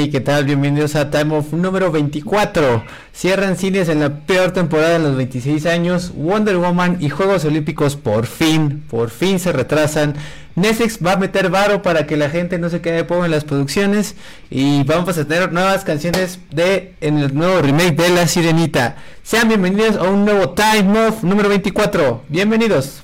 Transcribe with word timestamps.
Hey, 0.00 0.10
¿qué 0.10 0.20
tal? 0.20 0.44
Bienvenidos 0.44 0.94
a 0.94 1.10
Time 1.10 1.36
of 1.36 1.52
número 1.52 1.90
24. 1.90 2.84
Cierran 3.12 3.56
cines 3.56 3.88
en 3.88 3.98
la 3.98 4.20
peor 4.20 4.52
temporada 4.52 4.94
en 4.94 5.02
los 5.02 5.16
26 5.16 5.66
años. 5.66 6.12
Wonder 6.14 6.56
Woman 6.56 6.98
y 7.00 7.08
Juegos 7.08 7.44
Olímpicos 7.44 7.96
por 7.96 8.26
fin, 8.26 8.84
por 8.88 9.10
fin 9.10 9.40
se 9.40 9.50
retrasan. 9.50 10.14
Netflix 10.54 11.04
va 11.04 11.14
a 11.14 11.16
meter 11.16 11.50
varo 11.50 11.82
para 11.82 12.06
que 12.06 12.16
la 12.16 12.30
gente 12.30 12.60
no 12.60 12.70
se 12.70 12.80
quede 12.80 13.02
pobre 13.02 13.24
en 13.24 13.32
las 13.32 13.42
producciones. 13.42 14.14
Y 14.50 14.84
vamos 14.84 15.18
a 15.18 15.24
tener 15.24 15.52
nuevas 15.52 15.82
canciones 15.82 16.38
de 16.52 16.94
en 17.00 17.18
el 17.18 17.34
nuevo 17.34 17.60
remake 17.60 17.96
de 17.96 18.10
La 18.10 18.28
Sirenita. 18.28 18.98
Sean 19.24 19.48
bienvenidos 19.48 19.96
a 19.96 20.04
un 20.04 20.24
nuevo 20.24 20.50
Time 20.50 21.08
of 21.08 21.24
número 21.24 21.48
24. 21.48 22.22
Bienvenidos. 22.28 23.02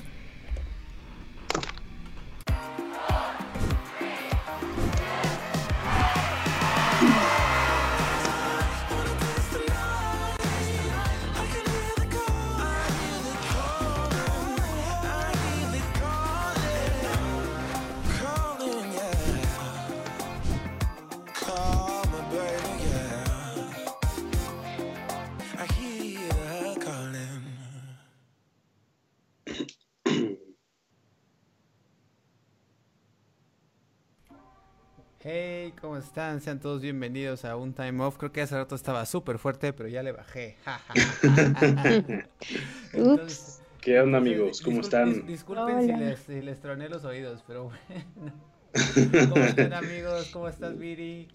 ¿Cómo 35.81 35.97
están? 35.97 36.41
Sean 36.41 36.59
todos 36.59 36.81
bienvenidos 36.81 37.45
a 37.45 37.55
un 37.55 37.73
Time 37.73 38.03
Off. 38.03 38.17
Creo 38.17 38.31
que 38.31 38.41
hace 38.41 38.55
rato 38.55 38.75
estaba 38.75 39.05
súper 39.05 39.37
fuerte, 39.37 39.73
pero 39.73 39.89
ya 39.89 40.03
le 40.03 40.11
bajé. 40.11 40.57
Entonces, 42.93 43.61
¿Qué 43.81 43.99
onda, 43.99 44.17
amigos? 44.17 44.61
¿Cómo 44.61 44.81
están? 44.81 45.25
disculpen 45.25 45.81
si 45.81 45.93
les, 45.93 46.19
si 46.19 46.41
les, 46.41 46.59
troné 46.59 46.89
los 46.89 47.03
oídos, 47.05 47.43
pero 47.47 47.65
bueno. 47.65 48.33
¿Cómo 49.29 49.45
están, 49.45 49.73
amigos? 49.73 50.29
¿Cómo 50.31 50.47
estás, 50.47 50.77
Viri? 50.77 51.27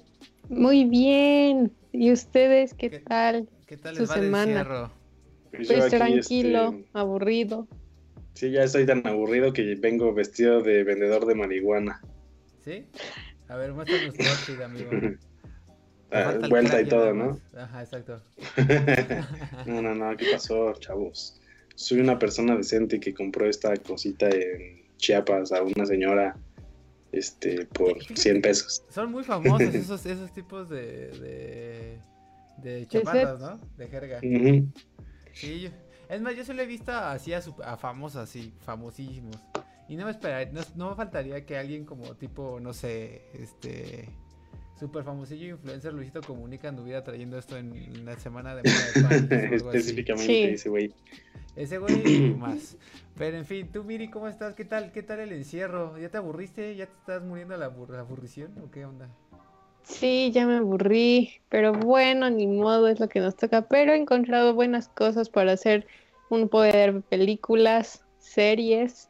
Muy 0.48 0.84
bien. 0.84 1.72
¿Y 1.92 2.12
ustedes 2.12 2.74
qué, 2.74 2.90
tal? 2.90 3.48
¿Qué 3.66 3.76
tal 3.76 3.96
Su 3.96 4.06
semana? 4.06 4.90
Pues, 5.50 5.68
pues 5.68 5.90
tranquilo, 5.90 6.70
este, 6.70 6.88
aburrido. 6.92 7.66
Sí, 8.34 8.50
ya 8.50 8.64
estoy 8.64 8.86
tan 8.86 9.06
aburrido 9.06 9.52
que 9.52 9.74
vengo 9.76 10.12
vestido 10.14 10.62
de 10.62 10.84
vendedor 10.84 11.26
de 11.26 11.34
marihuana. 11.34 12.00
¿Sí? 12.64 12.86
A 13.50 13.56
ver, 13.56 13.72
muéstranos 13.72 14.14
tu 14.14 14.22
outfit, 14.22 14.60
amigo. 14.60 14.90
Ah, 16.12 16.36
vuelta 16.48 16.80
y 16.80 16.88
todo, 16.88 17.14
¿no? 17.14 17.40
Ajá, 17.56 17.82
exacto. 17.82 18.20
no, 19.64 19.80
no, 19.80 19.94
no, 19.94 20.16
¿qué 20.16 20.26
pasó, 20.32 20.72
chavos? 20.80 21.40
Soy 21.76 22.00
una 22.00 22.18
persona 22.18 22.56
decente 22.56 22.98
que 22.98 23.14
compró 23.14 23.48
esta 23.48 23.76
cosita 23.76 24.28
en 24.28 24.88
Chiapas 24.96 25.52
a 25.52 25.62
una 25.62 25.86
señora 25.86 26.36
este 27.12 27.64
por 27.66 28.02
100 28.02 28.42
pesos. 28.42 28.82
Son 28.90 29.12
muy 29.12 29.22
famosos 29.22 29.60
esos, 29.74 30.04
esos 30.04 30.32
tipos 30.32 30.68
de, 30.68 31.10
de, 31.20 32.00
de 32.56 32.86
chapadas, 32.88 33.38
¿no? 33.38 33.60
De 33.76 33.86
jerga. 33.86 34.20
Sí, 35.32 35.70
es 36.08 36.20
más, 36.20 36.34
yo 36.34 36.44
se 36.44 36.54
lo 36.54 36.62
he 36.62 36.66
visto 36.66 36.90
así 36.90 37.32
a, 37.32 37.40
a 37.64 37.76
famosos, 37.76 38.20
así, 38.20 38.52
famosísimos. 38.64 39.36
Y 39.90 39.96
no 39.96 40.04
me 40.04 40.12
esperaría, 40.12 40.62
no, 40.76 40.90
me 40.90 40.94
faltaría 40.94 41.44
que 41.44 41.58
alguien 41.58 41.84
como 41.84 42.14
tipo, 42.14 42.60
no 42.60 42.72
sé, 42.72 43.22
este 43.34 44.08
super 44.78 45.02
famosillo 45.02 45.48
influencer 45.48 45.92
Luisito 45.92 46.20
Comunica 46.20 46.68
anduviera 46.68 47.02
trayendo 47.02 47.36
esto 47.36 47.56
en 47.56 48.04
la 48.04 48.16
semana 48.16 48.54
de 48.54 48.62
de 48.62 49.46
Específicamente 49.56 50.52
ese 50.52 50.68
güey. 50.68 50.94
Ese 51.56 51.78
güey 51.78 52.30
más. 52.38 52.76
Pero 53.18 53.36
en 53.36 53.44
fin, 53.44 53.68
tú 53.72 53.82
Miri, 53.82 54.08
¿cómo 54.10 54.28
estás? 54.28 54.54
¿Qué 54.54 54.64
tal? 54.64 54.92
¿Qué 54.92 55.02
tal 55.02 55.18
el 55.18 55.32
encierro? 55.32 55.98
¿Ya 55.98 56.08
te 56.08 56.18
aburriste? 56.18 56.76
¿Ya 56.76 56.86
te 56.86 56.92
estás 56.92 57.24
muriendo 57.24 57.56
la, 57.56 57.68
la 57.88 57.98
aburrición 57.98 58.52
o 58.64 58.70
qué 58.70 58.84
onda? 58.84 59.08
Sí, 59.82 60.30
ya 60.32 60.46
me 60.46 60.58
aburrí, 60.58 61.40
pero 61.48 61.72
bueno, 61.72 62.30
ni 62.30 62.46
modo, 62.46 62.86
es 62.86 63.00
lo 63.00 63.08
que 63.08 63.18
nos 63.18 63.34
toca. 63.34 63.62
Pero 63.62 63.92
he 63.92 63.96
encontrado 63.96 64.54
buenas 64.54 64.88
cosas 64.88 65.28
para 65.28 65.50
hacer 65.50 65.84
un 66.28 66.48
poder 66.48 66.94
de 66.94 67.00
películas, 67.00 68.04
series 68.20 69.09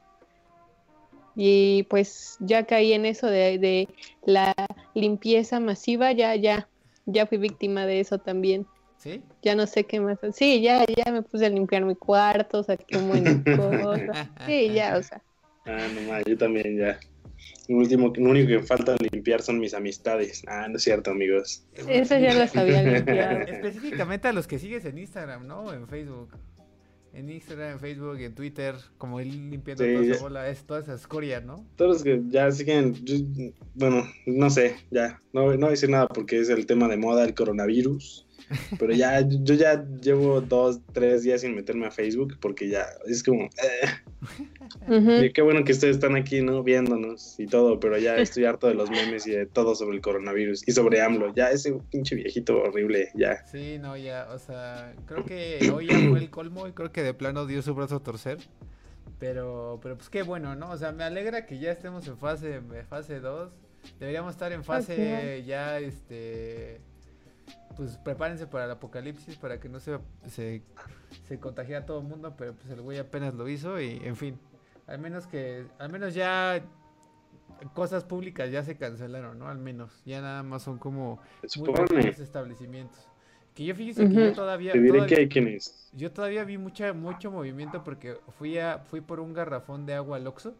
y 1.36 1.84
pues 1.84 2.36
ya 2.40 2.64
caí 2.66 2.92
en 2.92 3.06
eso 3.06 3.26
de, 3.26 3.88
la 4.24 4.54
limpieza 4.94 5.60
masiva, 5.60 6.12
ya, 6.12 6.34
ya, 6.36 6.68
ya 7.06 7.26
fui 7.26 7.38
víctima 7.38 7.86
de 7.86 8.00
eso 8.00 8.18
también. 8.18 8.66
¿Sí? 8.98 9.22
Ya 9.42 9.54
no 9.54 9.66
sé 9.66 9.84
qué 9.84 9.98
más. 9.98 10.18
Sí, 10.34 10.60
ya, 10.60 10.84
ya 10.84 11.10
me 11.10 11.22
puse 11.22 11.46
a 11.46 11.48
limpiar 11.48 11.84
mi 11.84 11.96
cuarto, 11.96 12.62
saqué 12.62 12.98
un 12.98 13.08
buen 13.08 13.44
cosas. 13.56 14.28
Sí, 14.46 14.70
ya, 14.74 14.98
o 14.98 15.02
sea. 15.02 15.22
Ah, 15.64 15.86
no 15.94 16.20
yo 16.26 16.36
también 16.36 16.76
ya. 16.76 17.00
Lo, 17.68 17.78
último, 17.78 18.12
lo 18.14 18.30
único 18.30 18.48
que 18.48 18.62
falta 18.62 18.96
limpiar 19.10 19.40
son 19.40 19.58
mis 19.58 19.72
amistades. 19.72 20.42
Ah, 20.46 20.66
no 20.68 20.76
es 20.76 20.82
cierto, 20.82 21.12
amigos. 21.12 21.64
Eso 21.88 22.18
ya 22.18 22.34
lo 22.34 22.46
sabía 22.46 22.82
limpiar. 22.82 23.48
Específicamente 23.48 24.28
a 24.28 24.32
los 24.32 24.46
que 24.46 24.58
sigues 24.58 24.84
en 24.84 24.98
Instagram, 24.98 25.46
¿no? 25.46 25.72
En 25.72 25.88
Facebook 25.88 26.36
en 27.12 27.30
Instagram, 27.30 27.72
en 27.72 27.80
Facebook 27.80 28.18
en 28.20 28.34
Twitter, 28.34 28.74
como 28.98 29.20
él 29.20 29.50
limpiando 29.50 29.84
toda 29.84 30.04
esa 30.04 30.22
bola, 30.22 30.48
es 30.48 30.64
toda 30.64 30.80
esa 30.80 30.94
escoria, 30.94 31.40
¿no? 31.40 31.64
Todos 31.76 31.92
los 31.92 32.02
que 32.02 32.22
ya 32.28 32.50
siguen, 32.52 32.94
bueno, 33.74 34.04
no 34.26 34.50
sé, 34.50 34.76
ya, 34.90 35.20
no, 35.32 35.42
no 35.52 35.56
voy 35.56 35.66
a 35.66 35.70
decir 35.70 35.90
nada 35.90 36.06
porque 36.08 36.40
es 36.40 36.48
el 36.48 36.66
tema 36.66 36.88
de 36.88 36.96
moda, 36.96 37.24
el 37.24 37.34
coronavirus. 37.34 38.26
Pero 38.78 38.92
ya, 38.92 39.20
yo 39.20 39.54
ya 39.54 39.84
llevo 40.02 40.40
dos, 40.40 40.80
tres 40.92 41.22
días 41.22 41.40
sin 41.42 41.54
meterme 41.54 41.86
a 41.86 41.90
Facebook 41.90 42.36
porque 42.40 42.68
ya 42.68 42.86
es 43.06 43.22
como. 43.22 43.44
Eh. 44.88 45.32
Qué 45.32 45.42
bueno 45.42 45.64
que 45.64 45.72
ustedes 45.72 45.96
están 45.96 46.16
aquí, 46.16 46.42
¿no? 46.42 46.62
Viéndonos 46.62 47.38
y 47.38 47.46
todo, 47.46 47.78
pero 47.78 47.98
ya 47.98 48.16
estoy 48.16 48.44
harto 48.44 48.66
de 48.66 48.74
los 48.74 48.90
memes 48.90 49.26
y 49.26 49.32
de 49.32 49.46
todo 49.46 49.74
sobre 49.74 49.96
el 49.96 50.02
coronavirus 50.02 50.66
y 50.66 50.72
sobre 50.72 51.00
AMLO. 51.00 51.32
Ya 51.34 51.50
ese 51.50 51.78
pinche 51.90 52.16
viejito 52.16 52.60
horrible, 52.60 53.10
ya. 53.14 53.46
Sí, 53.46 53.78
no, 53.78 53.96
ya, 53.96 54.28
o 54.32 54.38
sea, 54.38 54.94
creo 55.06 55.24
que 55.24 55.70
hoy 55.72 55.86
ya 55.86 55.98
fue 56.08 56.18
el 56.18 56.30
colmo 56.30 56.66
y 56.66 56.72
creo 56.72 56.92
que 56.92 57.02
de 57.02 57.14
plano 57.14 57.46
dio 57.46 57.62
su 57.62 57.74
brazo 57.74 57.96
a 57.96 58.02
torcer. 58.02 58.38
Pero, 59.18 59.78
pero 59.82 59.96
pues 59.96 60.08
qué 60.08 60.22
bueno, 60.22 60.56
¿no? 60.56 60.70
O 60.70 60.76
sea, 60.76 60.92
me 60.92 61.04
alegra 61.04 61.46
que 61.46 61.58
ya 61.58 61.70
estemos 61.70 62.06
en 62.08 62.16
fase, 62.16 62.60
fase 62.88 63.20
2. 63.20 63.50
Deberíamos 63.98 64.32
estar 64.32 64.52
en 64.52 64.64
fase 64.64 65.44
ya, 65.46 65.78
este 65.78 66.80
pues 67.80 67.96
prepárense 67.96 68.46
para 68.46 68.66
el 68.66 68.72
apocalipsis 68.72 69.38
para 69.38 69.58
que 69.58 69.70
no 69.70 69.80
se, 69.80 69.98
se, 70.26 70.60
se 71.26 71.40
contagie 71.40 71.76
a 71.76 71.86
todo 71.86 72.00
el 72.00 72.06
mundo, 72.06 72.34
pero 72.36 72.52
pues 72.52 72.68
el 72.68 72.82
güey 72.82 72.98
apenas 72.98 73.32
lo 73.32 73.48
hizo 73.48 73.80
y 73.80 74.02
en 74.04 74.16
fin, 74.16 74.38
al 74.86 74.98
menos 74.98 75.26
que, 75.26 75.64
al 75.78 75.90
menos 75.90 76.12
ya 76.12 76.62
cosas 77.72 78.04
públicas 78.04 78.50
ya 78.50 78.62
se 78.62 78.76
cancelaron, 78.76 79.38
¿no? 79.38 79.48
Al 79.48 79.56
menos, 79.56 80.02
ya 80.04 80.20
nada 80.20 80.42
más 80.42 80.60
son 80.60 80.76
como 80.76 81.22
muy 81.56 82.04
establecimientos. 82.04 82.98
Que 83.54 83.64
yo 83.64 83.74
fíjese 83.74 84.06
que 84.10 84.14
yo 84.14 84.32
todavía, 84.34 84.74
yo 85.94 86.12
todavía 86.12 86.44
vi 86.44 86.58
mucha, 86.58 86.92
mucho 86.92 87.30
movimiento 87.30 87.82
porque 87.82 88.18
fui 88.36 88.58
a, 88.58 88.80
fui 88.80 89.00
por 89.00 89.20
un 89.20 89.32
garrafón 89.32 89.86
de 89.86 89.94
agua 89.94 90.18
al 90.18 90.26
Oxxo. 90.26 90.54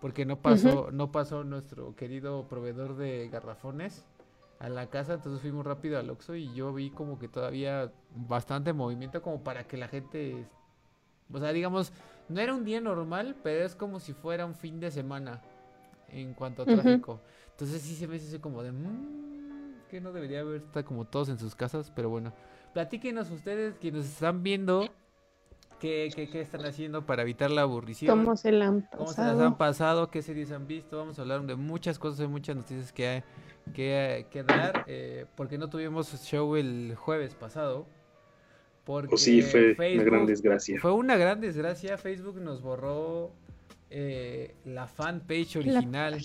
Porque 0.00 0.24
no 0.24 0.40
pasó, 0.40 0.90
no 0.92 1.10
pasó 1.10 1.42
nuestro 1.42 1.96
querido 1.96 2.46
proveedor 2.46 2.96
de 2.96 3.28
garrafones 3.28 4.04
a 4.62 4.68
la 4.68 4.86
casa, 4.86 5.14
entonces 5.14 5.40
fuimos 5.40 5.66
rápido 5.66 5.98
al 5.98 6.08
Oxxo 6.08 6.36
y 6.36 6.54
yo 6.54 6.72
vi 6.72 6.90
como 6.90 7.18
que 7.18 7.26
todavía 7.26 7.92
bastante 8.14 8.72
movimiento 8.72 9.20
como 9.20 9.42
para 9.42 9.66
que 9.66 9.76
la 9.76 9.88
gente, 9.88 10.46
o 11.32 11.40
sea, 11.40 11.52
digamos, 11.52 11.92
no 12.28 12.40
era 12.40 12.54
un 12.54 12.64
día 12.64 12.80
normal, 12.80 13.34
pero 13.42 13.64
es 13.64 13.74
como 13.74 13.98
si 13.98 14.12
fuera 14.12 14.46
un 14.46 14.54
fin 14.54 14.78
de 14.78 14.92
semana 14.92 15.42
en 16.10 16.32
cuanto 16.34 16.62
a 16.62 16.66
tráfico. 16.66 17.20
Entonces 17.50 17.82
sí 17.82 17.96
se 17.96 18.06
me 18.06 18.14
hace 18.14 18.40
como 18.40 18.62
de, 18.62 18.70
mmm, 18.70 19.88
que 19.90 20.00
no 20.00 20.12
debería 20.12 20.40
haber, 20.40 20.62
está 20.62 20.84
como 20.84 21.06
todos 21.06 21.28
en 21.28 21.38
sus 21.40 21.56
casas, 21.56 21.90
pero 21.96 22.08
bueno, 22.08 22.32
platíquenos 22.72 23.32
ustedes 23.32 23.74
quienes 23.80 24.04
están 24.04 24.44
viendo. 24.44 24.88
¿Qué, 25.80 26.12
qué, 26.14 26.30
qué 26.30 26.40
están 26.40 26.64
haciendo 26.64 27.04
para 27.04 27.22
evitar 27.22 27.50
la 27.50 27.62
aburrición? 27.62 28.16
¿Cómo 28.16 28.36
se 28.36 28.52
la 28.52 28.68
han 28.68 28.82
pasado? 28.82 28.98
¿Cómo 28.98 29.12
se 29.12 29.22
las 29.22 29.40
han 29.40 29.58
pasado? 29.58 30.10
¿Qué 30.12 30.22
series 30.22 30.52
han 30.52 30.68
visto? 30.68 30.96
Vamos 30.96 31.18
a 31.18 31.22
hablar 31.22 31.42
de 31.42 31.56
muchas 31.56 31.98
cosas, 31.98 32.18
de 32.18 32.28
muchas 32.28 32.54
noticias 32.54 32.92
que 32.92 33.08
hay 33.08 33.24
que, 33.74 34.26
que 34.30 34.42
dar, 34.42 34.84
eh, 34.86 35.26
porque 35.36 35.58
no 35.58 35.68
tuvimos 35.68 36.08
show 36.24 36.56
el 36.56 36.94
jueves 36.96 37.34
pasado. 37.34 37.86
Porque 38.84 39.10
pues 39.10 39.22
sí, 39.22 39.42
fue 39.42 39.76
una 39.94 40.02
gran 40.02 40.26
desgracia. 40.26 40.80
Fue 40.80 40.92
una 40.92 41.16
gran 41.16 41.40
desgracia. 41.40 41.96
Facebook 41.98 42.40
nos 42.40 42.62
borró 42.62 43.32
eh, 43.90 44.54
la 44.64 44.88
fanpage 44.88 45.56
original. 45.56 46.20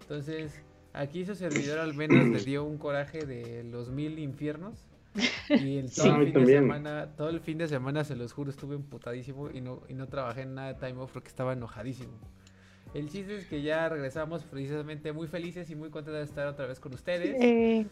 Entonces, 0.00 0.60
aquí 0.92 1.24
su 1.24 1.34
servidor 1.34 1.78
al 1.78 1.94
menos 1.94 2.26
le 2.26 2.40
dio 2.40 2.64
un 2.64 2.78
coraje 2.78 3.24
de 3.24 3.62
los 3.64 3.90
mil 3.90 4.18
infiernos. 4.18 4.84
Y 5.48 5.78
el, 5.78 5.90
todo, 5.94 6.16
el 6.16 6.32
fin 6.32 6.44
de 6.44 6.46
semana, 6.46 7.08
todo 7.16 7.28
el 7.28 7.40
fin 7.40 7.58
de 7.58 7.68
semana, 7.68 8.04
se 8.04 8.16
los 8.16 8.32
juro, 8.32 8.50
estuve 8.50 8.74
emputadísimo 8.74 9.50
y 9.50 9.60
no, 9.60 9.82
y 9.88 9.94
no 9.94 10.08
trabajé 10.08 10.42
en 10.42 10.54
nada 10.54 10.72
de 10.72 10.74
time 10.74 11.00
off 11.00 11.12
porque 11.12 11.28
estaba 11.28 11.52
enojadísimo. 11.52 12.12
El 12.94 13.08
chiste 13.08 13.36
es 13.36 13.46
que 13.46 13.62
ya 13.62 13.88
regresamos 13.88 14.42
precisamente 14.44 15.12
muy 15.12 15.28
felices 15.28 15.70
y 15.70 15.76
muy 15.76 15.90
contentos 15.90 16.20
de 16.20 16.24
estar 16.26 16.46
otra 16.48 16.66
vez 16.66 16.80
con 16.80 16.92
ustedes. 16.94 17.36
Eh, 17.40 17.86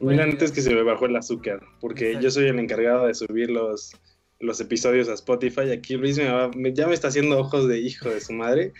Mira, 0.00 0.24
antes 0.24 0.52
que 0.52 0.62
se 0.62 0.74
me 0.74 0.82
bajó 0.82 1.06
el 1.06 1.16
azúcar, 1.16 1.60
porque 1.80 2.06
Exacto. 2.08 2.24
yo 2.24 2.30
soy 2.30 2.46
el 2.46 2.58
encargado 2.58 3.06
de 3.06 3.14
subir 3.14 3.50
los, 3.50 3.92
los 4.40 4.60
episodios 4.60 5.08
a 5.08 5.14
Spotify. 5.14 5.72
Aquí 5.72 5.96
Luis 5.96 6.16
me 6.18 6.30
va- 6.30 6.50
me- 6.56 6.72
ya 6.72 6.86
me 6.86 6.94
está 6.94 7.08
haciendo 7.08 7.38
ojos 7.38 7.68
de 7.68 7.80
hijo 7.80 8.08
de 8.08 8.20
su 8.20 8.32
madre, 8.32 8.72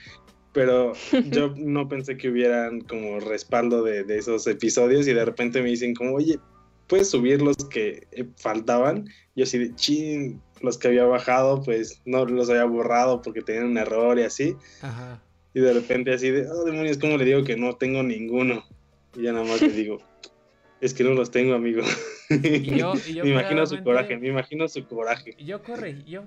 pero 0.53 0.93
yo 1.31 1.53
no 1.56 1.88
pensé 1.88 2.17
que 2.17 2.31
hubieran 2.31 2.81
como 2.82 3.19
respaldo 3.20 3.82
de, 3.82 4.05
de 4.05 4.17
esos 4.19 4.47
episodios 4.47 5.06
y 5.09 5.12
de 5.12 5.25
repente 5.25 5.61
me 5.61 5.70
dicen 5.70 5.94
como, 5.94 6.15
oye, 6.15 6.38
¿puedes 6.87 7.11
subir 7.11 7.43
los 7.43 7.56
que 7.69 8.06
eh, 8.12 8.25
faltaban? 8.37 9.06
Yo 9.35 9.43
así 9.43 9.59
de, 9.59 9.75
chin, 9.75 10.41
los 10.62 10.79
que 10.79 10.88
había 10.88 11.05
bajado, 11.05 11.62
pues 11.62 12.00
no 12.06 12.25
los 12.25 12.49
había 12.49 12.65
borrado 12.65 13.20
porque 13.20 13.43
tenían 13.43 13.67
un 13.67 13.77
error 13.79 14.19
y 14.19 14.23
así. 14.23 14.56
Ajá. 14.81 15.20
Y 15.55 15.61
de 15.61 15.73
repente 15.73 16.12
así 16.12 16.31
de, 16.31 16.49
oh 16.51 16.65
demonios, 16.65 16.99
¿cómo 16.99 17.17
le 17.17 17.25
digo 17.25 17.45
que 17.45 17.56
no 17.56 17.77
tengo 17.77 18.03
ninguno? 18.03 18.65
Y 19.15 19.23
ya 19.23 19.33
nada 19.33 19.45
más 19.45 19.62
le 19.62 19.69
digo, 19.69 19.99
es 20.81 20.93
que 20.93 21.05
no 21.05 21.11
los 21.11 21.31
tengo, 21.31 21.55
amigo. 21.55 21.83
Y 22.29 22.77
yo, 22.79 22.95
y 23.06 23.15
yo 23.15 23.25
me 23.25 23.31
imagino 23.31 23.65
su 23.67 23.83
coraje, 23.85 24.17
me 24.17 24.29
imagino 24.29 24.67
su 24.69 24.85
coraje. 24.87 25.37
Yo 25.39 25.62
corre, 25.62 26.03
yo 26.05 26.25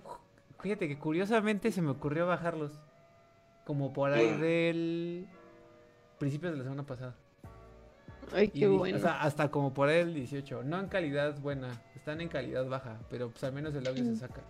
fíjate 0.62 0.88
que 0.88 0.98
curiosamente 0.98 1.72
se 1.72 1.82
me 1.82 1.92
ocurrió 1.92 2.26
bajarlos 2.26 2.72
como 3.66 3.92
por 3.94 4.12
ahí 4.14 4.32
Ah. 4.34 4.38
del 4.38 5.28
principios 6.20 6.54
de 6.54 6.58
la 6.60 6.64
semana 6.64 6.84
pasada. 6.86 7.16
Ay, 8.34 8.48
qué 8.50 8.68
bueno. 8.68 8.98
O 8.98 9.00
sea, 9.02 9.22
hasta 9.22 9.52
como 9.52 9.74
por 9.74 9.90
ahí 9.90 10.00
el 10.00 10.14
18, 10.14 10.64
no 10.64 10.80
en 10.80 10.88
calidad 10.88 11.38
buena, 11.40 11.82
están 11.96 12.22
en 12.22 12.28
calidad 12.30 12.66
baja, 12.68 13.00
pero 13.10 13.30
pues 13.30 13.44
al 13.44 13.54
menos 13.54 13.76
el 13.76 13.86
audio 13.88 14.04
se 14.04 14.12
Mm. 14.12 14.18
saca. 14.18 14.42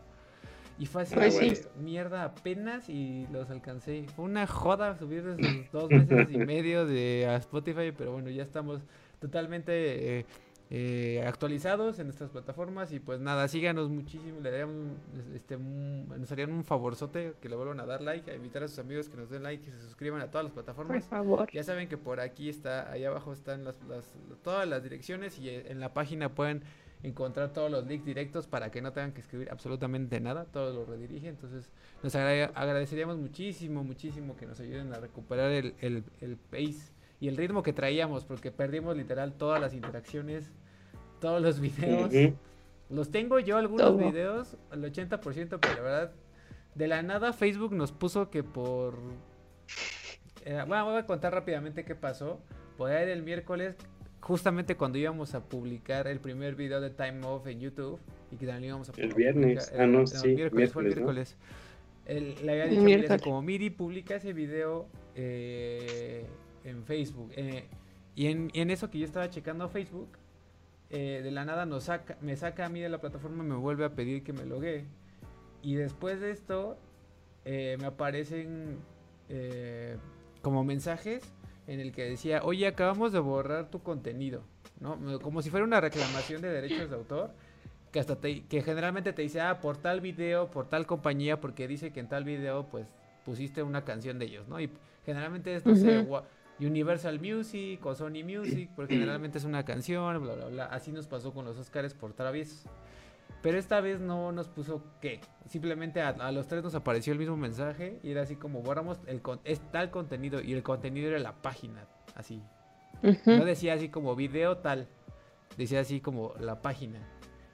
Y 0.80 0.86
fue 0.86 1.02
así 1.04 1.56
sí. 1.56 1.62
mierda 1.80 2.24
apenas 2.24 2.88
y 2.90 3.26
los 3.32 3.50
alcancé. 3.50 4.06
Fue 4.16 4.26
una 4.26 4.46
joda 4.46 4.96
subir 4.98 5.20
esos 5.28 5.72
dos 5.72 5.90
meses 5.90 6.28
y 6.32 6.38
medio 6.38 6.86
de 6.86 7.26
a 7.28 7.36
Spotify, 7.38 7.92
pero 7.98 8.12
bueno, 8.12 8.30
ya 8.30 8.44
estamos 8.44 8.82
totalmente 9.20 10.20
eh, 10.20 10.26
eh, 10.70 11.24
actualizados 11.26 11.98
en 11.98 12.08
nuestras 12.08 12.30
plataformas 12.30 12.92
y 12.92 13.00
pues 13.00 13.20
nada, 13.20 13.48
síganos 13.48 13.90
muchísimo, 13.90 14.40
le 14.42 14.52
darían, 14.52 14.94
este, 15.34 15.56
un- 15.56 16.08
nos 16.20 16.32
harían 16.32 16.52
un 16.52 16.64
favorzote 16.64 17.34
que 17.42 17.50
le 17.50 17.56
vuelvan 17.56 17.80
a 17.80 17.86
dar 17.86 18.02
like, 18.02 18.30
a 18.30 18.36
invitar 18.36 18.62
a 18.64 18.68
sus 18.68 18.78
amigos 18.80 19.10
que 19.10 19.18
nos 19.18 19.30
den 19.30 19.44
like 19.44 19.68
y 19.68 19.72
se 19.72 19.80
suscriban 19.82 20.22
a 20.22 20.30
todas 20.30 20.44
las 20.46 20.54
Por 20.54 20.64
plataformas. 20.66 21.06
favor. 21.06 21.50
Ya 21.54 21.64
saben 21.64 21.88
que 21.88 21.98
por 21.98 22.20
aquí 22.20 22.50
está, 22.50 22.92
ahí 22.92 23.04
abajo 23.06 23.34
están 23.34 23.64
las, 23.64 23.82
las- 23.90 24.12
todas 24.44 24.68
las 24.68 24.84
direcciones 24.84 25.40
y 25.40 25.50
en 25.50 25.80
la 25.80 25.94
página 25.94 26.30
pueden 26.36 26.62
encontrar 27.04 27.54
todos 27.54 27.70
los 27.72 27.86
links 27.86 28.06
directos 28.06 28.48
para 28.48 28.72
que 28.72 28.82
no 28.82 28.92
tengan 28.92 29.12
que 29.14 29.22
escribir 29.22 29.50
absolutamente 29.52 30.20
nada, 30.20 30.46
todo 30.46 30.74
lo 30.74 30.86
redirige. 30.86 31.28
Entonces, 31.28 31.70
nos 32.04 32.16
agrade- 32.16 32.52
agradeceríamos 32.56 33.18
muchísimo, 33.18 33.84
muchísimo 33.84 34.36
que 34.36 34.46
nos 34.46 34.60
ayuden 34.60 34.94
a 34.94 35.00
recuperar 35.00 35.52
el, 35.52 35.76
el, 35.80 36.04
el 36.22 36.38
pace 36.38 36.92
y 37.20 37.28
el 37.28 37.38
ritmo 37.38 37.64
que 37.64 37.74
traíamos, 37.74 38.26
porque 38.26 38.52
perdimos 38.52 38.98
literal 38.98 39.34
todas 39.34 39.62
las 39.62 39.74
interacciones, 39.74 40.52
todos 41.20 41.42
los 41.42 41.60
videos. 41.60 42.14
Ujú. 42.14 42.36
Los 42.90 43.12
tengo 43.12 43.40
yo 43.40 43.58
algunos 43.58 43.98
videos, 43.98 44.56
al 44.72 44.82
80%, 44.84 45.60
pero 45.60 45.76
la 45.76 45.82
verdad, 45.82 46.12
de 46.76 46.88
la 46.88 47.02
nada 47.04 47.34
Facebook 47.34 47.74
nos 47.74 47.92
puso 47.92 48.30
que 48.30 48.44
por... 48.44 48.98
eh, 50.46 50.64
bueno, 50.68 50.86
voy 50.86 50.98
a 50.98 51.06
contar 51.06 51.34
rápidamente 51.34 51.84
qué 51.84 51.96
pasó. 51.96 52.40
Por 52.78 52.92
ahí 52.92 53.06
del 53.08 53.24
miércoles, 53.24 53.76
justamente 54.28 54.76
cuando 54.76 54.98
íbamos 54.98 55.34
a 55.36 55.42
publicar 55.44 56.08
el 56.08 56.20
primer 56.20 56.56
video 56.56 56.82
de 56.82 56.90
Time 56.90 57.26
Off 57.26 57.48
en 57.48 57.60
YouTube, 57.60 58.00
y 58.32 58.36
que 58.36 58.46
también 58.46 58.66
íbamos 58.70 58.90
a 58.90 58.94
El 59.02 59.12
pu- 59.14 59.16
viernes. 59.16 59.66
publicar- 59.68 59.82
Ah, 59.82 59.88
no, 59.88 60.02
el 60.02 60.08
sí, 60.08 60.28
miércoles, 60.36 60.74
fue 60.74 60.82
el 60.84 60.88
miércoles. 60.90 61.38
El- 62.06 62.36
le 62.46 62.52
había 62.52 62.64
El 62.66 62.70
dicho 62.72 62.82
miércoles. 62.84 63.22
como 63.22 63.42
Miri 63.42 63.70
publica 63.70 64.16
ese 64.16 64.34
video 64.34 64.88
eh, 65.16 66.26
en 66.64 66.84
Facebook. 66.84 67.32
eh, 67.36 67.66
y, 68.16 68.28
en, 68.28 68.50
y 68.54 68.62
en 68.62 68.70
eso 68.70 68.90
que 68.90 69.00
yo 69.00 69.06
estaba 69.06 69.30
checando 69.30 69.68
Facebook, 69.70 70.10
eh, 70.90 71.22
de 71.24 71.32
la 71.32 71.44
nada 71.46 71.66
nos 71.66 71.86
saca, 71.86 72.18
me 72.22 72.36
saca 72.38 72.66
a 72.66 72.70
mí 72.70 72.80
de 72.82 72.90
la 72.90 73.00
plataforma 73.00 73.44
y 73.44 73.48
me 73.48 73.56
vuelve 73.56 73.84
a 73.86 73.90
pedir 73.96 74.24
que 74.24 74.34
me 74.34 74.46
loguee. 74.46 74.86
Y 75.62 75.76
después 75.76 76.20
de 76.22 76.32
esto, 76.32 76.78
eh, 77.46 77.78
me 77.80 77.88
aparecen 77.88 78.78
eh, 79.30 79.98
como 80.42 80.64
mensajes 80.64 81.24
en 81.68 81.80
el 81.80 81.92
que 81.92 82.04
decía, 82.04 82.42
oye, 82.44 82.66
acabamos 82.68 83.12
de 83.12 83.20
borrar 83.20 83.70
tu 83.70 83.82
contenido, 83.84 84.42
¿no? 84.80 84.98
Como 85.22 85.42
si 85.42 85.50
fuera 85.50 85.66
una 85.66 85.82
reclamación 85.82 86.42
de 86.42 86.50
derechos 86.50 86.90
de 86.90 86.96
autor, 86.96 87.32
que 87.92 88.00
hasta 88.00 88.16
te- 88.16 88.46
que 88.46 88.62
generalmente 88.62 89.14
te 89.14 89.22
dice, 89.22 89.42
ah, 89.42 89.60
por 89.60 89.78
tal 89.78 90.02
video, 90.02 90.50
por 90.50 90.68
tal 90.68 90.86
compañía, 90.86 91.40
porque 91.42 91.68
dice 91.68 91.92
que 91.92 92.00
en 92.00 92.08
tal 92.10 92.24
video, 92.24 92.68
pues, 92.70 92.88
pusiste 93.26 93.64
una 93.64 93.84
canción 93.84 94.18
de 94.20 94.26
ellos, 94.26 94.48
¿no? 94.48 94.60
Y 94.60 94.70
generalmente 95.06 95.56
es, 95.56 95.66
no 95.66 95.76
sé, 95.76 95.98
Universal 96.60 97.20
Music 97.20 97.86
o 97.86 97.94
Sony 97.94 98.24
Music, 98.24 98.70
porque 98.76 98.96
generalmente 99.00 99.38
es 99.38 99.44
una 99.44 99.64
canción, 99.66 100.22
bla, 100.24 100.34
bla, 100.36 100.46
bla. 100.46 100.66
Así 100.66 100.92
nos 100.92 101.08
pasó 101.08 101.34
con 101.34 101.46
los 101.46 101.58
Oscars 101.58 101.94
por 101.94 102.14
Travis. 102.14 102.66
Pero 103.42 103.58
esta 103.60 103.80
vez 103.82 104.00
no 104.00 104.32
nos 104.32 104.48
puso 104.50 104.84
qué. 105.00 105.22
Simplemente 105.46 106.02
a, 106.02 106.10
a 106.10 106.32
los 106.32 106.48
tres 106.48 106.64
nos 106.64 106.76
apareció 106.76 107.14
el 107.14 107.20
mismo 107.20 107.38
mensaje 107.38 108.00
y 108.04 108.12
era 108.12 108.24
así 108.24 108.36
como 108.36 108.62
borramos 108.62 109.00
el 109.08 109.22
con- 109.22 109.40
es 109.44 109.60
tal 109.72 109.92
contenido 109.92 110.42
y 110.42 110.54
el 110.54 110.64
contenido 110.64 111.10
era 111.10 111.20
la 111.20 111.34
página, 111.42 111.86
así. 112.16 112.42
No 113.04 113.46
decía 113.46 113.76
así 113.76 113.90
como 113.90 114.16
video 114.16 114.58
tal, 114.58 114.88
decía 115.56 115.80
así 115.82 116.02
como 116.02 116.34
la 116.40 116.62
página. 116.62 117.00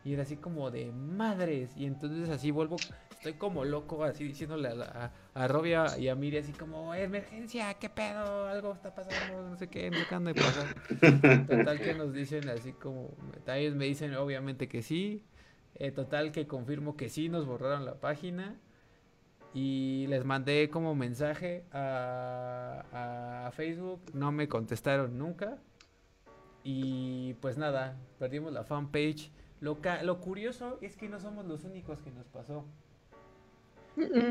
Y 0.06 0.14
era 0.14 0.24
así 0.24 0.38
como 0.38 0.72
de 0.72 0.92
madres. 0.92 1.76
Y 1.78 1.86
entonces 1.86 2.30
así 2.30 2.50
vuelvo, 2.52 2.78
estoy 3.12 3.34
como 3.34 3.64
loco 3.66 4.04
así 4.04 4.24
diciéndole 4.26 4.70
a, 4.70 5.12
a, 5.36 5.44
a 5.44 5.48
Robia 5.48 5.98
y 5.98 6.08
a 6.10 6.16
Miri 6.16 6.38
así 6.38 6.54
como, 6.54 6.94
emergencia, 6.94 7.74
qué 7.76 7.90
pedo, 7.90 8.48
algo 8.48 8.74
está 8.74 8.94
pasando, 8.96 9.50
no 9.50 9.56
sé 9.58 9.68
qué, 9.70 9.90
no 9.92 9.98
sé 9.98 10.06
qué 10.10 10.16
anda 10.16 10.34
de 10.34 10.42
pasar. 10.42 11.46
Total 11.48 11.80
que 11.80 11.94
nos 11.94 12.14
dicen 12.14 12.50
así 12.50 12.74
como, 12.74 13.12
ellos 13.48 13.76
me 13.76 13.86
dicen 13.86 14.16
obviamente 14.16 14.68
que 14.68 14.82
sí. 14.82 15.24
Eh, 15.76 15.92
total 15.92 16.32
que 16.32 16.48
confirmo 16.48 16.96
que 16.96 17.10
sí 17.10 17.30
nos 17.30 17.46
borraron 17.46 17.86
la 17.86 17.96
página. 17.96 18.56
Y 19.56 20.08
les 20.08 20.26
mandé 20.26 20.70
como 20.72 20.96
mensaje 20.96 21.64
a, 21.72 23.46
a 23.48 23.52
Facebook. 23.52 24.02
No 24.14 24.32
me 24.32 24.48
contestaron 24.48 25.18
nunca. 25.18 25.60
Y 26.64 27.36
pues 27.36 27.58
nada, 27.58 27.98
perdimos 28.18 28.52
la 28.52 28.64
fanpage. 28.64 29.32
Lo, 29.60 29.80
ca- 29.80 30.02
lo 30.04 30.20
curioso 30.20 30.80
es 30.82 30.96
que 30.98 31.08
no 31.08 31.20
somos 31.20 31.46
los 31.46 31.64
únicos 31.66 32.02
que 32.02 32.10
nos 32.12 32.26
pasó. 32.28 32.66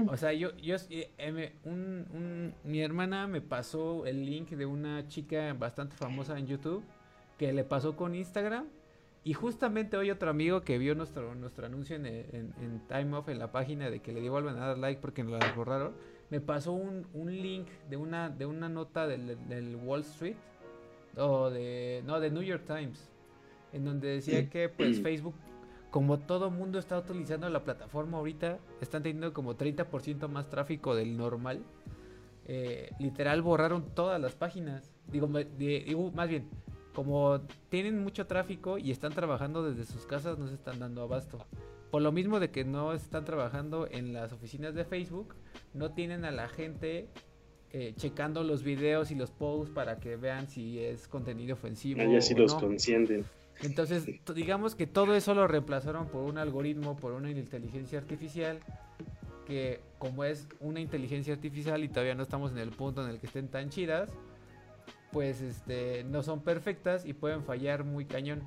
O 0.08 0.16
sea, 0.16 0.32
yo, 0.32 0.56
yo 0.56 0.74
eh, 0.90 1.12
eh, 1.18 1.52
un- 1.64 2.06
un- 2.12 2.54
mi 2.64 2.80
hermana 2.82 3.28
me 3.28 3.40
pasó 3.40 4.06
el 4.06 4.26
link 4.26 4.50
de 4.50 4.66
una 4.66 5.06
chica 5.06 5.52
bastante 5.54 5.94
famosa 5.94 6.36
en 6.36 6.48
YouTube 6.48 6.82
que 7.38 7.52
le 7.52 7.62
pasó 7.62 7.94
con 7.94 8.14
Instagram. 8.16 8.66
Y 9.24 9.34
justamente 9.34 9.96
hoy 9.96 10.10
otro 10.10 10.30
amigo 10.30 10.62
que 10.62 10.78
vio 10.78 10.94
nuestro, 10.96 11.34
nuestro 11.36 11.66
anuncio 11.66 11.94
en, 11.96 12.06
en- 12.06 12.54
en 12.60 12.80
Time 12.88 13.16
Off 13.16 13.28
en 13.28 13.38
la 13.38 13.52
página 13.52 13.88
de 13.88 14.00
que 14.00 14.12
le 14.12 14.20
devuelvan 14.20 14.56
a 14.58 14.66
dar 14.66 14.78
like 14.78 15.00
porque 15.00 15.22
nos 15.22 15.38
la 15.38 15.52
borraron, 15.54 15.92
me 16.30 16.40
pasó 16.40 16.72
un, 16.72 17.06
un 17.14 17.30
link 17.30 17.68
de 17.88 17.96
una, 17.96 18.30
de 18.30 18.46
una 18.46 18.68
nota 18.68 19.06
del, 19.06 19.38
del 19.48 19.76
Wall 19.76 20.00
Street 20.00 20.34
o 21.16 21.50
de, 21.50 22.02
no, 22.04 22.18
de 22.18 22.30
New 22.30 22.42
York 22.42 22.64
Times, 22.66 23.08
en 23.72 23.84
donde 23.84 24.08
decía 24.08 24.48
que 24.50 24.68
pues 24.68 25.00
Facebook 25.02 25.34
como 25.90 26.18
todo 26.18 26.50
mundo 26.50 26.78
está 26.78 26.98
utilizando 26.98 27.48
la 27.50 27.62
plataforma 27.64 28.16
ahorita, 28.16 28.58
están 28.80 29.02
teniendo 29.02 29.32
como 29.34 29.54
30% 29.56 30.26
más 30.28 30.48
tráfico 30.48 30.94
del 30.96 31.16
normal. 31.18 31.62
eh, 32.46 32.90
literal 32.98 33.40
borraron 33.42 33.84
todas 33.94 34.20
las 34.20 34.34
páginas. 34.34 34.90
Digo, 35.06 35.28
me- 35.28 35.44
de- 35.44 35.84
digo, 35.86 36.10
más 36.12 36.28
bien, 36.28 36.48
como 36.94 37.40
tienen 37.68 38.02
mucho 38.02 38.26
tráfico 38.26 38.78
y 38.78 38.90
están 38.90 39.12
trabajando 39.12 39.62
desde 39.62 39.90
sus 39.90 40.06
casas, 40.06 40.38
no 40.38 40.48
se 40.48 40.54
están 40.54 40.78
dando 40.78 41.02
abasto. 41.02 41.38
Por 41.90 42.02
lo 42.02 42.12
mismo 42.12 42.40
de 42.40 42.50
que 42.50 42.64
no 42.64 42.92
están 42.92 43.24
trabajando 43.24 43.86
en 43.90 44.12
las 44.12 44.32
oficinas 44.32 44.74
de 44.74 44.84
Facebook, 44.84 45.34
no 45.74 45.92
tienen 45.92 46.24
a 46.24 46.30
la 46.30 46.48
gente 46.48 47.08
eh, 47.70 47.94
checando 47.96 48.44
los 48.44 48.62
videos 48.62 49.10
y 49.10 49.14
los 49.14 49.30
posts 49.30 49.72
para 49.74 49.98
que 49.98 50.16
vean 50.16 50.48
si 50.48 50.78
es 50.78 51.08
contenido 51.08 51.54
ofensivo. 51.54 52.00
Ahí 52.00 52.16
así 52.16 52.34
o 52.34 52.38
los 52.38 52.54
no. 52.54 52.60
consienten. 52.60 53.24
Entonces, 53.62 54.06
digamos 54.34 54.74
que 54.74 54.86
todo 54.86 55.14
eso 55.14 55.34
lo 55.34 55.46
reemplazaron 55.46 56.08
por 56.08 56.22
un 56.22 56.38
algoritmo, 56.38 56.96
por 56.96 57.12
una 57.12 57.30
inteligencia 57.30 57.98
artificial, 57.98 58.58
que 59.46 59.80
como 59.98 60.24
es 60.24 60.48
una 60.60 60.80
inteligencia 60.80 61.34
artificial 61.34 61.84
y 61.84 61.88
todavía 61.88 62.14
no 62.14 62.22
estamos 62.22 62.52
en 62.52 62.58
el 62.58 62.70
punto 62.70 63.04
en 63.04 63.10
el 63.10 63.18
que 63.20 63.26
estén 63.26 63.48
tan 63.48 63.70
chidas, 63.70 64.10
pues 65.12 65.40
este 65.42 66.04
no 66.04 66.22
son 66.22 66.40
perfectas 66.40 67.04
y 67.04 67.12
pueden 67.12 67.44
fallar 67.44 67.84
muy 67.84 68.06
cañón. 68.06 68.42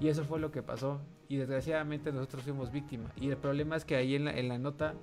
Y 0.00 0.08
eso 0.08 0.24
fue 0.24 0.38
lo 0.38 0.50
que 0.50 0.62
pasó. 0.62 1.00
Y 1.28 1.36
desgraciadamente 1.36 2.12
nosotros 2.12 2.42
fuimos 2.42 2.72
víctimas. 2.72 3.12
Y 3.16 3.28
el 3.28 3.36
problema 3.36 3.76
es 3.76 3.84
que 3.84 3.96
ahí 3.96 4.14
en 4.14 4.24
la, 4.26 4.32
en 4.32 4.48
la 4.48 4.58
nota, 4.58 4.94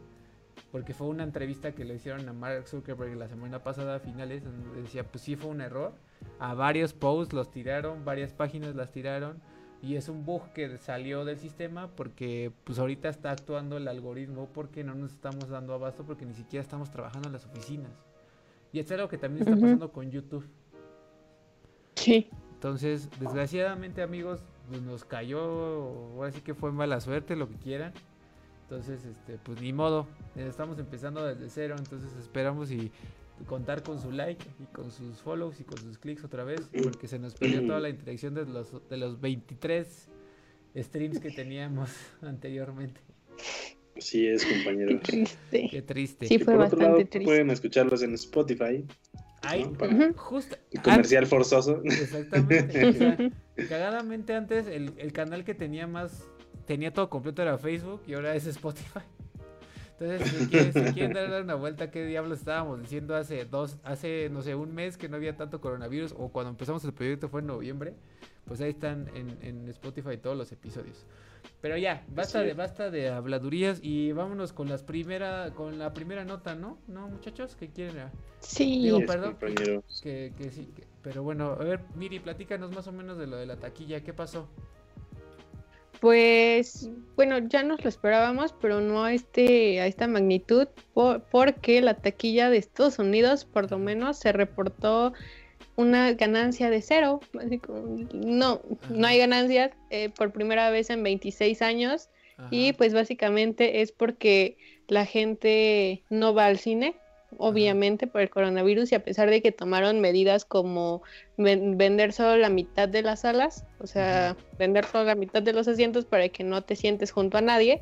porque 0.72 0.94
fue 0.94 1.08
una 1.08 1.24
entrevista 1.24 1.74
que 1.74 1.86
le 1.86 1.96
hicieron 1.96 2.28
a 2.28 2.34
Mark 2.34 2.68
Zuckerberg 2.68 3.16
la 3.16 3.28
semana 3.28 3.64
pasada 3.64 3.96
a 3.96 4.00
finales, 4.00 4.44
donde 4.44 4.82
decía, 4.82 5.04
pues 5.04 5.24
sí 5.24 5.36
fue 5.36 5.50
un 5.50 5.62
error. 5.62 5.94
A 6.40 6.54
varios 6.54 6.94
posts 6.94 7.34
los 7.34 7.52
tiraron, 7.52 8.06
varias 8.06 8.34
páginas 8.34 8.76
las 8.76 8.92
tiraron. 8.92 9.42
Y 9.82 9.98
es 9.98 10.10
un 10.10 10.26
bug 10.26 10.52
que 10.54 10.78
salió 10.78 11.26
del 11.26 11.38
sistema 11.38 11.90
porque 11.96 12.52
pues 12.64 12.80
ahorita 12.80 13.08
está 13.08 13.32
actuando 13.32 13.78
el 13.78 13.88
algoritmo 13.88 14.50
porque 14.52 14.84
no 14.84 14.96
nos 14.96 15.12
estamos 15.12 15.50
dando 15.50 15.74
abasto 15.76 16.04
porque 16.06 16.26
ni 16.26 16.34
siquiera 16.34 16.64
estamos 16.64 16.90
trabajando 16.90 17.28
en 17.28 17.34
las 17.34 17.46
oficinas. 17.46 17.92
Y 18.72 18.80
esto 18.80 18.94
es 18.94 19.00
algo 19.00 19.10
que 19.10 19.18
también 19.18 19.48
está 19.48 19.60
pasando 19.60 19.92
con 19.92 20.10
YouTube. 20.10 20.46
Sí. 21.96 22.30
Entonces, 22.54 23.10
desgraciadamente, 23.20 24.02
amigos, 24.02 24.42
pues 24.70 24.82
nos 24.82 25.06
cayó, 25.06 25.42
ahora 25.42 26.32
sí 26.32 26.42
que 26.42 26.54
fue 26.54 26.72
mala 26.72 27.00
suerte, 27.00 27.36
lo 27.36 27.50
que 27.50 27.56
quieran. 27.56 27.94
Entonces, 28.64 29.06
este, 29.06 29.38
pues 29.44 29.62
ni 29.62 29.74
modo, 29.74 30.08
estamos 30.36 30.80
empezando 30.80 31.24
desde 31.24 31.50
cero, 31.50 31.76
entonces 31.78 32.12
esperamos 32.18 32.72
y 32.72 32.92
contar 33.48 33.84
con 33.84 34.02
su 34.02 34.12
like 34.12 34.44
y 34.60 34.66
con 34.74 34.90
sus 34.92 35.22
follows 35.22 35.60
y 35.60 35.64
con 35.64 35.78
sus 35.78 36.00
clics 36.00 36.24
otra 36.24 36.44
vez, 36.44 36.62
porque 36.84 37.08
se 37.08 37.20
nos 37.20 37.36
perdió 37.36 37.66
toda 37.68 37.80
la 37.80 37.90
interacción 37.90 38.34
de 38.34 38.46
los, 38.46 38.72
de 38.90 38.98
los 38.98 39.22
23 39.22 40.10
streams 40.78 41.20
que 41.20 41.30
teníamos 41.30 41.92
anteriormente. 42.22 43.02
Así 43.96 44.28
es, 44.28 44.46
compañeros. 44.46 45.02
Qué 45.04 45.12
triste. 45.12 45.68
Qué 45.70 45.82
triste. 45.82 46.28
Sí, 46.28 46.40
fue 46.40 46.56
por 46.56 46.66
otro 46.66 46.78
bastante 46.78 46.86
lado, 46.86 46.96
triste. 46.98 47.22
pueden 47.22 47.50
escucharlos 47.50 48.02
en 48.02 48.14
Spotify. 48.16 48.84
Para- 49.78 50.14
justo. 50.16 50.56
Comercial 50.84 51.26
forzoso. 51.28 51.82
exactamente. 51.84 52.86
o 52.90 52.94
sea, 52.94 53.18
cagadamente 53.70 54.34
antes 54.34 54.68
el, 54.68 54.94
el 54.98 55.12
canal 55.14 55.44
que 55.44 55.54
tenía 55.54 55.88
más, 55.88 56.28
tenía 56.66 56.94
todo 56.94 57.10
completo 57.10 57.42
era 57.42 57.58
Facebook 57.58 58.02
y 58.08 58.14
ahora 58.14 58.36
es 58.36 58.48
Spotify. 58.48 59.00
Entonces, 59.98 60.30
si 60.30 60.48
quieren, 60.48 60.74
si 60.74 60.94
quieren 60.94 61.14
dar 61.14 61.42
una 61.42 61.56
vuelta, 61.56 61.90
¿qué 61.90 62.06
diablos 62.06 62.40
estábamos 62.40 62.82
diciendo 62.82 63.16
hace 63.16 63.46
dos, 63.46 63.78
hace, 63.86 64.30
no 64.30 64.42
sé, 64.42 64.54
un 64.54 64.74
mes 64.76 64.98
que 64.98 65.08
no 65.08 65.16
había 65.16 65.38
tanto 65.38 65.62
coronavirus 65.62 66.14
o 66.18 66.30
cuando 66.30 66.50
empezamos 66.50 66.84
el 66.84 66.94
proyecto 66.94 67.30
fue 67.30 67.40
en 67.40 67.48
noviembre? 67.48 67.94
Pues 68.44 68.60
ahí 68.60 68.72
están 68.72 69.10
en, 69.16 69.38
en 69.42 69.70
Spotify 69.70 70.18
todos 70.18 70.38
los 70.38 70.52
episodios. 70.52 71.06
Pero 71.66 71.78
ya, 71.78 72.04
basta 72.10 72.44
de, 72.44 72.54
basta 72.54 72.92
de 72.92 73.10
habladurías 73.10 73.80
y 73.82 74.12
vámonos 74.12 74.54
con 74.54 74.70
las 74.70 74.84
primera, 74.84 75.50
con 75.56 75.80
la 75.80 75.96
primera 75.96 76.24
nota, 76.24 76.54
¿no? 76.54 76.78
¿No, 76.88 77.08
muchachos? 77.08 77.56
¿Qué 77.56 77.70
quieren? 77.70 77.98
ah? 77.98 78.12
Sí. 78.40 78.84
Digo, 78.84 78.98
Así 78.98 79.04
es, 79.06 79.12
perdón. 79.12 79.32
compañeros. 79.32 80.00
Que, 80.04 80.32
que 80.38 80.52
sí, 80.52 80.72
que- 80.76 80.84
pero 81.02 81.24
bueno, 81.24 81.54
a 81.60 81.64
ver, 81.64 81.80
Miri, 81.96 82.20
platícanos 82.20 82.72
más 82.72 82.86
o 82.86 82.92
menos 82.92 83.18
de 83.18 83.26
lo 83.26 83.38
de 83.38 83.48
la 83.48 83.56
taquilla, 83.56 84.04
¿qué 84.04 84.14
pasó? 84.14 84.48
Pues 86.02 86.88
bueno, 87.16 87.40
ya 87.40 87.64
nos 87.64 87.82
lo 87.84 87.90
esperábamos, 87.90 88.54
pero 88.62 88.80
no 88.80 89.04
a 89.04 89.14
este 89.14 89.82
a 89.82 89.88
esta 89.88 90.08
magnitud, 90.08 90.68
por- 90.94 91.24
porque 91.24 91.82
la 91.82 91.96
taquilla 91.96 92.52
de 92.52 92.58
Estados 92.58 93.00
Unidos, 93.00 93.44
por 93.46 93.72
lo 93.72 93.80
menos, 93.80 94.20
se 94.20 94.32
reportó 94.34 95.14
una 95.76 96.14
ganancia 96.14 96.70
de 96.70 96.82
cero. 96.82 97.20
no, 98.14 98.62
no 98.90 99.08
hay 99.08 99.18
ganancias 99.20 99.72
eh, 99.90 100.10
por 100.10 100.32
primera 100.32 100.70
vez 100.70 100.90
en 100.90 101.04
26 101.04 101.62
años. 101.62 102.10
Y 102.52 102.74
pues 102.74 102.94
básicamente 102.94 103.82
es 103.82 103.92
porque 103.92 104.58
la 104.88 105.06
gente 105.06 106.04
no 106.10 106.34
va 106.36 106.46
al 106.46 106.60
cine, 106.60 106.96
obviamente 107.38 108.06
por 108.08 108.22
el 108.22 108.30
coronavirus 108.30 108.92
y 108.92 108.96
a 108.96 109.04
pesar 109.04 109.30
de 109.32 109.42
que 109.42 109.52
tomaron 109.52 110.00
medidas 110.00 110.46
como 110.46 111.02
ven- 111.38 111.78
vender 111.78 112.14
solo 112.14 112.38
la 112.38 112.50
mitad 112.50 112.88
de 112.88 113.02
las 113.02 113.22
salas, 113.22 113.64
o 113.80 113.88
sea, 113.88 114.38
vender 114.60 114.86
solo 114.86 115.06
la 115.06 115.16
mitad 115.16 115.42
de 115.42 115.54
los 115.54 115.68
asientos 115.68 116.06
para 116.06 116.30
que 116.30 116.44
no 116.44 116.62
te 116.62 116.76
sientes 116.76 117.12
junto 117.12 117.38
a 117.38 117.42
nadie, 117.42 117.82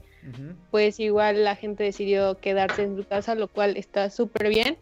pues 0.71 1.00
igual 1.00 1.43
la 1.43 1.55
gente 1.57 1.83
decidió 1.83 2.38
quedarse 2.38 2.83
en 2.83 2.95
su 2.95 3.03
casa, 3.05 3.35
lo 3.35 3.50
cual 3.50 3.75
está 3.75 4.09
súper 4.09 4.47
bien. 4.50 4.77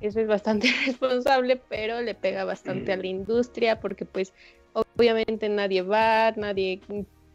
Eso 0.00 0.20
es 0.20 0.28
bastante 0.28 0.68
responsable, 0.86 1.60
pero 1.68 2.00
le 2.02 2.14
pega 2.14 2.44
bastante 2.44 2.92
a 2.92 2.96
la 2.96 3.06
industria 3.06 3.80
porque 3.80 4.04
pues 4.04 4.32
obviamente 4.72 5.48
nadie 5.48 5.82
va, 5.82 6.32
nadie 6.32 6.80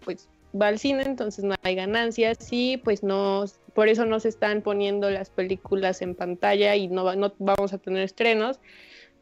pues 0.06 0.30
va 0.60 0.68
al 0.68 0.80
cine, 0.80 1.04
entonces 1.04 1.44
no 1.44 1.56
hay 1.64 1.76
ganancias 1.76 2.38
y 2.52 2.78
pues 2.78 3.04
no, 3.04 3.46
por 3.74 3.88
eso 3.88 4.06
no 4.06 4.20
se 4.20 4.30
están 4.30 4.62
poniendo 4.62 5.10
las 5.10 5.30
películas 5.30 6.02
en 6.02 6.16
pantalla 6.16 6.76
y 6.76 6.88
no, 6.88 7.16
no 7.16 7.34
vamos 7.40 7.74
a 7.74 7.78
tener 7.80 8.04
estrenos 8.04 8.60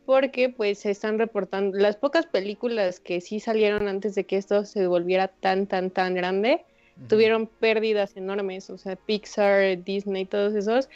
porque 0.06 0.50
pues 0.50 0.80
se 0.80 0.92
están 0.92 1.20
reportando 1.20 1.78
las 1.78 1.96
pocas 1.96 2.26
películas 2.26 3.00
que 3.00 3.22
sí 3.22 3.40
salieron 3.40 3.88
antes 3.88 4.16
de 4.16 4.26
que 4.26 4.38
esto 4.38 4.66
se 4.66 4.88
volviera 4.88 5.30
tan 5.30 5.68
tan 5.68 5.90
tan 5.90 6.16
grande 6.16 6.66
Tuvieron 7.08 7.48
pérdidas 7.48 8.16
enormes, 8.16 8.70
o 8.70 8.78
sea, 8.78 8.96
Pixar, 8.96 9.84
Disney, 9.84 10.26
todos 10.26 10.54
esos 10.56 10.90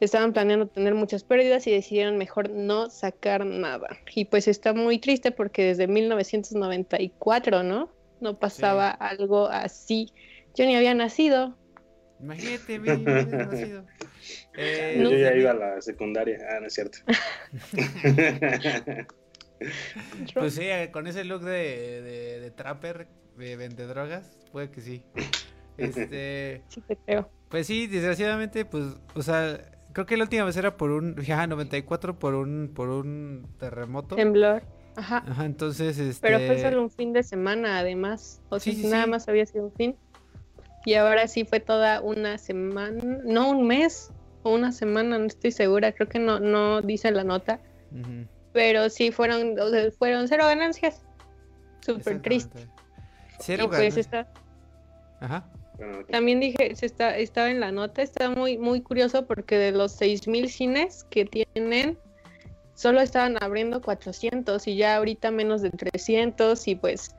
estaban 0.00 0.32
planeando 0.32 0.66
tener 0.66 0.94
muchas 0.94 1.24
pérdidas 1.24 1.66
y 1.66 1.72
decidieron 1.72 2.18
mejor 2.18 2.50
no 2.50 2.90
sacar 2.90 3.46
nada. 3.46 3.88
Y 4.14 4.24
pues 4.24 4.48
está 4.48 4.72
muy 4.72 4.98
triste 4.98 5.30
porque 5.30 5.64
desde 5.64 5.86
1994, 5.86 7.62
¿no? 7.62 7.92
No 8.20 8.38
pasaba 8.38 8.90
algo 8.90 9.48
así. 9.48 10.12
Yo 10.54 10.66
ni 10.66 10.76
había 10.76 10.94
nacido. 10.94 11.56
Imagínate, 12.20 12.78
nacido. 13.36 13.84
Eh, 14.56 14.96
No 14.98 15.10
Yo 15.10 15.18
ya 15.18 15.34
iba 15.34 15.52
a 15.52 15.54
la 15.54 15.80
secundaria. 15.80 16.38
Ah, 16.50 16.60
no 16.60 16.66
es 16.66 16.74
cierto. 16.74 16.98
Pues 20.34 20.54
sí, 20.54 20.64
eh, 20.64 20.90
con 20.90 21.06
ese 21.06 21.24
look 21.24 21.42
de, 21.42 22.02
de, 22.02 22.40
de 22.40 22.50
trapper, 22.50 23.08
de 23.36 23.56
vendedrogas, 23.56 24.38
puede 24.52 24.70
que 24.70 24.80
sí. 24.80 25.02
Este, 25.76 26.62
Sí 26.68 26.80
te 26.82 26.96
creo. 26.96 27.28
pues 27.48 27.66
sí, 27.66 27.86
desgraciadamente, 27.86 28.64
pues, 28.64 28.84
o 29.14 29.22
sea, 29.22 29.58
creo 29.92 30.06
que 30.06 30.16
la 30.16 30.24
última 30.24 30.44
vez 30.44 30.56
era 30.56 30.76
por 30.76 30.90
un, 30.90 31.16
ajá, 31.30 31.46
94 31.46 32.18
por 32.18 32.34
un, 32.34 32.70
por 32.74 32.88
un 32.90 33.46
terremoto. 33.58 34.14
Temblor. 34.16 34.62
Ajá. 34.94 35.24
Ajá, 35.26 35.46
entonces, 35.46 35.98
este... 35.98 36.20
Pero 36.28 36.38
fue 36.46 36.60
solo 36.60 36.82
un 36.82 36.90
fin 36.90 37.14
de 37.14 37.22
semana, 37.22 37.78
además. 37.78 38.42
O 38.50 38.60
sea, 38.60 38.72
Sí, 38.72 38.82
sí, 38.82 38.88
nada 38.88 39.04
sí. 39.04 39.10
más 39.10 39.26
había 39.28 39.46
sido 39.46 39.64
un 39.64 39.72
fin. 39.72 39.96
Y 40.84 40.94
ahora 40.94 41.28
sí 41.28 41.44
fue 41.46 41.60
toda 41.60 42.00
una 42.02 42.36
semana, 42.38 43.00
no 43.24 43.50
un 43.50 43.66
mes 43.66 44.10
o 44.42 44.52
una 44.52 44.70
semana, 44.72 45.16
no 45.18 45.24
estoy 45.26 45.50
segura. 45.52 45.92
Creo 45.92 46.08
que 46.08 46.18
no, 46.18 46.40
no 46.40 46.82
dice 46.82 47.10
la 47.10 47.24
nota. 47.24 47.60
Pero 48.52 48.90
sí 48.90 49.12
fueron, 49.12 49.58
o 49.58 49.70
sea, 49.70 49.90
fueron 49.92 50.28
cero 50.28 50.44
ganancias. 50.46 51.02
Súper 51.80 52.20
triste. 52.20 52.66
Cero 53.38 53.64
Y 53.64 53.68
pues 53.68 53.78
ganas. 53.80 53.96
está, 53.96 54.28
Ajá. 55.22 55.48
Bueno, 55.78 56.04
también 56.10 56.40
dije, 56.40 56.74
se 56.74 56.86
está, 56.86 57.16
estaba 57.16 57.48
en 57.50 57.60
la 57.60 57.70
nota, 57.70 58.02
está 58.02 58.28
muy, 58.28 58.58
muy 58.58 58.82
curioso 58.82 59.24
porque 59.26 59.56
de 59.56 59.70
los 59.70 60.00
6.000 60.00 60.48
cines 60.48 61.04
que 61.10 61.24
tienen, 61.24 61.96
solo 62.74 63.00
estaban 63.00 63.36
abriendo 63.40 63.80
400 63.80 64.66
y 64.66 64.76
ya 64.76 64.96
ahorita 64.96 65.30
menos 65.30 65.62
de 65.62 65.70
300 65.70 66.66
y 66.66 66.74
pues 66.74 67.14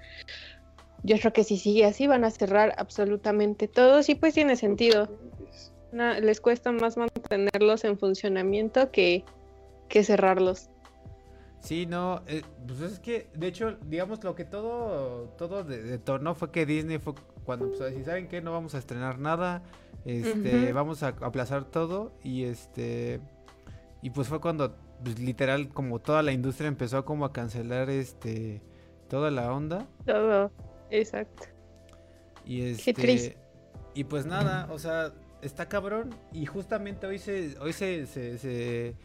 yo 1.03 1.17
creo 1.17 1.31
que 1.31 1.43
si 1.45 1.57
sigue 1.57 1.85
así 1.85 2.07
van 2.07 2.25
a 2.25 2.31
cerrar 2.31 2.73
absolutamente 2.77 3.67
todos 3.69 4.09
y 4.09 4.15
pues 4.15 4.33
tiene 4.33 4.57
sentido. 4.57 5.09
Les 5.93 6.41
cuesta 6.41 6.71
más 6.71 6.97
mantenerlos 6.97 7.83
en 7.85 7.97
funcionamiento 7.97 8.91
que, 8.91 9.23
que 9.87 10.03
cerrarlos. 10.03 10.69
Sí, 11.63 11.85
no, 11.85 12.21
eh, 12.27 12.41
pues 12.67 12.81
es 12.81 12.99
que, 12.99 13.29
de 13.35 13.47
hecho, 13.47 13.77
digamos, 13.85 14.21
lo 14.21 14.35
que 14.35 14.43
todo, 14.43 15.29
todo 15.37 15.63
de- 15.63 15.81
detonó 15.81 16.35
fue 16.35 16.51
que 16.51 16.65
Disney 16.65 16.97
fue 16.99 17.13
cuando 17.45 17.65
empezó 17.65 17.83
a 17.85 17.87
decir, 17.87 18.03
¿saben 18.03 18.27
qué? 18.27 18.41
No 18.41 18.51
vamos 18.51 18.75
a 18.75 18.79
estrenar 18.79 19.17
nada, 19.17 19.63
este, 20.03 20.73
vamos 20.73 21.03
a 21.03 21.07
aplazar 21.21 21.63
todo, 21.63 22.11
y 22.21 22.43
este, 22.43 23.21
y 24.01 24.09
pues 24.09 24.27
fue 24.27 24.41
cuando, 24.41 24.75
pues, 25.05 25.19
literal, 25.19 25.69
como 25.69 25.99
toda 25.99 26.21
la 26.21 26.33
industria 26.33 26.67
empezó 26.67 27.05
como 27.05 27.23
a 27.23 27.31
cancelar, 27.31 27.89
este, 27.89 28.61
toda 29.07 29.31
la 29.31 29.53
onda, 29.53 29.87
Todo, 30.05 30.51
exacto. 30.89 31.43
y 32.45 32.61
este, 32.63 32.93
triste. 32.93 33.37
y 33.93 34.03
pues 34.03 34.25
nada, 34.25 34.67
o 34.69 34.77
sea, 34.79 35.13
está 35.41 35.69
cabrón, 35.69 36.13
y 36.33 36.45
justamente 36.45 37.07
hoy 37.07 37.19
se, 37.19 37.57
hoy 37.61 37.71
se, 37.71 38.05
se, 38.05 38.37
se, 38.37 38.95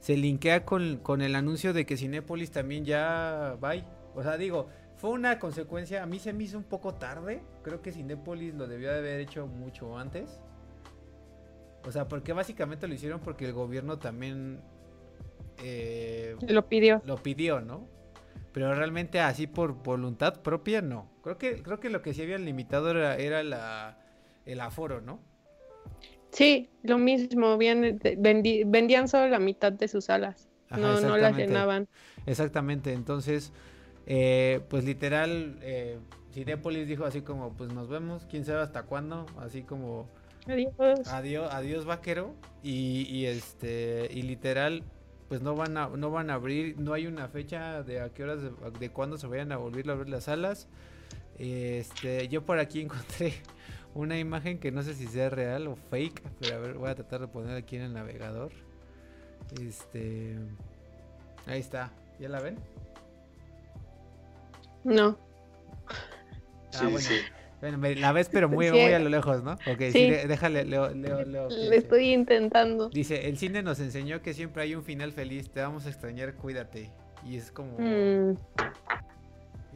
se 0.00 0.16
linkea 0.16 0.64
con, 0.64 0.98
con 0.98 1.22
el 1.22 1.34
anuncio 1.34 1.72
de 1.72 1.86
que 1.86 1.96
Cinépolis 1.96 2.50
también 2.50 2.84
ya 2.84 3.56
va. 3.62 3.74
O 4.14 4.22
sea, 4.22 4.36
digo, 4.36 4.68
fue 4.96 5.10
una 5.10 5.38
consecuencia, 5.38 6.02
a 6.02 6.06
mí 6.06 6.18
se 6.18 6.32
me 6.32 6.44
hizo 6.44 6.56
un 6.56 6.64
poco 6.64 6.94
tarde, 6.94 7.42
creo 7.62 7.82
que 7.82 7.92
Cinépolis 7.92 8.54
lo 8.54 8.66
debió 8.66 8.92
de 8.92 8.98
haber 8.98 9.20
hecho 9.20 9.46
mucho 9.46 9.98
antes. 9.98 10.40
O 11.84 11.92
sea, 11.92 12.08
porque 12.08 12.32
básicamente 12.32 12.88
lo 12.88 12.94
hicieron 12.94 13.20
porque 13.20 13.44
el 13.46 13.52
gobierno 13.52 13.98
también 13.98 14.60
eh, 15.62 16.36
Lo 16.48 16.68
pidió. 16.68 17.00
lo 17.04 17.22
pidió, 17.22 17.60
¿no? 17.60 17.88
Pero 18.52 18.74
realmente 18.74 19.20
así 19.20 19.46
por 19.46 19.82
voluntad 19.82 20.40
propia, 20.42 20.80
no. 20.82 21.10
Creo 21.22 21.38
que, 21.38 21.62
creo 21.62 21.78
que 21.78 21.90
lo 21.90 22.02
que 22.02 22.14
sí 22.14 22.22
habían 22.22 22.44
limitado 22.44 22.90
era, 22.90 23.16
era 23.16 23.42
la, 23.42 23.98
el 24.46 24.60
aforo, 24.60 25.00
¿no? 25.00 25.20
Sí, 26.32 26.68
lo 26.82 26.98
mismo, 26.98 27.56
bien, 27.56 27.98
vendi- 28.00 28.64
vendían 28.66 29.08
solo 29.08 29.28
la 29.28 29.38
mitad 29.38 29.72
de 29.72 29.88
sus 29.88 30.10
alas. 30.10 30.48
Ajá, 30.68 30.80
no, 30.80 31.00
no 31.00 31.16
las 31.16 31.36
llenaban. 31.36 31.88
Exactamente, 32.26 32.92
entonces, 32.92 33.52
eh, 34.06 34.60
pues 34.68 34.84
literal, 34.84 35.58
eh, 35.62 35.98
Cinépolis 36.32 36.86
dijo 36.88 37.04
así 37.04 37.22
como, 37.22 37.52
pues 37.52 37.72
nos 37.72 37.88
vemos, 37.88 38.26
quién 38.28 38.44
sabe 38.44 38.60
hasta 38.60 38.82
cuándo, 38.82 39.26
así 39.38 39.62
como, 39.62 40.08
Adiós. 40.46 41.08
adiós, 41.08 41.48
adiós 41.52 41.84
vaquero, 41.86 42.34
y, 42.62 43.02
y 43.08 43.26
este, 43.26 44.08
y 44.12 44.22
literal, 44.22 44.82
pues 45.28 45.40
no 45.42 45.54
van 45.56 45.76
a, 45.76 45.88
no 45.88 46.10
van 46.10 46.30
a 46.30 46.34
abrir, 46.34 46.78
no 46.78 46.92
hay 46.92 47.06
una 47.06 47.28
fecha 47.28 47.82
de 47.82 48.00
a 48.00 48.10
qué 48.10 48.24
horas, 48.24 48.42
de, 48.42 48.50
de 48.78 48.90
cuándo 48.90 49.18
se 49.18 49.26
vayan 49.26 49.50
a 49.52 49.56
volver 49.56 49.88
a 49.88 49.92
abrir 49.94 50.08
las 50.08 50.24
salas. 50.24 50.68
Este, 51.38 52.28
yo 52.28 52.44
por 52.44 52.58
aquí 52.58 52.80
encontré 52.82 53.34
una 53.96 54.18
imagen 54.18 54.58
que 54.58 54.70
no 54.70 54.82
sé 54.82 54.94
si 54.94 55.06
sea 55.06 55.30
real 55.30 55.66
o 55.68 55.76
fake, 55.76 56.22
pero 56.40 56.56
a 56.56 56.58
ver, 56.58 56.74
voy 56.74 56.90
a 56.90 56.94
tratar 56.94 57.20
de 57.20 57.28
poner 57.28 57.56
aquí 57.56 57.76
en 57.76 57.82
el 57.82 57.92
navegador. 57.94 58.52
Este. 59.60 60.36
Ahí 61.46 61.60
está. 61.60 61.90
¿Ya 62.18 62.28
la 62.28 62.40
ven? 62.40 62.56
No. 64.84 65.16
Ah, 65.88 65.94
Sí, 66.70 66.82
bueno. 66.84 66.98
sí. 67.00 67.14
Bueno, 67.60 67.78
me- 67.78 67.94
la 67.96 68.12
ves, 68.12 68.28
pero 68.30 68.48
muy, 68.50 68.70
muy 68.70 68.92
a 68.92 68.98
lo 68.98 69.08
lejos, 69.08 69.42
¿no? 69.42 69.52
Ok, 69.52 69.78
sí, 69.80 69.92
Sí. 69.92 70.10
le- 70.10 70.26
déjale, 70.26 70.64
leo, 70.66 70.90
leo, 70.90 71.24
leo. 71.24 71.48
Le 71.48 71.56
dice. 71.62 71.76
estoy 71.76 72.12
intentando. 72.12 72.90
Dice, 72.90 73.28
el 73.28 73.38
cine 73.38 73.62
nos 73.62 73.80
enseñó 73.80 74.20
que 74.20 74.34
siempre 74.34 74.62
hay 74.62 74.74
un 74.74 74.84
final 74.84 75.12
feliz, 75.12 75.48
te 75.50 75.60
vamos 75.62 75.86
a 75.86 75.88
extrañar, 75.88 76.34
cuídate. 76.34 76.90
Y 77.24 77.36
es 77.36 77.50
como... 77.50 77.78
Mm, 77.78 78.36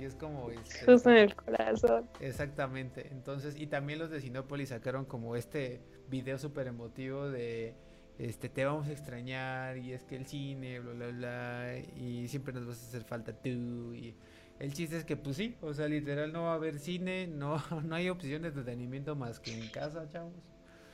Y 0.01 0.05
es 0.05 0.15
como... 0.15 0.51
este, 0.51 0.85
justo 0.87 1.11
en 1.11 1.17
el 1.17 1.35
corazón. 1.35 2.09
Exactamente. 2.21 3.09
Entonces, 3.13 3.55
y 3.57 3.67
también 3.67 3.99
los 3.99 4.11
de 4.11 4.21
Sinópolis 4.21 4.71
sacaron 4.71 5.05
como 5.05 5.37
este 5.37 5.81
video 6.09 6.39
súper 6.39 6.67
emotivo 6.69 7.29
de... 7.29 7.75
Este, 8.19 8.49
te 8.51 8.65
vamos 8.67 8.87
a 8.89 8.93
extrañar 8.93 9.79
y 9.79 9.93
es 9.95 10.05
que 10.05 10.17
el 10.17 10.27
cine, 10.27 10.79
bla, 10.81 10.93
bla, 10.93 11.07
bla, 11.09 11.79
y 11.97 12.29
siempre 12.29 12.53
nos 12.53 12.67
vas 12.67 12.83
a 12.83 12.87
hacer 12.89 13.03
falta 13.05 13.33
tú. 13.33 13.95
Y 13.95 14.15
el 14.59 14.75
chiste 14.75 14.99
es 14.99 15.05
que, 15.07 15.17
pues 15.17 15.37
sí, 15.37 15.57
o 15.63 15.73
sea, 15.73 15.89
literal 15.89 16.31
no 16.31 16.43
va 16.43 16.53
a 16.53 16.55
haber 16.57 16.79
cine, 16.79 17.27
no, 17.27 17.63
no 17.83 17.95
hay 17.95 18.11
opciones 18.11 18.55
de 18.55 18.61
entretenimiento 18.61 19.17
más 19.17 19.41
que 19.41 19.59
en 19.59 19.67
casa, 19.71 20.07
chavos. 20.09 20.35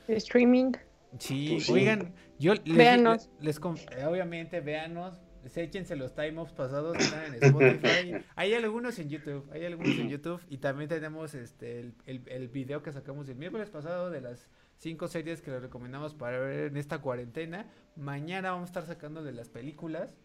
Streaming. 0.07 0.71
Sí, 1.19 1.49
Pues 1.51 1.65
sí. 1.65 1.73
oigan, 1.73 2.13
yo 2.39 2.53
les, 2.53 2.77
Véanos. 2.77 3.29
les- 3.41 3.59
les 3.59 4.05
obviamente 4.07 4.61
véanos, 4.61 5.19
échense 5.55 5.95
los 5.95 6.13
time 6.15 6.41
ups 6.41 6.51
pasados, 6.51 6.97
están 6.97 7.35
en 7.35 7.43
Spotify. 7.43 8.25
hay 8.35 8.53
algunos 8.53 8.97
en 8.99 9.09
YouTube, 9.09 9.47
hay 9.51 9.65
algunos 9.65 9.97
en 9.97 10.09
YouTube 10.09 10.41
y 10.49 10.57
también 10.57 10.89
tenemos 10.89 11.33
este 11.35 11.79
el, 12.05 12.23
el, 12.25 12.47
video 12.49 12.81
que 12.83 12.91
sacamos 12.91 13.29
el 13.29 13.35
miércoles 13.35 13.69
pasado 13.69 14.09
de 14.09 14.21
las 14.21 14.49
cinco 14.77 15.07
series 15.07 15.41
que 15.41 15.51
les 15.51 15.61
recomendamos 15.61 16.15
para 16.15 16.39
ver 16.39 16.71
en 16.71 16.77
esta 16.77 16.99
cuarentena. 16.99 17.71
Mañana 17.95 18.51
vamos 18.51 18.63
a 18.63 18.71
estar 18.71 18.85
sacando 18.85 19.23
de 19.23 19.31
las 19.31 19.49
películas 19.49 20.17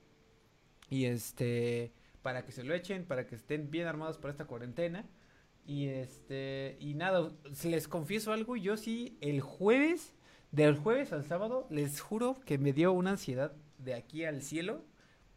y 0.89 1.05
este 1.05 1.93
para 2.23 2.45
que 2.45 2.53
se 2.53 2.65
lo 2.65 2.75
echen, 2.75 3.05
para 3.05 3.27
que 3.27 3.35
estén 3.35 3.71
bien 3.71 3.87
armados 3.87 4.17
para 4.17 4.33
esta 4.33 4.47
cuarentena. 4.47 5.05
Y 5.65 5.89
este, 5.89 6.77
y 6.81 6.95
nada, 6.95 7.31
les 7.65 7.87
confieso 7.87 8.33
algo, 8.33 8.57
yo 8.57 8.77
sí 8.77 9.17
el 9.21 9.41
jueves, 9.41 10.13
del 10.51 10.77
jueves 10.77 11.13
al 11.13 11.25
sábado, 11.25 11.67
les 11.71 12.01
juro 12.01 12.41
que 12.45 12.59
me 12.59 12.73
dio 12.73 12.93
una 12.93 13.11
ansiedad 13.11 13.53
de 13.79 13.95
aquí 13.95 14.25
al 14.25 14.43
cielo, 14.43 14.85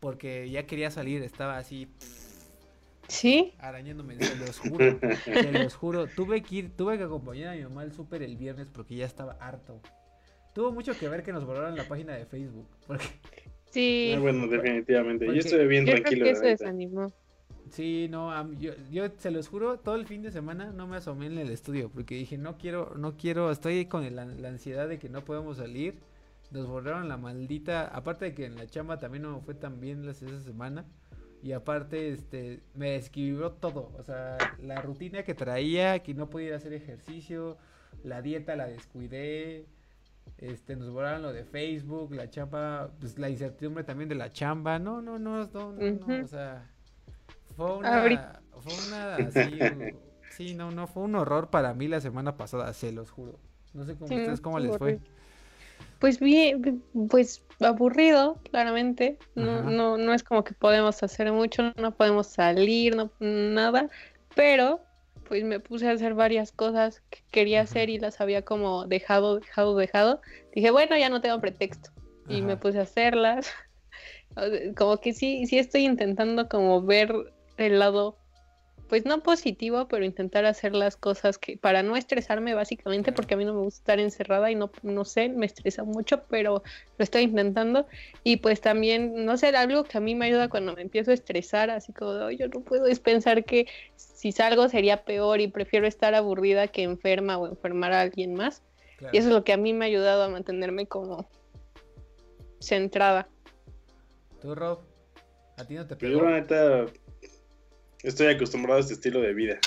porque 0.06 0.48
ya 0.52 0.68
quería 0.68 0.92
salir, 0.92 1.24
estaba 1.24 1.58
así 1.58 1.88
Sí. 3.08 3.54
arañándome, 3.58 4.16
se 4.24 4.36
los 4.36 4.60
juro, 4.60 5.00
se 5.24 5.52
los 5.52 5.74
juro. 5.76 6.06
Tuve 6.06 6.44
que 6.44 6.56
ir, 6.58 6.70
tuve 6.78 7.00
que 7.00 7.06
acompañar 7.06 7.48
a 7.54 7.56
mi 7.56 7.64
mamá 7.64 7.82
al 7.82 7.92
súper 7.92 8.22
el 8.22 8.38
viernes 8.38 8.68
porque 8.72 8.96
ya 8.96 9.06
estaba 9.08 9.34
harto. 9.40 9.82
Tuvo 10.54 10.72
mucho 10.72 10.94
que 10.96 11.10
ver 11.10 11.24
que 11.24 11.34
nos 11.34 11.44
borraron 11.44 11.76
la 11.76 11.88
página 11.88 12.14
de 12.14 12.26
Facebook, 12.28 12.68
porque 12.86 13.06
Sí. 13.72 14.14
Ah, 14.16 14.20
bueno, 14.20 14.46
definitivamente. 14.48 15.26
Porque 15.26 15.40
Yo 15.42 15.46
estuve 15.48 15.66
bien 15.66 15.86
Yo 15.88 15.94
creo 15.94 16.04
tranquilo. 16.04 16.26
que 16.26 16.32
la 16.32 16.38
eso 16.38 16.44
neta. 16.44 16.64
desanimó. 16.66 17.12
Sí, 17.72 18.08
no, 18.12 18.32
am- 18.32 18.60
yo, 18.60 18.74
yo 18.92 19.06
se 19.18 19.32
los 19.32 19.48
juro, 19.48 19.80
todo 19.80 19.96
el 19.96 20.06
fin 20.06 20.22
de 20.22 20.30
semana 20.32 20.72
no 20.72 20.86
me 20.88 20.98
asomé 20.98 21.26
en 21.26 21.40
el 21.40 21.50
estudio 21.50 21.90
porque 21.90 22.14
dije, 22.14 22.38
no 22.38 22.60
quiero, 22.60 22.94
no 22.96 23.18
quiero, 23.18 23.50
estoy 23.50 23.86
con 23.88 24.04
el- 24.04 24.16
la, 24.18 24.26
la 24.26 24.50
ansiedad 24.50 24.88
de 24.88 25.00
que 25.00 25.10
no 25.10 25.26
podemos 25.26 25.58
salir. 25.58 25.96
Nos 26.56 26.68
borraron 26.68 27.10
la 27.10 27.18
maldita, 27.18 27.86
aparte 27.88 28.26
de 28.26 28.34
que 28.34 28.46
en 28.46 28.56
la 28.56 28.66
chamba 28.68 29.00
también 29.00 29.24
no 29.24 29.34
me 29.38 29.42
fue 29.42 29.56
tan 29.56 29.80
bien 29.82 30.06
las, 30.06 30.22
esa 30.22 30.40
semana. 30.42 30.86
Y 31.44 31.52
aparte, 31.52 32.12
este, 32.12 32.64
me 32.74 32.92
describió 32.92 33.52
todo, 33.52 33.92
o 34.00 34.04
sea, 34.04 34.38
la 34.62 34.82
rutina 34.82 35.24
que 35.24 35.36
traía, 35.36 36.00
que 36.02 36.14
no 36.16 36.30
podía 36.30 36.56
hacer 36.56 36.74
ejercicio, 36.74 37.58
la 38.04 38.22
dieta 38.22 38.56
la 38.56 38.68
descuidé, 38.68 39.68
este, 40.38 40.76
nos 40.76 40.90
borraron 40.92 41.22
lo 41.22 41.34
de 41.34 41.44
Facebook, 41.46 42.14
la 42.14 42.30
chamba, 42.30 42.90
pues 43.00 43.20
la 43.20 43.30
incertidumbre 43.30 43.84
también 43.84 44.10
de 44.10 44.16
la 44.16 44.32
chamba, 44.32 44.80
no, 44.80 45.02
no, 45.02 45.20
no, 45.20 45.46
no, 45.48 45.72
no, 45.74 45.92
no, 45.94 46.24
o 46.24 46.28
sea, 46.28 46.72
fue 47.56 47.78
una, 47.78 48.42
fue 48.62 48.74
una 48.88 49.20
así, 49.28 49.60
sí, 50.30 50.56
no, 50.56 50.72
no, 50.72 50.88
fue 50.88 51.04
un 51.04 51.16
horror 51.16 51.50
para 51.52 51.74
mí 51.76 51.88
la 51.88 52.02
semana 52.02 52.38
pasada, 52.38 52.74
se 52.74 52.92
los 52.92 53.12
juro. 53.12 53.40
No 53.74 53.84
sé 53.86 53.98
cómo 53.98 54.08
Sí, 54.08 54.16
ustedes, 54.16 54.42
cómo 54.42 54.60
les 54.60 54.78
fue. 54.78 55.00
horrible. 55.00 55.15
Pues 56.00 56.20
bien, 56.20 56.84
pues 57.10 57.44
aburrido, 57.60 58.40
claramente. 58.52 59.18
No, 59.36 59.64
no, 59.64 59.98
no 59.98 60.14
es 60.14 60.24
como 60.24 60.44
que 60.44 60.54
podemos 60.54 61.02
hacer 61.04 61.32
mucho, 61.32 61.74
no 61.78 61.96
podemos 61.96 62.28
salir, 62.28 62.96
no 62.96 63.12
nada. 63.20 63.90
Pero, 64.36 64.82
pues 65.28 65.44
me 65.44 65.60
puse 65.60 65.88
a 65.88 65.94
hacer 65.94 66.14
varias 66.14 66.52
cosas 66.52 67.02
que 67.10 67.20
quería 67.32 67.62
hacer 67.62 67.90
y 67.90 68.00
las 68.00 68.22
había 68.22 68.44
como 68.44 68.86
dejado, 68.86 69.40
dejado, 69.40 69.76
dejado. 69.76 70.22
Dije, 70.54 70.72
bueno, 70.72 70.98
ya 70.98 71.10
no 71.10 71.22
tengo 71.22 71.40
pretexto. 71.40 71.92
Y 72.28 72.42
me 72.42 72.58
puse 72.58 72.80
a 72.80 72.84
hacerlas. 72.84 73.52
Como 74.76 74.98
que 74.98 75.14
sí, 75.14 75.46
sí 75.46 75.58
estoy 75.58 75.86
intentando 75.86 76.50
como 76.50 76.82
ver 76.82 77.14
el 77.58 77.80
lado, 77.80 78.18
pues 78.88 79.06
no 79.06 79.24
positivo, 79.24 79.88
pero 79.88 80.06
intentar 80.06 80.46
hacer 80.46 80.76
las 80.76 80.96
cosas 80.96 81.38
que 81.38 81.58
para 81.58 81.82
no 81.82 81.96
estresarme 81.96 82.54
básicamente, 82.54 83.12
porque 83.12 83.34
a 83.34 83.38
mí 83.38 83.46
no 83.46 83.54
me 83.54 83.62
gusta 83.62 83.80
estar 83.80 84.00
encerrada 84.00 84.52
y 84.52 84.56
no, 84.56 84.72
no 84.84 85.06
sé, 85.06 85.30
me 85.30 85.46
estresa 85.46 85.84
mucho, 85.84 86.24
pero 86.30 86.62
lo 86.98 87.04
estoy 87.04 87.24
intentando. 87.24 87.88
Y 88.24 88.38
pues 88.38 88.62
también, 88.62 89.26
no 89.26 89.38
sé, 89.38 89.48
algo 89.48 89.84
que 89.86 89.98
a 89.98 90.02
mí 90.02 90.14
me 90.14 90.28
ayuda 90.28 90.50
cuando 90.50 90.74
me 90.74 90.84
empiezo 90.84 91.12
a 91.12 91.16
estresar, 91.16 91.72
así 91.72 91.94
como, 91.94 92.14
de, 92.14 92.26
"Ay, 92.26 92.38
yo 92.38 92.48
no 92.48 92.62
puedo, 92.62 92.86
es 92.86 93.00
pensar 93.00 93.44
que 93.44 93.68
si 93.96 94.32
salgo 94.32 94.70
sería 94.70 95.04
peor 95.04 95.42
y 95.42 95.48
prefiero 95.48 95.88
estar 95.88 96.14
aburrida 96.14 96.68
que 96.68 96.84
enferma 96.84 97.38
o 97.38 97.48
enfermar 97.48 97.94
a 97.94 98.02
alguien 98.02 98.36
más. 98.36 98.62
Claro. 98.98 99.16
Y 99.16 99.18
eso 99.18 99.28
es 99.30 99.34
lo 99.34 99.44
que 99.44 99.54
a 99.54 99.58
mí 99.58 99.74
me 99.74 99.86
ha 99.86 99.88
ayudado 99.88 100.24
a 100.24 100.30
mantenerme 100.30 100.88
como 100.88 101.28
centrada. 102.60 103.28
¿Tú, 104.42 104.56
Rob? 104.56 104.80
¿A 105.58 105.66
ti 105.66 105.76
no 105.76 105.88
te 105.88 105.96
pegó? 105.96 106.20
yo, 106.20 106.26
la 106.26 106.32
neta, 106.32 106.86
estoy 108.10 108.28
acostumbrado 108.28 108.78
a 108.78 108.82
este 108.82 108.94
estilo 108.94 109.22
de 109.22 109.34
vida. 109.34 109.60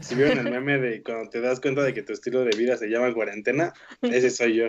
Si 0.00 0.14
vieron 0.14 0.38
el 0.38 0.50
meme 0.50 0.78
de 0.78 1.02
cuando 1.02 1.30
te 1.30 1.40
das 1.40 1.60
cuenta 1.60 1.82
de 1.82 1.94
que 1.94 2.02
tu 2.02 2.12
estilo 2.12 2.44
de 2.44 2.56
vida 2.56 2.76
se 2.76 2.88
llama 2.88 3.14
cuarentena, 3.14 3.72
ese 4.02 4.30
soy 4.30 4.56
yo. 4.56 4.68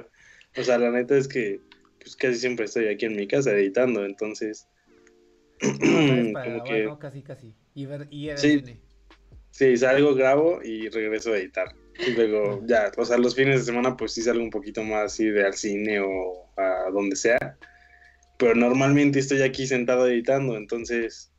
O 0.57 0.63
sea, 0.63 0.77
la 0.77 0.89
neta 0.89 1.17
es 1.17 1.27
que 1.27 1.59
pues 1.99 2.15
casi 2.15 2.35
siempre 2.35 2.65
estoy 2.65 2.87
aquí 2.87 3.05
en 3.05 3.15
mi 3.15 3.27
casa 3.27 3.51
editando, 3.51 4.05
entonces 4.05 4.67
para 6.33 6.53
como 6.53 6.63
que 6.63 6.83
¿no? 6.83 6.99
Casi, 6.99 7.21
casi. 7.21 7.53
Y 7.75 7.85
ver, 7.85 8.07
y 8.09 8.29
Sí. 8.37 8.79
sí, 9.51 9.77
salgo, 9.77 10.15
grabo 10.15 10.61
y 10.63 10.87
regreso 10.89 11.33
a 11.33 11.37
editar. 11.37 11.75
Y 12.05 12.11
luego 12.11 12.61
ya, 12.65 12.91
o 12.95 13.03
sea, 13.03 13.17
los 13.17 13.35
fines 13.35 13.59
de 13.59 13.65
semana 13.65 13.97
pues 13.97 14.13
sí 14.13 14.21
salgo 14.21 14.43
un 14.43 14.51
poquito 14.51 14.83
más 14.83 15.13
así 15.13 15.25
de 15.25 15.45
al 15.45 15.53
cine 15.53 15.99
o 15.99 16.49
a 16.55 16.89
donde 16.91 17.15
sea. 17.15 17.57
Pero 18.37 18.55
normalmente 18.55 19.19
estoy 19.19 19.41
aquí 19.41 19.67
sentado 19.67 20.07
editando, 20.07 20.55
entonces 20.55 21.33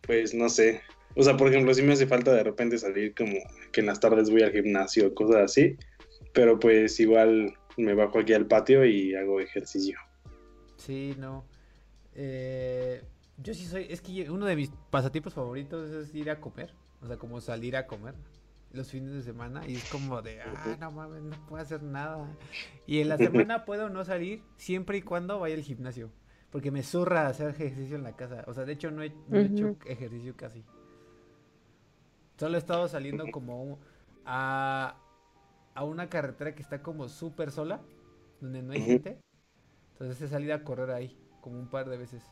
pues 0.00 0.32
no 0.34 0.48
sé. 0.48 0.80
O 1.16 1.22
sea, 1.22 1.36
por 1.36 1.48
ejemplo, 1.48 1.72
sí 1.74 1.82
me 1.82 1.92
hace 1.92 2.06
falta 2.06 2.32
de 2.32 2.42
repente 2.42 2.76
salir 2.78 3.14
como 3.14 3.36
que 3.72 3.80
en 3.80 3.86
las 3.86 4.00
tardes 4.00 4.30
voy 4.30 4.42
al 4.42 4.52
gimnasio 4.52 5.08
o 5.08 5.14
cosas 5.14 5.42
así. 5.44 5.76
Pero 6.32 6.58
pues 6.58 6.98
igual 6.98 7.54
me 7.76 7.94
bajo 7.94 8.18
aquí 8.18 8.32
al 8.32 8.46
patio 8.46 8.84
y 8.84 9.14
hago 9.14 9.40
ejercicio. 9.40 9.98
Sí, 10.76 11.14
no. 11.18 11.44
Eh, 12.14 13.02
yo 13.38 13.54
sí 13.54 13.64
soy, 13.66 13.86
es 13.88 14.00
que 14.00 14.12
yo- 14.14 14.32
uno 14.32 14.46
de 14.46 14.56
mis 14.56 14.70
pasatiempos 14.90 15.34
favoritos 15.34 15.90
es 15.90 16.14
ir 16.14 16.30
a 16.30 16.40
comer, 16.40 16.72
o 17.00 17.06
sea, 17.06 17.16
como 17.16 17.40
salir 17.40 17.76
a 17.76 17.86
comer 17.86 18.14
los 18.72 18.90
fines 18.90 19.12
de 19.12 19.22
semana 19.22 19.66
y 19.68 19.76
es 19.76 19.84
como 19.84 20.20
de, 20.22 20.40
ah, 20.42 20.76
no 20.80 20.90
mames, 20.90 21.22
no 21.22 21.36
puedo 21.46 21.62
hacer 21.62 21.82
nada. 21.82 22.36
Y 22.86 22.98
en 23.00 23.08
la 23.08 23.18
semana 23.18 23.64
puedo 23.64 23.88
no 23.88 24.04
salir 24.04 24.42
siempre 24.56 24.98
y 24.98 25.02
cuando 25.02 25.38
vaya 25.38 25.54
al 25.54 25.62
gimnasio, 25.62 26.10
porque 26.50 26.70
me 26.72 26.82
zurra 26.82 27.28
hacer 27.28 27.50
ejercicio 27.50 27.96
en 27.96 28.02
la 28.02 28.16
casa. 28.16 28.44
O 28.48 28.54
sea, 28.54 28.64
de 28.64 28.72
hecho 28.72 28.90
no 28.90 29.02
he, 29.02 29.10
no 29.28 29.38
he 29.38 29.46
hecho 29.46 29.76
ejercicio 29.86 30.34
casi. 30.36 30.64
Solo 32.38 32.56
he 32.56 32.58
estado 32.58 32.88
saliendo 32.88 33.30
como 33.30 33.62
un- 33.62 33.78
a, 34.26 34.96
a 35.74 35.84
una 35.84 36.08
carretera 36.08 36.54
que 36.54 36.62
está 36.62 36.82
como 36.82 37.08
súper 37.08 37.50
sola, 37.50 37.80
donde 38.40 38.62
no 38.62 38.72
hay 38.72 38.80
gente. 38.82 39.18
Entonces 39.92 40.20
he 40.22 40.28
salido 40.28 40.54
a 40.54 40.64
correr 40.64 40.90
ahí, 40.90 41.16
como 41.40 41.58
un 41.58 41.68
par 41.68 41.88
de 41.88 41.96
veces. 41.96 42.22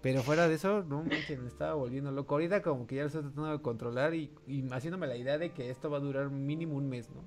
Pero 0.00 0.22
fuera 0.22 0.48
de 0.48 0.54
eso, 0.54 0.82
no 0.84 1.02
manches, 1.02 1.38
me 1.40 1.48
estaba 1.48 1.74
volviendo 1.74 2.10
loco. 2.12 2.34
Ahorita 2.34 2.62
como 2.62 2.86
que 2.86 2.96
ya 2.96 3.02
lo 3.02 3.06
estoy 3.08 3.22
tratando 3.22 3.52
de 3.52 3.62
controlar 3.62 4.14
y, 4.14 4.32
y 4.46 4.68
haciéndome 4.72 5.06
la 5.06 5.16
idea 5.16 5.38
de 5.38 5.52
que 5.52 5.70
esto 5.70 5.90
va 5.90 5.98
a 5.98 6.00
durar 6.00 6.30
mínimo 6.30 6.74
un 6.76 6.88
mes, 6.88 7.08
¿no? 7.10 7.22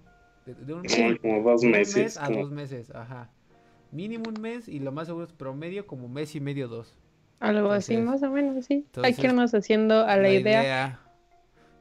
De, 0.45 0.54
de 0.56 0.73
un, 0.73 0.84
Como, 0.84 1.17
como 1.21 1.41
dos 1.51 1.62
de 1.62 1.67
un 1.67 1.71
meses. 1.73 1.95
mes 1.95 2.17
a 2.17 2.28
como- 2.28 2.41
dos 2.41 2.51
meses, 2.51 2.91
ajá. 2.93 3.30
Mínimo 3.91 4.25
un 4.30 4.41
mes 4.41 4.67
y 4.67 4.80
lo 4.80 4.91
más 4.91 5.08
seguro 5.08 5.25
es 5.25 5.32
promedio 5.32 5.88
como 5.88 6.10
mes 6.10 6.36
y 6.36 6.41
medio, 6.41 6.67
dos. 6.67 6.97
Algo 7.39 7.71
así, 7.71 7.95
más 7.97 8.23
o 8.23 8.30
menos, 8.30 8.65
sí. 8.65 8.73
Hay 8.73 8.82
entonces, 8.88 9.17
que 9.17 9.28
irnos 9.28 9.54
haciendo 9.54 10.06
a 10.06 10.17
la, 10.17 10.30
idea. 10.32 10.99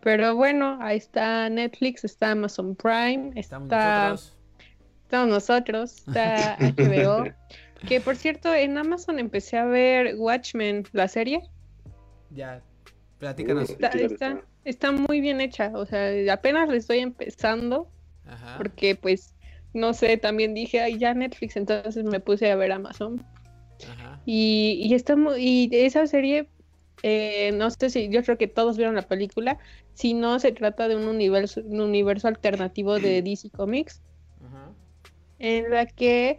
Pero 0.05 0.37
bueno, 0.37 0.79
ahí 0.83 0.99
está 0.99 1.49
Netflix, 1.49 2.05
está 2.05 2.33
Amazon 2.33 2.77
Prime, 2.77 3.33
Estamos 3.37 3.67
está, 3.67 4.11
nosotros. 4.11 4.37
estamos 5.03 5.29
nosotros, 5.29 5.97
está 6.07 6.59
HBO. 6.61 7.25
que 7.89 8.03
por 8.03 8.15
cierto, 8.15 8.53
en 8.53 8.77
Amazon 8.77 9.19
empecé 9.19 9.57
a 9.57 9.65
ver 9.65 10.17
Watchmen, 10.19 10.85
la 10.93 11.09
serie. 11.09 11.41
Ya, 12.31 12.63
platícanos. 13.19 13.71
Está, 13.71 13.89
¿qué 13.91 14.09
tal 14.11 14.45
está, 14.67 14.93
muy 14.93 15.23
bien 15.23 15.41
hecha, 15.41 15.73
o 15.75 15.87
sea, 15.87 16.11
apenas 16.33 16.69
le 16.69 16.77
estoy 16.77 16.99
empezando, 16.99 17.89
Ajá. 18.27 18.59
porque 18.59 18.97
pues, 18.97 19.35
no 19.73 19.95
sé, 19.95 20.19
también 20.19 20.53
dije, 20.53 20.83
ay, 20.83 20.99
ya 20.99 21.15
Netflix, 21.15 21.57
entonces 21.57 22.05
me 22.05 22.21
puse 22.21 22.51
a 22.51 22.57
ver 22.57 22.73
Amazon. 22.73 23.25
Ajá. 23.91 24.21
Y, 24.27 24.81
y, 24.83 24.93
está 24.93 25.17
y 25.39 25.71
esa 25.73 26.07
serie, 26.07 26.47
eh, 27.03 27.53
no 27.53 27.71
sé 27.71 27.91
si, 27.91 28.09
yo 28.09 28.23
creo 28.23 28.39
que 28.39 28.49
todos 28.49 28.77
vieron 28.77 28.95
la 28.95 29.03
película, 29.03 29.59
si 29.95 30.15
no 30.15 30.39
se 30.39 30.53
trata 30.53 30.89
de 30.89 30.97
un 30.97 31.09
universo, 31.09 31.61
un 31.65 31.81
universo 31.81 32.29
alternativo 32.29 32.99
de 32.99 33.23
DC 33.23 33.51
Comics, 33.51 34.03
en 35.39 35.71
la 35.71 35.87
que 35.87 36.39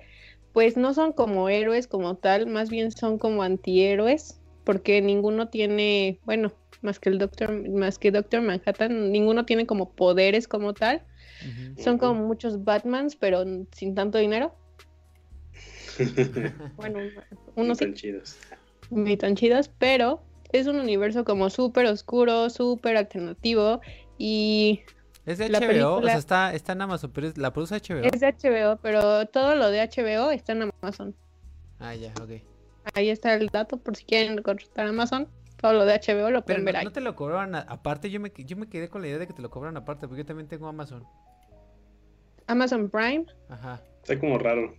pues 0.54 0.78
no 0.78 0.94
son 0.94 1.12
como 1.12 1.50
héroes 1.50 1.86
como 1.86 2.15
tal, 2.15 2.48
más 2.48 2.70
bien 2.70 2.91
son 2.91 3.18
como 3.18 3.44
antihéroes, 3.44 4.39
porque 4.63 5.02
ninguno 5.02 5.50
tiene, 5.50 6.20
bueno, 6.26 6.54
más 6.82 7.00
que 7.00 7.10
el 7.10 7.18
Doctor, 7.18 7.68
más 7.70 8.00
que 8.00 8.12
Doctor 8.12 8.41
Manhattan, 8.41 9.12
ninguno 9.12 9.46
tiene 9.46 9.65
como 9.65 9.91
poderes 9.91 10.48
como 10.48 10.74
tal. 10.74 11.04
Son 11.78 11.98
como 11.98 12.26
muchos 12.26 12.63
Batmans, 12.63 13.15
pero 13.18 13.44
sin 13.72 13.94
tanto 13.96 14.18
dinero. 14.18 14.56
Bueno, 16.76 17.00
unos 17.56 17.78
sí, 17.78 17.86
Están 17.86 17.94
chidos. 17.94 18.38
ni 18.89 19.15
tan 19.15 19.36
chidos, 19.36 19.70
pero 19.78 20.22
es 20.60 20.68
un 20.68 20.80
universo 20.80 21.24
como 21.26 21.50
súper 21.50 21.86
oscuro, 21.88 22.50
súper 22.50 22.98
alternativo 22.98 23.82
y 24.18 24.82
Es 25.26 25.38
de 25.38 25.50
La 25.50 25.60
HBO, 25.60 25.96
o 25.98 26.04
sea, 26.04 26.18
está, 26.18 26.54
está 26.54 26.74
en 26.74 26.82
Amazon, 26.82 27.12
pero 27.13 27.28
es- 27.28 27.38
la 27.38 27.52
produce 27.54 27.76
HBO. 27.76 28.04
es 28.04 28.20
de 28.20 28.28
HBO, 28.28 28.78
pero 28.82 29.26
todo 29.28 29.56
lo 29.56 29.70
de 29.72 29.82
HBO 29.82 30.32
está 30.32 30.54
en 30.54 30.70
Amazon. 30.82 31.15
Ah, 31.80 31.96
ya, 31.96 32.13
ok. 32.22 32.41
Ahí 32.94 33.10
está 33.10 33.34
el 33.34 33.48
dato 33.48 33.78
por 33.78 33.96
si 33.96 34.06
quieren 34.06 34.41
contratar 34.44 34.88
Amazon. 34.88 35.28
Todo 35.58 35.74
lo 35.74 35.86
de 35.86 35.94
HBO 35.96 36.30
lo 36.30 36.41
Pero 36.41 36.46
pueden 36.46 36.62
no, 36.62 36.65
ver 36.65 36.78
ahí. 36.78 36.86
no 36.86 36.91
te 36.91 37.02
lo 37.02 37.15
cobraban 37.15 37.56
a- 37.56 37.62
aparte, 37.62 38.10
yo 38.12 38.20
me, 38.20 38.32
yo 38.38 38.56
me 38.58 38.68
quedé 38.68 38.89
con 38.89 39.02
la 39.02 39.08
idea 39.08 39.18
de 39.20 39.26
que 39.28 39.34
te 39.34 39.41
lo 39.41 39.50
cobran 39.50 39.76
aparte, 39.78 40.08
porque 40.08 40.22
yo 40.22 40.26
también 40.26 40.48
tengo 40.48 40.68
Amazon. 40.68 41.04
Amazon 42.48 42.89
Prime. 42.89 43.26
Ajá. 43.50 43.82
Está 44.02 44.20
como 44.20 44.38
raro. 44.38 44.76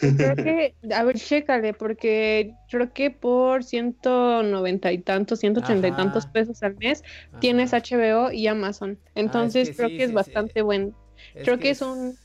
Creo 0.00 0.36
que, 0.36 0.74
a 0.94 1.04
ver, 1.04 1.16
chécale, 1.18 1.72
porque 1.74 2.54
creo 2.70 2.92
que 2.92 3.10
por 3.10 3.64
190 3.64 4.92
y 4.92 4.98
tantos, 4.98 5.40
180 5.40 5.86
y 5.86 5.90
Ajá. 5.90 5.96
tantos 5.96 6.26
pesos 6.26 6.62
al 6.62 6.76
mes 6.76 7.02
tienes. 7.40 7.72
HBO 7.72 8.30
y 8.32 8.46
Amazon. 8.46 8.98
Entonces 9.14 9.70
que 9.70 9.76
creo 9.76 9.88
sí, 9.88 9.96
que 9.96 10.02
es 10.04 10.08
sí, 10.10 10.12
sí. 10.12 10.14
bastante 10.16 10.62
buen. 10.62 10.94
creo 11.42 11.58
que 11.58 11.70
es 11.70 11.82
un- 11.82 12.18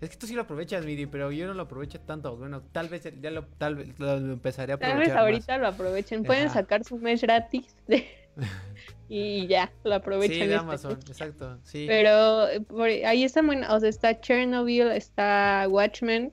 Es 0.00 0.08
que 0.10 0.16
tú 0.16 0.26
sí 0.26 0.34
lo 0.34 0.42
aprovechas, 0.42 0.84
Miri, 0.84 1.04
pero 1.06 1.30
yo 1.30 1.46
no 1.46 1.52
lo 1.54 1.62
aprovecho 1.64 2.00
tanto. 2.00 2.34
Bueno, 2.36 2.62
tal 2.72 2.88
vez 2.88 3.02
ya 3.20 3.30
lo, 3.30 3.44
tal 3.58 3.74
vez 3.74 3.98
lo 3.98 4.14
empezaré 4.16 4.72
a 4.72 4.78
Tal 4.78 4.92
aprovechar 4.92 4.98
vez 5.08 5.14
más. 5.14 5.22
ahorita 5.22 5.58
lo 5.58 5.66
aprovechen. 5.68 6.24
Pueden 6.24 6.46
Ajá. 6.46 6.54
sacar 6.54 6.84
su 6.84 6.96
mes 6.96 7.20
gratis 7.20 7.76
y 9.08 9.46
ya, 9.46 9.70
lo 9.84 9.94
aprovechan. 9.96 10.34
Sí, 10.34 10.38
de 10.40 10.44
este 10.46 10.56
Amazon, 10.56 10.98
exacto, 11.06 11.58
sí. 11.64 11.84
Pero 11.88 12.48
eh, 12.48 12.60
por- 12.60 12.88
ahí 12.88 13.24
está 13.24 13.42
muy, 13.42 13.58
o 13.68 13.80
sea, 13.80 13.88
está 13.88 14.18
Chernobyl, 14.20 14.88
está 14.92 15.66
Watchmen. 15.68 16.32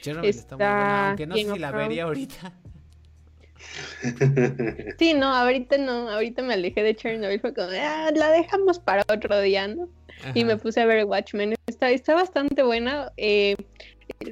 Chernobyl 0.00 0.30
está 0.30 0.56
muy 0.56 0.64
buena, 0.66 0.80
está 0.82 1.08
aunque 1.08 1.26
no 1.26 1.34
sé 1.36 1.42
si 1.42 1.48
of 1.48 1.58
la 1.58 1.68
Thrones. 1.70 1.88
vería 1.88 2.04
ahorita. 2.04 2.52
Sí, 4.98 5.14
no, 5.14 5.26
ahorita 5.34 5.78
no, 5.78 6.08
ahorita 6.10 6.42
me 6.42 6.54
alejé 6.54 6.82
de 6.82 6.94
Chernobyl, 6.94 7.40
fue 7.40 7.54
como, 7.54 7.68
ah, 7.72 8.10
la 8.14 8.30
dejamos 8.30 8.78
para 8.78 9.04
otro 9.12 9.40
día, 9.40 9.68
¿no? 9.68 9.88
Y 10.34 10.44
me 10.44 10.56
puse 10.56 10.80
a 10.80 10.86
ver 10.86 11.04
Watchmen. 11.04 11.54
Está, 11.66 11.90
está 11.90 12.14
bastante 12.14 12.62
buena. 12.64 13.12
Eh, 13.16 13.54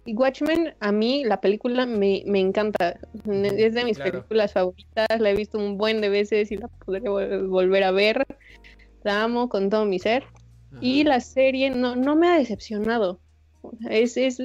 Watchmen, 0.07 0.75
a 0.81 0.91
mí 0.91 1.23
la 1.25 1.41
película 1.41 1.87
me, 1.87 2.25
me 2.27 2.41
encanta. 2.41 2.99
Es 3.25 3.75
de 3.75 3.85
mis 3.85 3.97
Claro. 3.97 4.13
películas 4.13 4.53
favoritas. 4.53 5.07
La 5.21 5.31
he 5.31 5.37
visto 5.37 5.59
un 5.59 5.79
buen 5.79 6.01
de 6.01 6.09
veces 6.09 6.51
y 6.51 6.57
la 6.57 6.67
podré 6.67 7.03
vol- 7.03 7.47
volver 7.49 7.85
a 7.85 7.93
ver. 7.93 8.27
La 9.05 9.23
amo 9.23 9.49
con 9.49 9.71
todo 9.71 9.85
mi 9.85 10.01
ser. 10.01 10.25
Y 10.81 11.05
la 11.05 11.21
serie 11.21 11.71
no, 11.71 11.95
no 11.95 12.17
me 12.17 12.29
ha 12.29 12.37
decepcionado. 12.39 13.21
Es, 13.89 14.17
es, 14.17 14.43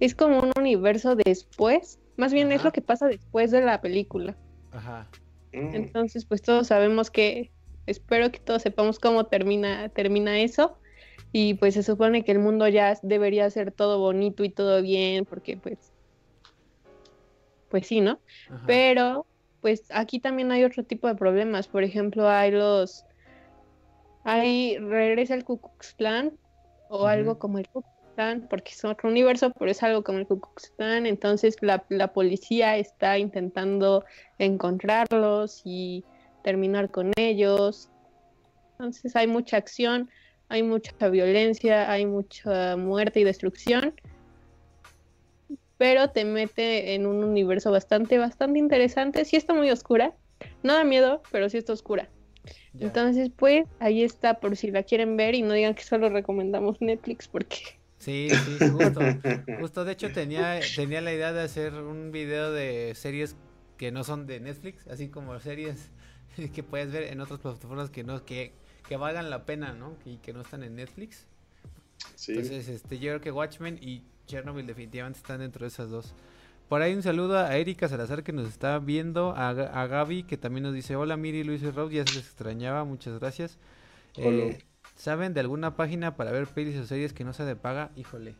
es 0.00 0.14
como 0.14 0.40
un 0.40 0.52
universo 0.56 1.14
después. 1.14 2.00
Más 2.16 2.32
bien 2.32 2.50
es 2.52 2.64
lo 2.64 2.72
que 2.72 2.80
pasa 2.80 3.06
después 3.06 3.50
de 3.50 3.60
la 3.60 3.80
película. 3.80 4.36
Ajá. 4.72 5.08
Mm, 5.52 5.74
Entonces, 5.74 6.24
pues 6.24 6.42
todos 6.42 6.68
sabemos 6.68 7.10
que, 7.10 7.52
espero 7.86 8.32
que 8.32 8.40
todos 8.40 8.62
sepamos 8.62 8.98
cómo 8.98 9.26
termina, 9.26 9.88
termina 9.90 10.40
eso. 10.40 10.78
Y 11.32 11.54
pues 11.54 11.74
se 11.74 11.82
supone 11.82 12.24
que 12.24 12.32
el 12.32 12.40
mundo 12.40 12.66
ya 12.66 12.98
debería 13.02 13.48
ser 13.50 13.70
todo 13.70 13.98
bonito 13.98 14.42
y 14.42 14.50
todo 14.50 14.82
bien, 14.82 15.24
porque 15.24 15.56
pues, 15.56 15.92
pues 17.68 17.86
sí, 17.86 18.00
¿no? 18.00 18.18
Ajá. 18.48 18.64
Pero, 18.66 19.26
pues 19.60 19.84
aquí 19.90 20.18
también 20.18 20.50
hay 20.50 20.64
otro 20.64 20.84
tipo 20.84 21.06
de 21.06 21.14
problemas. 21.14 21.68
Por 21.68 21.84
ejemplo, 21.84 22.28
hay 22.28 22.50
los, 22.50 23.04
hay, 24.24 24.78
regresa 24.78 25.34
el 25.34 25.44
Ku 25.44 25.60
Klux 25.60 25.94
Klan 25.94 26.32
o 26.88 27.06
algo 27.06 27.38
como 27.38 27.58
el 27.58 27.68
Ku 27.68 27.84
Porque 28.48 28.72
es 28.72 28.84
otro 28.84 29.08
universo, 29.08 29.50
pero 29.58 29.70
es 29.70 29.82
algo 29.82 30.02
como 30.04 30.18
el 30.18 30.26
Ku 30.26 30.40
Klux 30.40 30.70
Klan. 30.76 31.06
Entonces 31.06 31.56
la, 31.60 31.84
la 31.88 32.12
policía 32.12 32.76
está 32.76 33.18
intentando 33.18 34.04
encontrarlos 34.38 35.62
y 35.64 36.04
terminar 36.42 36.90
con 36.90 37.12
ellos. 37.16 37.88
Entonces 38.72 39.16
hay 39.16 39.26
mucha 39.26 39.56
acción, 39.56 40.10
hay 40.48 40.62
mucha 40.62 41.08
violencia, 41.08 41.90
hay 41.90 42.06
mucha 42.06 42.76
muerte 42.76 43.20
y 43.20 43.24
destrucción. 43.24 43.94
Pero 45.78 46.10
te 46.10 46.26
mete 46.26 46.94
en 46.94 47.06
un 47.06 47.24
universo 47.24 47.70
bastante, 47.70 48.18
bastante 48.18 48.58
interesante. 48.58 49.24
Sí 49.24 49.36
está 49.36 49.54
muy 49.54 49.70
oscura. 49.70 50.14
No 50.62 50.74
da 50.74 50.84
miedo, 50.84 51.22
pero 51.30 51.48
sí 51.48 51.56
está 51.56 51.72
oscura. 51.72 52.08
Entonces, 52.78 53.30
pues, 53.34 53.66
ahí 53.78 54.02
está 54.02 54.34
por 54.40 54.56
si 54.56 54.70
la 54.70 54.82
quieren 54.82 55.16
ver 55.16 55.34
y 55.34 55.42
no 55.42 55.54
digan 55.54 55.74
que 55.74 55.82
solo 55.82 56.08
recomendamos 56.08 56.80
Netflix 56.80 57.28
porque 57.28 57.79
Sí, 58.00 58.38
sí, 58.38 58.62
justo. 58.62 59.16
Justo, 59.58 59.84
de 59.84 59.92
hecho 59.92 60.12
tenía, 60.12 60.74
tenía 60.74 61.02
la 61.02 61.12
idea 61.14 61.32
de 61.32 61.42
hacer 61.42 61.74
un 61.74 62.12
video 62.12 62.52
de 62.52 62.94
series 62.96 63.36
que 63.78 63.92
no 63.92 64.04
son 64.04 64.26
de 64.26 64.40
Netflix, 64.40 64.86
así 64.88 65.10
como 65.10 65.38
series 65.40 65.92
que 66.54 66.62
puedes 66.64 66.92
ver 66.92 67.04
en 67.04 67.20
otras 67.22 67.40
plataformas 67.40 67.90
que 67.90 68.04
no, 68.04 68.24
que, 68.24 68.54
que 68.88 68.96
valgan 68.96 69.30
la 69.30 69.46
pena, 69.46 69.74
¿no? 69.74 69.98
Y 70.04 70.18
que 70.18 70.32
no 70.32 70.42
están 70.42 70.62
en 70.64 70.76
Netflix. 70.76 71.28
Sí. 72.14 72.34
Entonces, 72.34 72.68
este, 72.68 72.98
yo 72.98 73.10
creo 73.10 73.20
que 73.20 73.32
Watchmen 73.32 73.78
y 73.80 74.04
Chernobyl 74.26 74.66
definitivamente 74.66 75.18
están 75.18 75.40
dentro 75.40 75.64
de 75.64 75.68
esas 75.68 75.90
dos. 75.90 76.14
Por 76.68 76.82
ahí 76.82 76.94
un 76.94 77.02
saludo 77.02 77.38
a 77.38 77.56
Erika 77.56 77.88
Salazar 77.88 78.22
que 78.22 78.32
nos 78.32 78.48
está 78.48 78.78
viendo, 78.78 79.30
a, 79.36 79.52
Ga- 79.52 79.70
a 79.74 79.86
Gaby 79.88 80.24
que 80.24 80.36
también 80.36 80.64
nos 80.64 80.74
dice, 80.74 80.94
hola 80.96 81.16
Miri, 81.16 81.42
Luis 81.44 81.62
y 81.62 81.70
Rob, 81.70 81.90
ya 81.90 82.04
se 82.04 82.12
les 82.12 82.26
extrañaba, 82.26 82.84
muchas 82.84 83.18
gracias. 83.18 83.58
Hola. 84.14 84.46
Eh, 84.46 84.64
¿Saben 85.00 85.32
de 85.32 85.40
alguna 85.40 85.76
página 85.76 86.14
para 86.14 86.30
ver 86.30 86.46
pelis 86.46 86.76
o 86.78 86.84
series 86.84 87.14
que 87.14 87.24
no 87.24 87.32
sea 87.32 87.46
de 87.46 87.56
paga? 87.56 87.90
Híjole. 87.96 88.34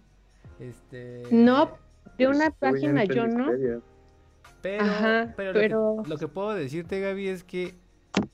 Este... 0.58 1.22
No, 1.32 1.70
de 2.18 2.28
una 2.28 2.50
página 2.50 3.04
yo 3.04 3.26
no. 3.26 3.50
Pero, 4.60 4.84
Ajá, 4.84 5.32
pero, 5.38 5.52
lo 5.54 5.54
que- 5.54 5.60
pero- 5.60 6.02
Lo, 6.06 6.18
que, 6.18 6.28
puedo 6.28 6.52
decirte, 6.52 7.00
Gaby, 7.00 7.28
es 7.28 7.44
que 7.44 7.74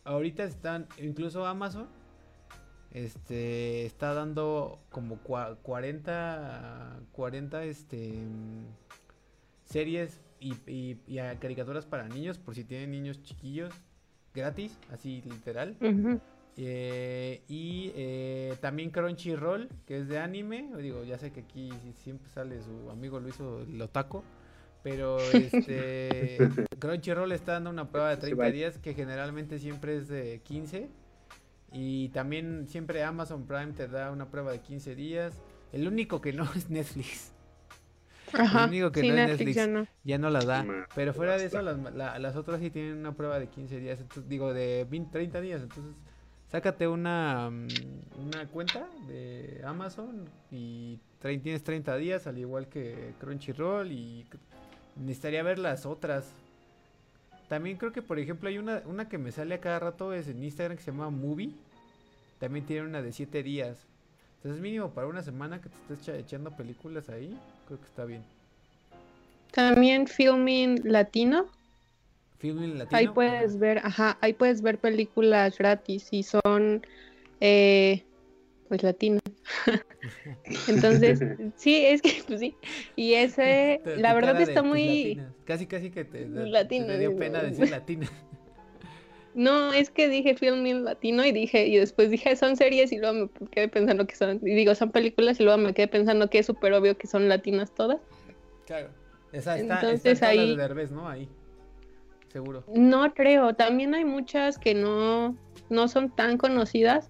ahorita 0.03 0.43
están, 0.43 0.89
incluso 1.01 1.47
Amazon, 1.47 1.87
este, 2.91 3.87
está 3.87 4.13
dando 4.13 4.81
como 4.91 5.23
cua- 5.23 5.57
40, 5.63 6.99
40, 7.13 7.63
este, 7.63 8.25
series 9.67 10.21
y, 10.41 10.57
y- 10.67 10.99
caricaturas 11.39 11.87
para 11.87 12.09
niños, 12.09 12.39
por 12.39 12.57
si 12.57 12.65
tienen 12.65 12.91
niños 12.91 13.23
chiquillos, 13.23 13.73
gratis, 14.35 14.77
así 14.93 15.23
literal. 15.23 15.77
Ujú. 15.81 16.21
Eh, 16.59 17.43
y 17.49 17.93
eh, 17.95 18.57
también 18.61 18.91
Crunchyroll, 18.91 19.69
que 19.87 19.99
es 19.99 20.09
de 20.09 20.19
anime. 20.19 20.71
Digo, 20.81 21.05
ya 21.05 21.19
sé 21.19 21.31
que 21.33 21.41
aquí 21.41 21.71
siempre 22.03 22.29
sale 22.31 22.61
su 22.63 22.91
amigo 22.91 23.21
Luis 23.21 23.39
o 23.41 23.61
el 23.63 23.81
otaco. 23.83 24.25
Pero 24.83 25.19
este 25.33 26.39
Crunchyroll 26.79 27.33
está 27.33 27.53
dando 27.53 27.71
una 27.71 27.91
prueba 27.91 28.11
de 28.11 28.17
Sí, 28.17 28.21
30 28.23 28.39
vaya. 28.43 28.53
días 28.55 28.79
que 28.79 28.95
generalmente 28.95 29.59
siempre 29.59 29.97
es 29.97 30.09
de 30.09 30.41
15. 30.45 30.89
Y 31.73 32.09
también 32.11 32.67
siempre 32.69 33.03
Amazon 33.03 33.47
Prime 33.47 33.73
te 33.73 33.89
da 33.89 34.11
una 34.11 34.31
prueba 34.31 34.53
de 34.53 34.61
15 34.61 34.95
días. 34.95 35.35
El 35.73 35.87
único 35.89 36.21
que 36.21 36.33
no 36.33 36.45
es 36.57 36.71
Netflix. 36.71 37.33
Ajá. 38.33 38.67
único 38.67 38.91
que 38.91 39.01
sí, 39.03 39.09
no 39.09 39.15
es 39.15 39.29
Netflix 39.29 39.39
Netflix. 39.39 39.57
ya 39.57 39.67
no. 39.67 39.87
Ya 40.05 40.19
no 40.19 40.31
la 40.31 40.41
da. 40.45 40.67
Pero 40.95 41.13
fuera 41.13 41.37
de 41.37 41.45
eso, 41.45 41.61
las, 41.63 41.79
la- 41.95 42.19
las 42.19 42.35
otras 42.37 42.61
sí 42.61 42.71
tienen 42.71 42.97
una 42.97 43.15
prueba 43.15 43.39
de 43.39 43.49
15 43.49 43.79
días. 43.79 44.01
entonces- 44.01 44.29
digo, 44.29 44.55
de 44.55 44.87
20, 44.89 45.11
30 45.13 45.41
días. 45.41 45.63
Entonces, 45.63 45.95
sácate 46.51 46.87
una, 46.89 47.51
mm, 47.51 47.69
una 48.27 48.47
cuenta 48.49 48.87
de 49.09 49.61
Amazon 49.65 50.25
y 50.51 50.99
tienes 51.21 51.65
30 51.65 51.97
días, 51.97 52.27
al 52.27 52.39
igual 52.39 52.69
que 52.69 53.13
Crunchyroll. 53.21 53.91
Y 53.93 54.27
necesitaría 54.97 55.43
ver 55.43 55.59
las 55.59 55.87
otras. 55.87 56.33
También 57.49 57.77
creo 57.77 57.93
que, 57.93 58.03
por 58.03 58.19
ejemplo, 58.19 58.49
hay 58.49 58.59
una, 58.59 58.83
una 58.87 59.09
que 59.09 59.19
me 59.19 59.31
sale 59.33 59.55
a 59.57 59.61
cada 59.61 59.79
rato 59.79 60.13
es 60.13 60.29
en 60.29 60.43
Instagram 60.43 60.77
que 60.77 60.83
se 60.83 60.91
llama 60.91 61.11
Movie. 61.11 61.53
También 62.39 62.67
tiene 62.67 62.87
una 62.87 63.03
de 63.03 63.13
7 63.13 63.43
días. 63.43 63.87
Entonces, 64.37 64.61
mínimo 64.61 64.91
para 64.91 65.07
una 65.07 65.23
semana 65.23 65.61
que 65.61 65.69
te 65.69 65.95
estés 65.95 66.09
echa- 66.09 66.19
echando 66.19 66.51
películas 66.53 67.09
ahí, 67.09 67.37
creo 67.67 67.79
que 67.81 67.87
está 67.87 68.05
bien. 68.05 68.23
También 69.53 70.07
Filming 70.07 70.81
Latino. 70.85 71.47
Filming 72.39 72.79
latino. 72.79 72.99
Ahí 72.99 73.09
puedes 73.09 73.59
ver, 73.59 73.79
ajá, 73.79 74.19
ahí 74.21 74.33
puedes 74.33 74.63
ver 74.63 74.79
películas 74.79 75.57
gratis 75.59 76.09
y 76.11 76.23
son, 76.23 76.85
eh, 77.41 78.05
pues 78.69 78.83
latinas. 78.83 79.21
Entonces, 80.69 81.23
sí, 81.57 81.85
es 81.85 82.03
que, 82.03 82.23
pues 82.27 82.41
sí. 82.41 82.55
Y 82.97 83.15
ese, 83.15 83.81
la 83.97 84.15
verdad 84.15 84.37
de, 84.37 84.43
está 84.43 84.63
pues, 84.63 84.73
muy... 84.73 85.15
latinas. 85.15 85.35
Casi, 85.45 85.67
casi 85.67 85.91
que 85.91 86.05
te, 86.05 86.27
te 86.27 86.99
dio 86.99 87.17
pena 87.17 87.43
decir 87.43 87.71
latina. 87.71 88.09
No, 89.35 89.75
es 89.75 89.91
que 89.91 90.09
dije 90.09 90.35
film 90.35 90.65
latino 90.83 91.23
y 91.25 91.31
dije, 91.31 91.67
y 91.67 91.77
después 91.77 92.11
dije, 92.11 92.35
son 92.37 92.57
series 92.57 92.91
y 92.91 92.97
luego 92.97 93.29
me 93.39 93.49
quedé 93.51 93.69
pensando 93.69 94.07
que 94.07 94.17
son, 94.17 94.41
y 94.43 94.55
digo, 94.55 94.75
son 94.75 94.93
películas 94.93 95.39
y 95.39 95.43
luego 95.43 95.59
me 95.59 95.75
quedé 95.75 95.89
pensando 95.89 96.31
que 96.31 96.39
es 96.39 96.47
súper 96.47 96.73
obvio 96.73 96.97
que 96.97 97.07
son 97.07 97.29
latinas 97.29 97.71
todas. 97.75 97.99
Claro. 98.65 98.89
Esa 99.33 99.59
está, 99.59 99.81
Entonces, 99.81 100.13
está 100.15 100.29
ahí- 100.29 100.57
de 100.57 100.63
Derbez, 100.63 100.91
¿no? 100.91 101.07
Ahí. 101.07 101.29
Seguro. 102.37 102.65
No 102.75 103.15
creo, 103.15 103.55
también 103.55 103.95
hay 103.95 104.05
muchas 104.05 104.59
que 104.59 104.75
no, 104.75 105.39
no 105.71 105.89
son 105.89 106.15
tan 106.15 106.37
conocidas 106.37 107.09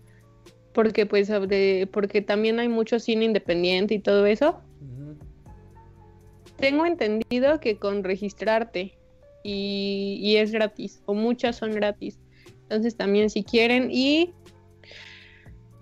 porque 0.72 1.04
pues 1.04 1.26
de- 1.26 1.88
porque 1.92 2.22
también 2.22 2.60
hay 2.60 2.68
mucho 2.68 3.00
cine 3.00 3.24
independiente 3.24 3.94
y 3.94 3.98
todo 3.98 4.24
eso. 4.26 4.60
Tengo 6.58 6.86
entendido 6.86 7.58
que 7.58 7.76
con 7.76 8.04
registrarte 8.04 8.96
y, 9.42 10.20
y 10.22 10.36
es 10.36 10.52
gratis, 10.52 11.02
o 11.06 11.14
muchas 11.14 11.56
son 11.56 11.72
gratis. 11.72 12.20
Entonces 12.62 12.96
también 12.96 13.28
si 13.28 13.42
quieren 13.42 13.88
y 13.90 14.32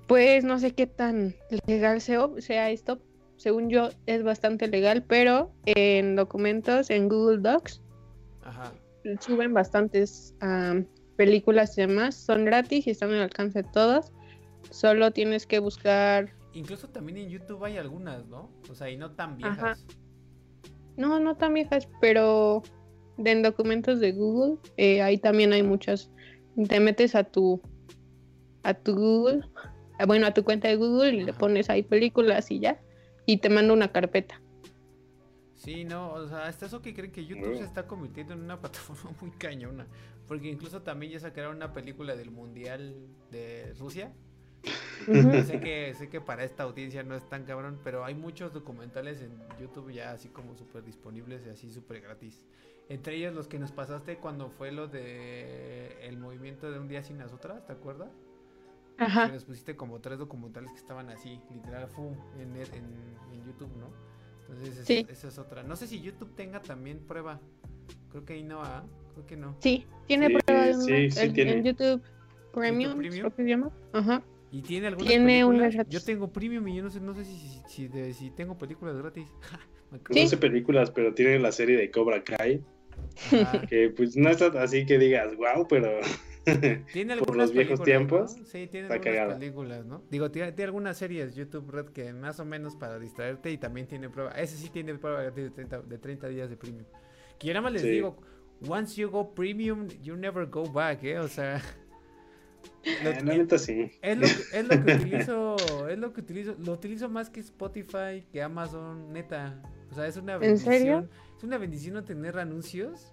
pues 0.06 0.42
no 0.44 0.58
sé 0.58 0.70
qué 0.72 0.86
tan 0.86 1.34
legal 1.66 2.00
sea, 2.00 2.30
sea 2.38 2.70
esto. 2.70 2.98
Según 3.36 3.68
yo 3.68 3.90
es 4.06 4.22
bastante 4.22 4.68
legal, 4.68 5.04
pero 5.06 5.52
en 5.66 6.16
documentos, 6.16 6.88
en 6.88 7.10
Google 7.10 7.42
Docs, 7.42 7.82
Ajá. 8.42 8.72
Suben 9.20 9.52
bastantes 9.54 10.34
am, 10.40 10.86
películas 11.16 11.76
y 11.78 11.82
demás. 11.82 12.14
Son 12.14 12.44
gratis 12.44 12.86
y 12.86 12.90
están 12.90 13.10
al 13.12 13.22
alcance 13.22 13.62
de 13.62 13.68
todos. 13.72 14.12
Solo 14.70 15.10
tienes 15.10 15.46
que 15.46 15.58
buscar... 15.58 16.32
Incluso 16.52 16.88
también 16.88 17.18
en 17.18 17.28
YouTube 17.30 17.64
hay 17.64 17.76
algunas, 17.78 18.26
¿no? 18.26 18.50
O 18.70 18.74
sea, 18.74 18.88
y 18.90 18.96
no 18.96 19.10
tan 19.12 19.36
viejas. 19.36 19.84
No, 20.96 21.18
no 21.18 21.36
tan 21.36 21.54
viejas, 21.54 21.88
pero 22.00 22.62
de- 23.16 23.32
en 23.32 23.42
documentos 23.42 23.98
de 24.00 24.12
Google, 24.12 24.58
eh, 24.76 25.02
ahí 25.02 25.18
también 25.18 25.52
hay 25.52 25.62
muchas. 25.64 26.10
Te 26.68 26.78
metes 26.80 27.14
a 27.16 27.24
tu 27.24 27.60
a 28.62 28.72
tu 28.72 28.94
Google, 28.94 29.42
ah, 29.98 30.06
bueno, 30.06 30.26
a 30.26 30.32
tu 30.32 30.42
cuenta 30.44 30.68
de 30.68 30.76
Google 30.76 31.14
y 31.14 31.22
le 31.24 31.32
pones 31.34 31.68
ahí 31.68 31.82
películas 31.82 32.50
y 32.50 32.60
ya, 32.60 32.80
y 33.26 33.38
te 33.38 33.50
manda 33.50 33.74
una 33.74 33.92
carpeta. 33.92 34.40
Sí, 35.64 35.84
no, 35.84 36.12
o 36.12 36.28
sea, 36.28 36.46
hasta 36.46 36.66
eso 36.66 36.82
que 36.82 36.92
creen 36.92 37.10
que 37.10 37.24
YouTube 37.24 37.56
se 37.56 37.64
está 37.64 37.86
convirtiendo 37.86 38.34
en 38.34 38.42
una 38.42 38.60
plataforma 38.60 39.16
muy 39.20 39.30
cañona. 39.32 39.86
Porque 40.28 40.48
incluso 40.50 40.82
también 40.82 41.12
ya 41.12 41.20
sacaron 41.20 41.56
una 41.56 41.72
película 41.72 42.14
del 42.16 42.30
Mundial 42.30 42.94
de 43.30 43.74
Rusia. 43.78 44.12
Sé 45.06 45.60
que 45.60 45.92
sé 45.94 46.08
que 46.08 46.20
para 46.20 46.44
esta 46.44 46.62
audiencia 46.62 47.02
no 47.02 47.14
es 47.14 47.28
tan 47.28 47.44
cabrón, 47.44 47.78
pero 47.84 48.04
hay 48.04 48.14
muchos 48.14 48.52
documentales 48.52 49.20
en 49.20 49.32
YouTube 49.60 49.90
ya 49.92 50.12
así 50.12 50.28
como 50.30 50.54
súper 50.56 50.82
disponibles 50.84 51.44
y 51.46 51.50
así 51.50 51.70
súper 51.70 52.00
gratis. 52.00 52.42
Entre 52.88 53.16
ellos 53.16 53.34
los 53.34 53.46
que 53.48 53.58
nos 53.58 53.72
pasaste 53.72 54.16
cuando 54.16 54.48
fue 54.50 54.72
lo 54.72 54.88
de 54.88 55.98
el 56.06 56.16
movimiento 56.18 56.70
de 56.70 56.78
un 56.78 56.88
día 56.88 57.02
sin 57.02 57.18
nosotras, 57.18 57.66
¿te 57.66 57.72
acuerdas? 57.72 58.10
Que 58.96 59.04
Ajá. 59.04 59.28
nos 59.28 59.44
pusiste 59.44 59.76
como 59.76 60.00
tres 60.00 60.18
documentales 60.18 60.70
que 60.70 60.78
estaban 60.78 61.10
así, 61.10 61.40
literal, 61.52 61.88
fu, 61.88 62.14
en, 62.38 62.54
net- 62.54 62.72
en, 62.74 62.84
en 63.32 63.44
YouTube, 63.44 63.74
¿no? 63.76 63.88
Entonces 64.48 64.78
es- 64.78 64.86
Sí. 64.86 65.06
esa 65.08 65.28
es 65.28 65.38
otra. 65.38 65.62
No 65.62 65.76
sé 65.76 65.86
si 65.86 66.00
YouTube 66.00 66.34
tenga 66.34 66.60
también 66.60 66.98
prueba. 66.98 67.40
Creo 68.10 68.24
que 68.24 68.34
ahí 68.34 68.42
no, 68.42 68.62
¿ah? 68.62 68.84
Creo 69.14 69.26
que 69.26 69.36
no. 69.36 69.56
Sí, 69.60 69.86
tiene 70.06 70.28
Sí, 70.28 70.34
prueba 70.44 70.66
de 70.66 70.74
sí, 70.74 71.10
sí 71.10 71.20
el- 71.20 71.32
tiene. 71.32 71.52
en 71.52 71.64
YouTube 71.64 72.02
Premium, 72.52 72.92
Premium? 72.96 73.18
creo 73.20 73.34
que 73.36 73.42
se 73.42 73.48
llama. 73.48 73.70
Ajá. 73.92 74.22
¿Y 74.52 74.62
tiene 74.62 74.86
alguna 74.86 75.08
Tiene. 75.08 75.44
Yo 75.88 76.00
tengo 76.00 76.32
premium 76.32 76.68
y 76.68 76.76
yo 76.76 76.82
no 76.84 76.90
sé, 76.90 77.00
no 77.00 77.12
sé 77.14 77.24
si, 77.24 77.36
si, 77.36 77.62
si 77.68 77.88
de- 77.88 78.12
si 78.14 78.30
tengo 78.30 78.56
películas 78.56 78.96
gratis. 78.96 79.26
No 80.10 80.26
sé 80.26 80.36
películas, 80.36 80.90
pero 80.90 81.14
tiene 81.14 81.38
la 81.38 81.52
serie 81.52 81.76
de 81.76 81.88
Cobra 81.90 82.24
Kai, 82.24 82.60
Ajá. 83.32 83.64
que 83.66 83.90
pues 83.90 84.16
no 84.16 84.28
está 84.28 84.46
así 84.60 84.84
que 84.86 84.98
digas, 84.98 85.36
wow, 85.36 85.66
pero 85.68 85.88
Tiene 86.92 87.16
Por 87.16 87.28
algunas 87.28 87.36
los 87.48 87.52
viejos 87.52 87.80
películas, 87.80 87.80
¿no? 87.80 87.84
tiempos, 87.84 88.32
Sí, 88.50 88.66
tiene 88.66 88.86
está 88.86 88.94
algunas 88.94 89.00
cagada. 89.14 89.38
películas, 89.38 89.84
¿no? 89.86 90.02
Digo, 90.10 90.30
tiene, 90.30 90.52
tiene 90.52 90.66
algunas 90.66 90.96
series 90.98 91.34
YouTube 91.34 91.70
Red 91.70 91.86
que 91.90 92.12
más 92.12 92.38
o 92.40 92.44
menos 92.44 92.76
para 92.76 92.98
distraerte 92.98 93.50
y 93.50 93.58
también 93.58 93.86
tiene 93.86 94.08
prueba. 94.10 94.32
Ese 94.32 94.56
sí 94.56 94.68
tiene 94.70 94.94
prueba 94.94 95.22
de 95.22 95.50
30, 95.50 95.82
de 95.82 95.98
30 95.98 96.28
días 96.28 96.50
de 96.50 96.56
premium. 96.56 96.84
Que 97.38 97.46
yo 97.48 97.54
nada 97.54 97.62
más 97.62 97.72
les 97.72 97.82
Sí. 97.82 97.88
digo, 97.88 98.16
once 98.68 99.00
you 99.00 99.08
go 99.10 99.34
premium, 99.34 99.88
you 100.02 100.16
never 100.16 100.46
go 100.46 100.64
back, 100.70 101.02
¿eh? 101.04 101.18
O 101.18 101.28
sea... 101.28 101.60
lo- 103.04 103.10
eh, 103.10 103.22
neta 103.22 103.58
sí. 103.58 103.90
es 104.02 104.16
lo, 104.18 104.26
que, 104.26 104.32
es 104.58 104.64
lo 104.68 104.84
que 104.84 104.92
utilizo, 104.94 105.88
es 105.88 105.98
lo 105.98 106.12
que 106.12 106.20
utilizo, 106.20 106.54
lo 106.58 106.72
utilizo 106.72 107.08
más 107.08 107.30
que 107.30 107.40
Spotify, 107.40 108.26
que 108.30 108.42
Amazon, 108.42 109.12
neta. 109.12 109.62
O 109.90 109.94
sea, 109.94 110.06
es 110.06 110.16
una 110.16 110.34
¿En 110.34 110.40
bendición. 110.40 110.72
serio? 110.74 111.08
Es 111.36 111.44
una 111.44 111.58
bendición 111.58 111.94
no 111.94 112.04
tener 112.04 112.38
anuncios 112.38 113.12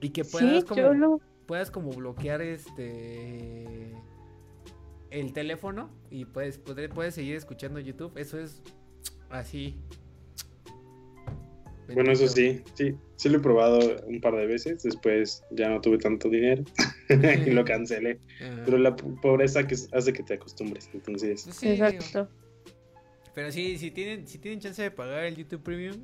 y 0.00 0.10
que 0.10 0.24
Sí, 0.24 0.30
puedas 0.32 0.64
como 0.64 0.80
yo 0.82 0.94
lo... 0.94 1.20
puedas 1.46 1.70
como 1.70 1.90
bloquear 1.92 2.42
este 2.42 3.92
el 5.10 5.32
teléfono 5.32 5.90
y 6.10 6.24
puedes 6.24 6.58
puedes 6.58 7.14
seguir 7.14 7.36
escuchando 7.36 7.80
YouTube. 7.80 8.12
Eso 8.16 8.38
es 8.38 8.62
así. 9.30 9.76
Bueno, 11.94 12.10
eso 12.10 12.26
sí, 12.26 12.62
sí, 12.74 12.96
sí 13.14 13.28
lo 13.28 13.38
he 13.38 13.40
probado 13.40 13.78
un 14.06 14.20
par 14.20 14.34
de 14.34 14.46
veces, 14.46 14.82
después 14.82 15.44
ya 15.52 15.68
no 15.68 15.80
tuve 15.80 15.98
tanto 15.98 16.28
dinero 16.28 16.64
y 17.46 17.50
lo 17.50 17.64
cancelé. 17.64 18.18
Ajá. 18.40 18.62
Pero 18.64 18.78
la 18.78 18.96
po- 18.96 19.14
pobreza 19.20 19.66
que 19.68 19.76
hace 19.92 20.12
que 20.12 20.22
te 20.24 20.34
acostumbres, 20.34 20.90
entonces... 20.92 21.44
Pues 21.44 21.56
sí, 21.56 21.68
Exacto. 21.68 22.28
Pero 23.36 23.52
sí, 23.52 23.78
si 23.78 23.92
tienen, 23.92 24.26
si 24.26 24.38
tienen 24.38 24.58
chance 24.58 24.82
de 24.82 24.90
pagar 24.90 25.24
el 25.26 25.36
YouTube 25.36 25.62
Premium, 25.62 25.98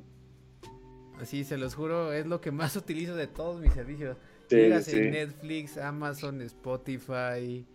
así 1.19 1.43
se 1.43 1.57
los 1.57 1.75
juro, 1.75 2.13
es 2.13 2.27
lo 2.27 2.39
que 2.39 2.51
más 2.51 2.75
utilizo 2.77 3.15
de 3.15 3.27
todos 3.27 3.59
mis 3.59 3.73
servicios. 3.73 4.15
Sí, 4.49 4.69
sí. 4.83 4.99
Netflix, 4.99 5.77
Amazon, 5.77 6.41
Spotify. 6.41 7.65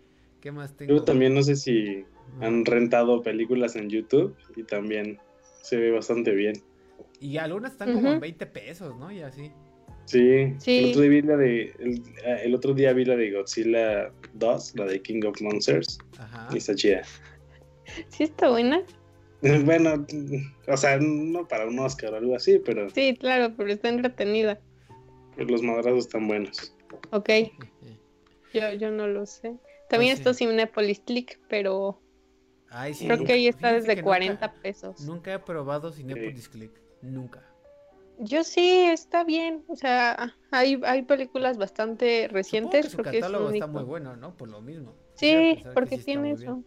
¿Qué 0.40 0.52
más 0.52 0.76
tengo? 0.76 0.94
Yo 0.94 1.02
también 1.04 1.35
no 1.35 1.42
sé 1.42 1.57
si 1.57 2.04
han 2.40 2.64
rentado 2.64 3.22
películas 3.22 3.74
en 3.76 3.88
YouTube 3.90 4.37
y 4.57 4.62
también 4.62 5.18
se 5.62 5.76
ve 5.76 5.90
bastante 5.90 6.33
bien. 6.33 6.54
Y 7.20 7.37
algunas 7.38 7.72
están 7.72 7.94
como 7.94 8.09
en 8.09 8.12
Ujú. 8.14 8.20
20 8.20 8.46
pesos, 8.46 8.96
¿no? 8.96 9.11
Y 9.11 9.22
así. 9.22 9.50
Sí, 10.04 10.54
Sí. 10.59 10.78
El, 10.78 10.85
otro 10.90 11.02
día 11.02 11.11
vi 11.11 11.22
la 11.22 11.37
de, 11.37 11.62
el, 11.81 12.02
eh, 12.24 12.40
el 12.44 12.54
otro 12.54 12.72
día 12.74 12.92
vi 12.92 13.04
la 13.04 13.16
de 13.16 13.31
Godzilla 13.33 14.11
2, 14.35 14.74
la 14.76 14.87
de 14.87 15.02
King 15.02 15.22
of 15.26 15.40
Monsters, 15.42 15.98
Ajá. 16.18 16.48
y 16.52 16.59
está 16.59 16.74
chida. 16.74 17.02
Sí 18.09 18.24
está 18.24 18.48
buena. 18.50 18.83
Bueno, 19.64 20.04
o 20.66 20.76
sea, 20.76 20.98
no 20.98 21.46
para 21.46 21.66
un 21.66 21.78
Oscar 21.78 22.12
o 22.12 22.16
algo 22.16 22.35
así, 22.35 22.59
pero 22.64 22.90
Sí, 22.90 23.16
claro, 23.18 23.54
pero 23.57 23.70
está 23.72 23.88
entretenida. 23.88 24.59
Los 25.44 25.62
madrazos 25.62 26.07
están 26.07 26.27
buenos. 26.29 26.74
Ok, 27.11 27.31
yo, 28.55 28.72
yo 28.74 28.90
no 28.90 29.07
lo 29.07 29.27
sé. 29.27 29.57
También 29.88 30.12
Pues 30.12 30.20
está 30.20 30.35
sí. 30.35 30.46
Cinepolis 30.46 31.01
Click, 31.01 31.40
pero 31.48 32.01
Ay, 32.70 32.94
sí. 32.94 33.07
creo 33.07 33.24
que 33.24 33.33
ahí 33.33 33.48
está 33.48 33.68
Fíjense 33.68 33.81
desde 33.88 33.96
que 33.96 34.03
40 34.03 34.46
Nunca, 34.46 34.61
pesos. 34.62 35.01
nunca 35.01 35.33
he 35.35 35.38
probado 35.38 35.92
Cinepolis 35.92 36.48
Click. 36.48 36.72
Nunca. 37.01 37.42
Yo 38.20 38.42
sí, 38.44 38.68
está 38.87 39.22
bien. 39.24 39.64
O 39.68 39.77
sea, 39.77 40.35
hay, 40.51 40.81
hay 40.85 41.03
películas 41.03 41.57
bastante 41.57 42.22
Supongo 42.24 42.35
recientes. 42.37 42.85
que 42.87 42.90
su 42.90 42.96
creo 42.98 43.11
que 43.12 43.18
es 43.18 43.24
catálogo 43.24 43.51
está 43.51 43.66
muy 43.68 43.85
bueno, 43.85 44.16
¿no? 44.16 44.37
Por 44.37 44.48
lo 44.51 44.61
mismo. 44.61 44.92
Sí, 45.14 45.62
porque 45.72 45.98
sí 45.98 46.05
tiene 46.05 46.33
eso. 46.33 46.62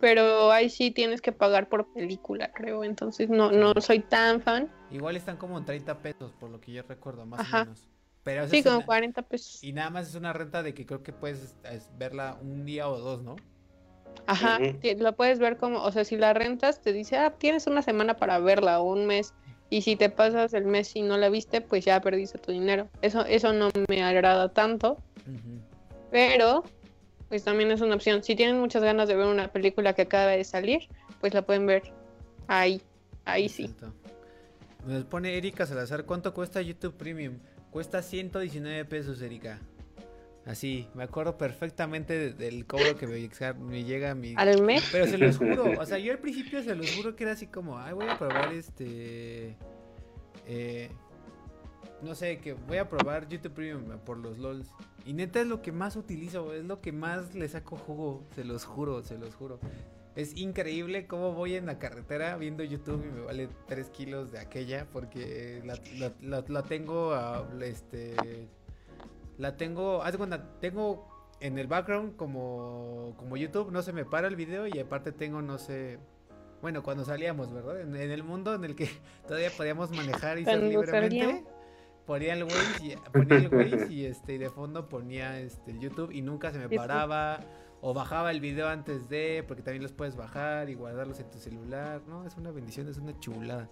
Pero 0.00 0.50
ahí 0.50 0.68
sí 0.68 0.90
tienes 0.90 1.22
que 1.22 1.30
pagar 1.30 1.68
por 1.68 1.92
película, 1.92 2.50
creo. 2.52 2.82
Entonces 2.82 3.30
no, 3.30 3.52
no 3.52 3.72
soy 3.80 4.00
tan 4.00 4.40
fan. 4.42 4.68
Igual 4.90 5.16
están 5.16 5.36
como 5.36 5.56
en 5.56 5.64
30 5.64 6.02
pesos, 6.02 6.32
por 6.32 6.50
lo 6.50 6.60
que 6.60 6.72
yo 6.72 6.82
recuerdo, 6.82 7.24
más 7.24 7.40
Ajá. 7.40 7.62
o 7.62 7.64
menos. 7.66 7.88
Pero 8.24 8.42
eso 8.44 8.50
Sí, 8.52 8.58
es 8.58 8.64
como 8.64 8.76
una- 8.78 8.86
40 8.86 9.22
pesos. 9.22 9.62
Y 9.64 9.72
nada 9.72 9.90
más 9.90 10.08
es 10.08 10.14
una 10.14 10.32
renta 10.32 10.62
de 10.62 10.74
que 10.74 10.86
creo 10.86 11.02
que 11.02 11.12
puedes 11.12 11.56
es, 11.70 11.88
verla 11.98 12.36
un 12.40 12.64
día 12.64 12.88
o 12.88 12.98
dos, 12.98 13.22
¿no? 13.22 13.36
Ajá, 14.26 14.58
ti- 14.80 14.94
lo 14.94 15.14
puedes 15.14 15.38
ver 15.40 15.56
como, 15.56 15.82
o 15.82 15.90
sea, 15.90 16.04
si 16.04 16.16
la 16.16 16.32
rentas, 16.32 16.80
te 16.80 16.92
dice, 16.92 17.16
ah, 17.16 17.32
tienes 17.36 17.66
una 17.66 17.82
semana 17.82 18.14
para 18.16 18.38
verla 18.38 18.80
o 18.80 18.92
un 18.92 19.06
mes. 19.06 19.34
Y 19.70 19.82
si 19.82 19.96
te 19.96 20.10
pasas 20.10 20.52
el 20.54 20.64
mes 20.66 20.94
y 20.94 21.02
no 21.02 21.16
la 21.16 21.28
viste, 21.30 21.60
pues 21.60 21.84
ya 21.84 22.00
perdiste 22.00 22.38
tu 22.38 22.52
dinero. 22.52 22.88
Eso, 23.00 23.24
eso 23.24 23.52
no 23.52 23.70
me 23.88 24.02
agrada 24.04 24.50
tanto, 24.52 24.98
pero 26.10 26.62
pues 27.28 27.44
también 27.44 27.70
es 27.70 27.80
una 27.80 27.94
opción. 27.94 28.22
Si 28.22 28.36
tienen 28.36 28.58
muchas 28.60 28.82
ganas 28.82 29.08
de 29.08 29.16
ver 29.16 29.26
una 29.26 29.48
película 29.48 29.94
que 29.94 30.02
acaba 30.02 30.26
de 30.32 30.44
salir, 30.44 30.88
pues 31.20 31.32
la 31.34 31.42
pueden 31.42 31.66
ver 31.66 31.82
ahí, 32.48 32.82
ahí 33.24 33.48
sí. 33.48 33.74
Nos 34.86 35.04
pone 35.04 35.36
Erika 35.38 35.64
Salazar, 35.64 36.04
¿cuánto 36.04 36.34
cuesta 36.34 36.60
YouTube 36.60 36.94
Premium? 36.94 37.38
Cuesta 37.72 38.02
119 38.02 38.84
pesos, 38.84 39.20
Erika. 39.22 39.58
Así, 40.46 40.86
me 40.94 41.02
acuerdo 41.04 41.36
perfectamente 41.38 42.12
de- 42.16 42.32
del 42.34 42.66
cobro 42.66 42.96
que 42.96 43.06
me 43.06 43.84
llega 43.84 44.10
a 44.10 44.14
mi... 44.14 44.34
Al 44.36 44.62
mes, 44.62 44.86
Pero 44.92 45.06
se 45.06 45.16
los 45.18 45.38
juro, 45.38 45.64
o 45.80 45.86
sea, 45.86 45.98
yo 45.98 46.12
al 46.12 46.18
principio 46.18 46.62
se 46.62 46.74
los 46.76 46.94
juro 46.96 47.16
que 47.16 47.24
era 47.24 47.32
así 47.32 47.46
como, 47.46 47.78
ay, 47.78 47.94
voy 47.94 48.06
a 48.08 48.18
probar 48.18 48.52
este... 48.52 49.56
eh, 50.46 50.90
no 52.02 52.14
sé, 52.16 52.38
que 52.38 52.52
voy 52.54 52.78
a 52.78 52.88
probar 52.88 53.28
YouTube 53.28 53.52
Premium 53.52 53.84
por 54.04 54.18
los 54.18 54.36
LOLs. 54.38 54.68
Y 55.06 55.14
neta 55.14 55.40
es 55.40 55.46
lo 55.46 55.62
que 55.62 55.72
más 55.72 55.96
utilizo, 55.96 56.52
es 56.52 56.64
lo 56.64 56.80
que 56.80 56.92
más 56.92 57.34
le 57.34 57.48
saco 57.48 57.76
jugo, 57.76 58.24
se 58.34 58.44
los 58.44 58.64
juro, 58.64 59.02
se 59.02 59.16
los 59.18 59.34
juro. 59.34 59.60
Es 60.14 60.36
increíble 60.36 61.06
cómo 61.06 61.32
voy 61.32 61.54
en 61.54 61.64
la 61.66 61.78
carretera 61.78 62.36
viendo 62.36 62.62
YouTube 62.64 63.02
y 63.06 63.10
me 63.12 63.20
vale 63.22 63.48
3 63.66 63.88
kilos 63.90 64.30
de 64.30 64.38
aquella 64.40 64.86
porque 64.92 65.62
la, 65.64 65.74
la- 65.98 66.12
la- 66.20 66.44
la 66.46 66.62
tengo, 66.62 67.14
este, 67.62 68.14
la 69.38 69.56
tengo, 69.56 70.02
haz 70.02 70.12
de 70.12 70.18
cuenta, 70.18 70.58
tengo 70.60 71.08
en 71.40 71.58
el 71.58 71.66
background 71.66 72.16
como, 72.16 73.14
como 73.16 73.36
YouTube, 73.36 73.72
no 73.72 73.82
se 73.82 73.92
me 73.92 74.04
para 74.04 74.28
el 74.28 74.36
video 74.36 74.66
y 74.66 74.78
aparte 74.78 75.12
tengo, 75.12 75.40
no 75.40 75.56
sé, 75.58 75.98
bueno, 76.60 76.82
cuando 76.82 77.04
salíamos, 77.04 77.52
¿verdad? 77.52 77.80
En, 77.80 77.96
en 77.96 78.10
el 78.10 78.22
mundo 78.22 78.54
en 78.54 78.64
el 78.64 78.76
que 78.76 78.88
todavía 79.26 79.50
podíamos 79.56 79.90
manejar 79.90 80.38
y 80.38 80.44
ser 80.44 80.62
libremente. 80.68 81.18
salíamos. 81.18 81.42
Ponía 82.06 82.34
el 82.34 82.42
Waze 82.44 82.84
y, 82.84 82.96
ponía 83.12 83.36
el 83.38 83.48
Waze 83.54 83.92
y, 83.92 84.04
este, 84.04 84.34
y 84.34 84.38
de 84.38 84.50
fondo 84.50 84.88
ponía 84.88 85.40
este, 85.40 85.70
el 85.70 85.80
YouTube 85.80 86.10
y 86.12 86.20
nunca 86.20 86.50
se 86.52 86.58
me 86.58 86.68
paraba. 86.76 87.40
O 87.84 87.92
bajaba 87.92 88.30
el 88.30 88.40
video 88.40 88.68
antes 88.68 89.08
de, 89.08 89.44
porque 89.46 89.62
también 89.62 89.82
los 89.82 89.92
puedes 89.92 90.14
bajar 90.16 90.70
y 90.70 90.74
guardarlos 90.74 91.18
en 91.18 91.28
tu 91.30 91.38
celular. 91.38 92.00
No, 92.06 92.24
es 92.24 92.36
una 92.36 92.52
bendición, 92.52 92.88
es 92.88 92.96
una 92.96 93.18
chulada. 93.18 93.68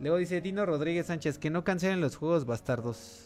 Luego 0.00 0.16
dice 0.16 0.40
Dino 0.40 0.64
Rodríguez 0.64 1.06
Sánchez, 1.06 1.38
que 1.38 1.50
no 1.50 1.64
cancelen 1.64 2.00
los 2.00 2.14
juegos 2.16 2.46
bastardos. 2.46 3.24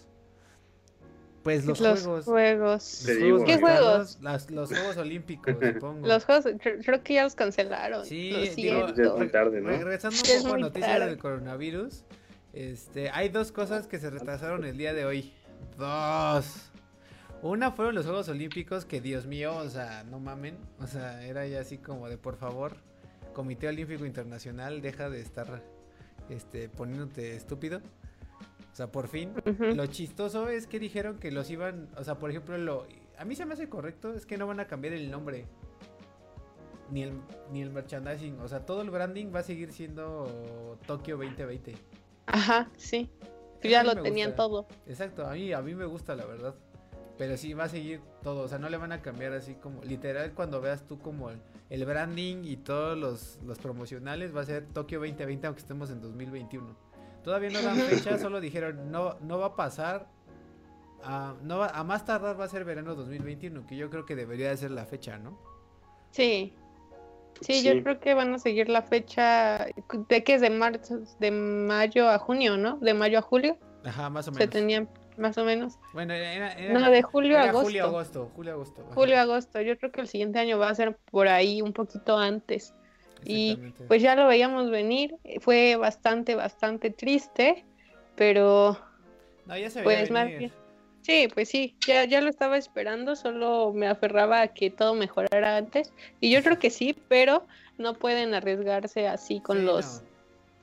Pues 1.42 1.66
los, 1.66 1.78
juegos. 1.78 2.24
juegos. 2.24 3.04
Los 3.06 3.18
digo, 3.18 3.44
¿Qué 3.44 3.58
bastardos, 3.58 4.18
las- 4.22 4.50
los 4.50 4.68
Juegos 4.70 4.96
Olímpicos, 4.96 5.54
supongo. 5.74 6.06
Los 6.06 6.24
juegos, 6.24 6.46
creo, 6.82 7.02
que 7.02 7.14
ya 7.14 7.24
los 7.24 7.34
cancelaron. 7.34 8.06
Sí, 8.06 8.30
lo 8.30 8.40
digo. 8.54 8.94
Ya 8.96 9.02
es 9.02 9.12
muy 9.18 9.28
tarde, 9.28 9.60
¿no? 9.60 9.68
Regresando 9.70 10.16
un 10.16 10.42
poco 10.44 10.54
a 10.54 10.58
noticias 10.58 10.92
tarde. 10.92 11.06
del 11.06 11.18
coronavirus, 11.18 12.04
este, 12.54 13.10
hay 13.10 13.28
dos 13.28 13.50
cosas 13.52 13.86
que 13.86 13.98
se 13.98 14.08
retrasaron 14.08 14.64
el 14.64 14.78
día 14.78 14.94
de 14.94 15.04
hoy. 15.04 15.34
Dos. 15.76 16.70
Una 17.42 17.72
fueron 17.72 17.96
los 17.96 18.06
Juegos 18.06 18.28
Olímpicos, 18.28 18.84
que 18.84 19.00
Dios 19.00 19.26
mío, 19.26 19.56
o 19.56 19.68
sea, 19.68 20.04
no 20.04 20.20
mamen. 20.20 20.56
O 20.80 20.86
sea, 20.86 21.24
era 21.24 21.46
ya 21.46 21.60
así 21.60 21.76
como 21.76 22.08
de 22.08 22.16
por 22.16 22.36
favor, 22.36 22.76
Comité 23.34 23.66
Olímpico 23.66 24.06
Internacional, 24.06 24.80
deja 24.80 25.10
de 25.10 25.20
estar 25.20 25.62
este, 26.30 26.68
poniéndote 26.68 27.34
estúpido. 27.34 27.80
O 28.72 28.74
sea, 28.74 28.92
por 28.92 29.08
fin. 29.08 29.32
Lo 29.58 29.86
chistoso 29.86 30.48
es 30.48 30.66
que 30.66 30.78
dijeron 30.78 31.18
que 31.18 31.32
los 31.32 31.50
iban, 31.50 31.88
o 31.96 32.04
sea, 32.04 32.18
por 32.18 32.30
ejemplo, 32.30 32.56
lo 32.58 32.86
a 33.18 33.24
mí 33.24 33.36
se 33.36 33.46
me 33.46 33.54
hace 33.54 33.68
correcto, 33.68 34.14
es 34.14 34.26
que 34.26 34.36
no 34.36 34.46
van 34.46 34.60
a 34.60 34.66
cambiar 34.66 34.94
el 34.94 35.10
nombre. 35.10 35.46
Ni 36.90 37.04
el, 37.04 37.12
ni 37.50 37.62
el 37.62 37.70
merchandising, 37.70 38.38
o 38.40 38.48
sea, 38.48 38.66
todo 38.66 38.82
el 38.82 38.90
branding 38.90 39.32
va 39.34 39.40
a 39.40 39.42
seguir 39.42 39.72
siendo 39.72 40.78
Tokio 40.86 41.16
2020. 41.16 41.74
Ajá, 42.26 42.70
sí. 42.76 43.10
Ya 43.62 43.82
lo 43.82 44.02
tenían 44.02 44.30
gusta. 44.30 44.42
todo. 44.42 44.66
Exacto, 44.86 45.26
a 45.26 45.32
mí, 45.32 45.52
a 45.52 45.62
mí 45.62 45.74
me 45.74 45.86
gusta 45.86 46.14
la 46.14 46.26
verdad. 46.26 46.54
Pero 47.18 47.36
sí 47.36 47.52
va 47.54 47.64
a 47.64 47.68
seguir 47.68 48.00
todo, 48.22 48.40
o 48.42 48.48
sea, 48.48 48.58
no 48.58 48.68
le 48.68 48.76
van 48.78 48.90
a 48.92 49.02
cambiar 49.02 49.32
así 49.34 49.54
como, 49.54 49.82
literal 49.84 50.32
cuando 50.32 50.60
veas 50.60 50.86
tú 50.86 50.98
como 50.98 51.30
el, 51.30 51.38
el 51.70 51.84
branding 51.84 52.44
y 52.44 52.56
todos 52.56 52.96
los, 52.98 53.38
los 53.46 53.58
promocionales 53.58 54.34
va 54.34 54.40
a 54.40 54.44
ser 54.44 54.66
Tokio 54.66 54.98
2020 54.98 55.46
aunque 55.46 55.60
estemos 55.60 55.90
en 55.90 56.00
2021. 56.00 56.74
Todavía 57.22 57.50
no 57.50 57.62
dan 57.62 57.76
fecha, 57.76 58.18
solo 58.18 58.40
dijeron 58.40 58.90
no, 58.90 59.16
no 59.20 59.38
va 59.38 59.46
a 59.46 59.56
pasar, 59.56 60.08
a, 61.04 61.34
no 61.42 61.58
va- 61.58 61.68
a 61.68 61.84
más 61.84 62.04
tardar 62.04 62.40
va 62.40 62.44
a 62.44 62.48
ser 62.48 62.64
verano 62.64 62.94
2021, 62.94 63.66
que 63.66 63.76
yo 63.76 63.90
creo 63.90 64.04
que 64.06 64.16
debería 64.16 64.48
de 64.50 64.56
ser 64.56 64.70
la 64.70 64.86
fecha, 64.86 65.18
¿no? 65.18 65.38
Sí. 66.10 66.54
Sí, 67.40 67.54
Sí. 67.54 67.62
yo 67.64 67.82
creo 67.82 67.98
que 67.98 68.14
van 68.14 68.34
a 68.34 68.38
seguir 68.38 68.68
la 68.68 68.82
fecha 68.82 69.66
de 70.08 70.22
que 70.24 70.34
es 70.34 70.40
de 70.40 70.50
marzo, 70.50 71.00
de 71.18 71.30
mayo 71.30 72.08
a 72.08 72.18
junio, 72.18 72.56
¿no? 72.56 72.76
De 72.78 72.94
mayo 72.94 73.18
a 73.18 73.22
julio. 73.22 73.56
Ajá, 73.84 74.08
más 74.10 74.28
o 74.28 74.32
Se 74.32 74.38
menos. 74.40 74.52
tenían 74.52 74.88
más 75.16 75.36
o 75.38 75.44
menos. 75.44 75.78
Bueno, 75.92 76.14
era, 76.14 76.54
No, 76.72 76.90
de 76.90 77.02
julio 77.02 77.38
a 77.38 77.42
agosto. 77.44 77.62
julio, 77.64 77.84
agosto, 77.84 78.30
julio, 78.34 78.52
agosto. 78.52 78.82
ajá. 78.82 78.94
Julio, 78.94 79.20
agosto. 79.20 79.60
Yo 79.60 79.76
creo 79.78 79.92
que 79.92 80.00
el 80.00 80.08
siguiente 80.08 80.38
año 80.38 80.58
va 80.58 80.68
a 80.68 80.74
ser 80.74 80.96
por 81.10 81.28
ahí 81.28 81.62
un 81.62 81.72
poquito 81.72 82.18
antes. 82.18 82.74
Y 83.24 83.56
pues 83.88 84.02
ya 84.02 84.14
lo 84.16 84.26
veíamos 84.26 84.70
venir. 84.70 85.14
Fue 85.40 85.76
bastante, 85.76 86.34
bastante 86.34 86.90
triste. 86.90 87.64
Pero 88.16 88.76
no, 89.46 89.56
ya 89.56 89.70
se 89.70 89.82
veía 89.82 89.98
pues 89.98 90.10
más 90.10 90.26
bien. 90.28 90.52
Sí, 91.02 91.28
pues 91.34 91.48
sí, 91.48 91.76
ya, 91.84 92.04
ya 92.04 92.20
lo 92.20 92.30
estaba 92.30 92.56
esperando, 92.56 93.16
solo 93.16 93.72
me 93.74 93.88
aferraba 93.88 94.40
a 94.42 94.48
que 94.48 94.70
todo 94.70 94.94
mejorara 94.94 95.56
antes. 95.56 95.92
Y 96.20 96.30
yo 96.30 96.42
creo 96.44 96.60
que 96.60 96.70
sí, 96.70 96.96
pero 97.08 97.44
no 97.76 97.94
pueden 97.94 98.34
arriesgarse 98.34 99.08
así 99.08 99.40
con 99.40 99.58
Sí, 99.58 99.64
los 99.64 100.02
no. 100.02 100.08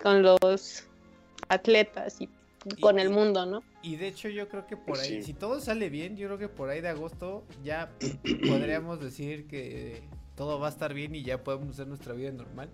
con 0.02 0.22
los 0.24 0.88
atletas 1.50 2.22
y 2.22 2.30
Y- 2.66 2.82
con 2.82 3.00
el 3.00 3.10
mundo, 3.10 3.46
¿no? 3.46 3.64
Y 3.82 3.96
de 3.96 4.08
hecho 4.08 4.28
yo 4.30 4.50
creo 4.50 4.68
que 4.68 4.76
por 4.78 5.00
ahí, 5.00 5.18
Sí. 5.22 5.24
si 5.24 5.34
todo 5.34 5.60
sale 5.62 5.90
bien, 5.90 6.18
yo 6.18 6.28
creo 6.28 6.38
que 6.38 6.50
por 6.50 6.70
ahí 6.70 6.82
de 6.82 6.90
agosto 6.90 7.46
ya 7.64 7.92
podríamos 8.48 9.00
decir 9.00 9.48
que 9.48 10.02
todo 10.36 10.60
va 10.60 10.68
a 10.68 10.70
estar 10.72 10.94
bien 10.94 11.16
y 11.16 11.24
ya 11.24 11.44
podemos 11.44 11.70
hacer 11.70 11.88
nuestra 11.88 12.14
vida 12.14 12.32
normal. 12.32 12.70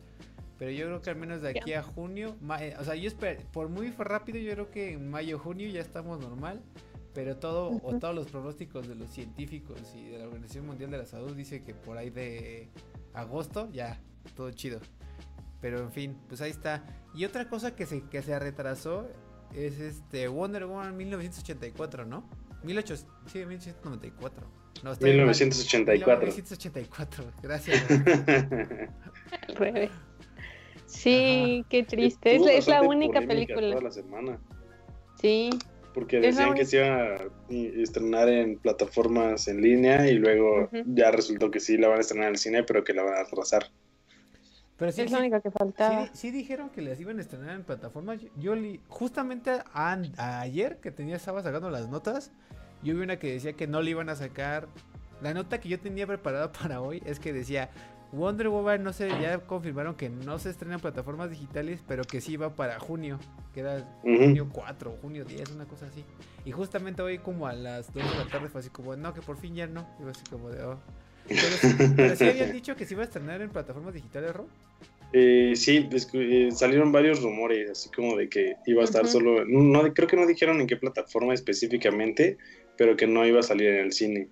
Pero 0.58 0.72
yo 0.72 0.86
creo 0.86 1.02
que 1.02 1.10
al 1.10 1.18
menos 1.18 1.42
de 1.42 1.50
aquí 1.50 1.74
a 1.74 1.84
junio, 1.84 2.36
eh, 2.60 2.76
o 2.80 2.84
sea, 2.86 2.96
yo 2.96 3.08
espero, 3.08 3.42
por 3.52 3.68
muy 3.70 3.92
rápido, 3.92 4.38
yo 4.40 4.52
creo 4.54 4.72
que 4.72 4.94
en 4.94 5.10
mayo, 5.10 5.38
junio 5.38 5.68
ya 5.70 5.82
estamos 5.82 6.20
normal. 6.20 6.62
Pero 7.14 7.38
todo, 7.38 7.80
o 7.82 7.98
todos 7.98 8.14
los 8.14 8.28
pronósticos 8.28 8.88
de 8.90 8.96
los 8.96 9.10
científicos 9.10 9.80
y 9.96 10.10
de 10.10 10.18
la 10.20 10.26
Organización 10.26 10.66
Mundial 10.66 10.92
de 10.92 10.98
la 10.98 11.06
Salud 11.06 11.34
dice 11.34 11.62
que 11.64 11.74
por 11.74 11.98
ahí 11.98 12.10
de 12.10 12.68
agosto 13.14 13.70
ya, 13.72 14.02
todo 14.36 14.52
chido. 14.52 14.80
Pero 15.62 15.80
en 15.80 15.92
fin, 15.92 16.18
pues 16.28 16.42
ahí 16.42 16.52
está. 16.52 16.84
Y 17.14 17.24
otra 17.24 17.48
cosa 17.48 17.74
que 17.76 17.86
se, 17.86 18.02
que 18.10 18.22
se 18.22 18.38
retrasó 18.38 19.08
es 19.54 19.80
este 19.80 20.28
Wonder 20.28 20.66
Woman 20.66 20.96
1984, 20.98 22.06
¿no? 22.06 22.28
18, 22.64 22.96
sí, 22.96 23.06
1894. 23.46 24.48
No, 24.84 24.92
estoy 24.92 25.10
mal. 25.12 25.28
1984. 25.28 26.20
1984, 26.28 27.24
gracias. 27.42 27.90
Al 29.48 29.56
revés. 29.56 29.92
Sí, 30.86 31.66
qué 31.70 31.84
triste. 31.84 32.36
Es, 32.36 32.68
la 32.68 32.82
única 32.82 33.22
película. 33.22 33.70
Toda 33.72 33.82
la 33.82 33.92
semana. 33.92 34.40
Sí, 35.20 35.50
Porque 35.94 36.20
decían 36.20 36.54
que 36.54 36.66
se 36.66 36.78
iba 36.78 37.16
a 37.16 37.18
i- 37.50 37.82
estrenar 37.82 38.30
en 38.30 38.58
plataformas 38.60 39.48
en 39.48 39.62
línea 39.62 40.08
y 40.10 40.16
luego 40.16 40.70
ya 40.86 41.10
resultó 41.12 41.50
que 41.50 41.60
sí 41.60 41.78
la 41.78 41.88
van 41.88 41.98
a 42.00 42.02
estrenar 42.02 42.28
en 42.28 42.34
el 42.34 42.38
cine, 42.40 42.64
pero 42.64 42.84
que 42.84 42.94
la 42.94 43.04
van 43.04 43.16
a 43.16 43.22
atrasar. 43.22 43.72
Pero 44.78 44.92
sí, 44.92 45.02
es 45.04 45.12
la 45.12 45.18
sí- 45.18 45.22
única 45.24 45.40
que 45.42 45.50
sí, 45.50 45.56
faltaba. 45.58 46.08
sí 46.14 46.32
dijeron 46.32 46.70
que 46.70 46.82
las 46.82 47.00
iban 47.00 47.18
a 47.18 47.22
estrenar 47.22 47.56
en 47.56 47.64
plataformas. 47.64 48.22
Yo- 48.22 48.30
Yo 48.38 48.56
li- 48.56 48.82
justamente 48.90 49.52
a- 49.74 49.98
a 50.18 50.42
ayer 50.42 50.78
que 50.82 50.92
tenía 50.92 51.16
estaba 51.16 51.42
sacando 51.42 51.70
las 51.70 51.88
notas, 51.90 52.32
yo 52.84 52.94
vi 52.96 53.02
una 53.02 53.18
que 53.18 53.32
decía 53.32 53.54
que 53.54 53.68
no 53.68 53.82
le 53.82 53.92
iban 53.92 54.10
a 54.10 54.16
sacar. 54.16 54.68
La 55.22 55.34
nota 55.34 55.60
que 55.60 55.70
yo 55.70 55.80
tenía 55.80 56.06
preparada 56.06 56.52
para 56.70 56.82
hoy 56.82 57.02
es 57.06 57.20
que 57.20 57.32
decía 57.32 57.70
Wonder 58.12 58.50
Woman 58.50 58.84
no 58.84 58.94
sé, 58.94 59.10
ya 59.22 59.40
confirmaron 59.40 59.96
que 59.96 60.10
no 60.10 60.38
se 60.40 60.50
estrena 60.50 60.76
en 60.76 60.82
plataformas 60.82 61.30
digitales, 61.30 61.82
pero 61.88 62.04
que 62.04 62.22
sí 62.22 62.38
va 62.38 62.50
para 62.54 62.80
junio, 62.80 63.18
que 63.54 63.62
era 63.62 63.78
Ujú. 64.04 64.18
junio 64.18 64.50
4, 64.54 64.98
junio 65.02 65.26
10, 65.26 65.52
una 65.52 65.66
cosa 65.66 65.88
así. 65.88 66.04
Y 66.46 66.52
justamente 66.52 67.02
hoy 67.02 67.18
como 67.18 67.48
a 67.48 67.54
las 67.54 67.92
2 67.94 68.04
de 68.04 68.16
la 68.24 68.30
tarde 68.30 68.50
fue 68.50 68.60
así 68.62 68.70
como, 68.70 68.96
no, 68.96 69.14
que 69.14 69.22
por 69.22 69.38
fin 69.38 69.56
ya 69.56 69.68
no. 69.68 69.82
Y 70.00 70.04
fue 70.04 70.12
así 70.12 70.24
como 70.30 70.50
de, 70.50 70.64
oh. 70.64 70.78
Pero, 71.28 71.58
sí- 71.58 71.76
pero 71.96 72.16
sí 72.16 72.24
habían 72.26 72.52
dicho 72.52 72.76
que 72.76 72.86
se 72.86 72.94
iba 72.94 73.04
a 73.04 73.06
estrenar 73.06 73.42
en 73.42 73.50
plataformas 73.50 73.94
digitales, 73.94 74.34
¿Ro? 74.34 74.48
Eh, 75.14 75.54
sí, 75.56 75.88
eh, 76.14 76.50
salieron 76.52 76.92
varios 76.92 77.22
rumores, 77.22 77.70
así 77.70 77.90
como 77.90 78.18
de 78.18 78.28
que 78.28 78.56
iba 78.66 78.82
a 78.82 78.86
estar 78.86 79.08
solo, 79.08 79.46
no, 79.46 79.94
creo 79.94 80.08
que 80.08 80.18
no 80.18 80.28
dijeron 80.28 80.60
en 80.60 80.68
qué 80.68 80.76
plataforma 80.76 81.34
específicamente, 81.34 82.38
pero 82.76 82.98
que 82.98 83.08
no 83.08 83.26
iba 83.26 83.40
a 83.40 83.44
salir 83.44 83.70
en 83.70 83.86
el 83.86 83.94
cine, 83.94 84.28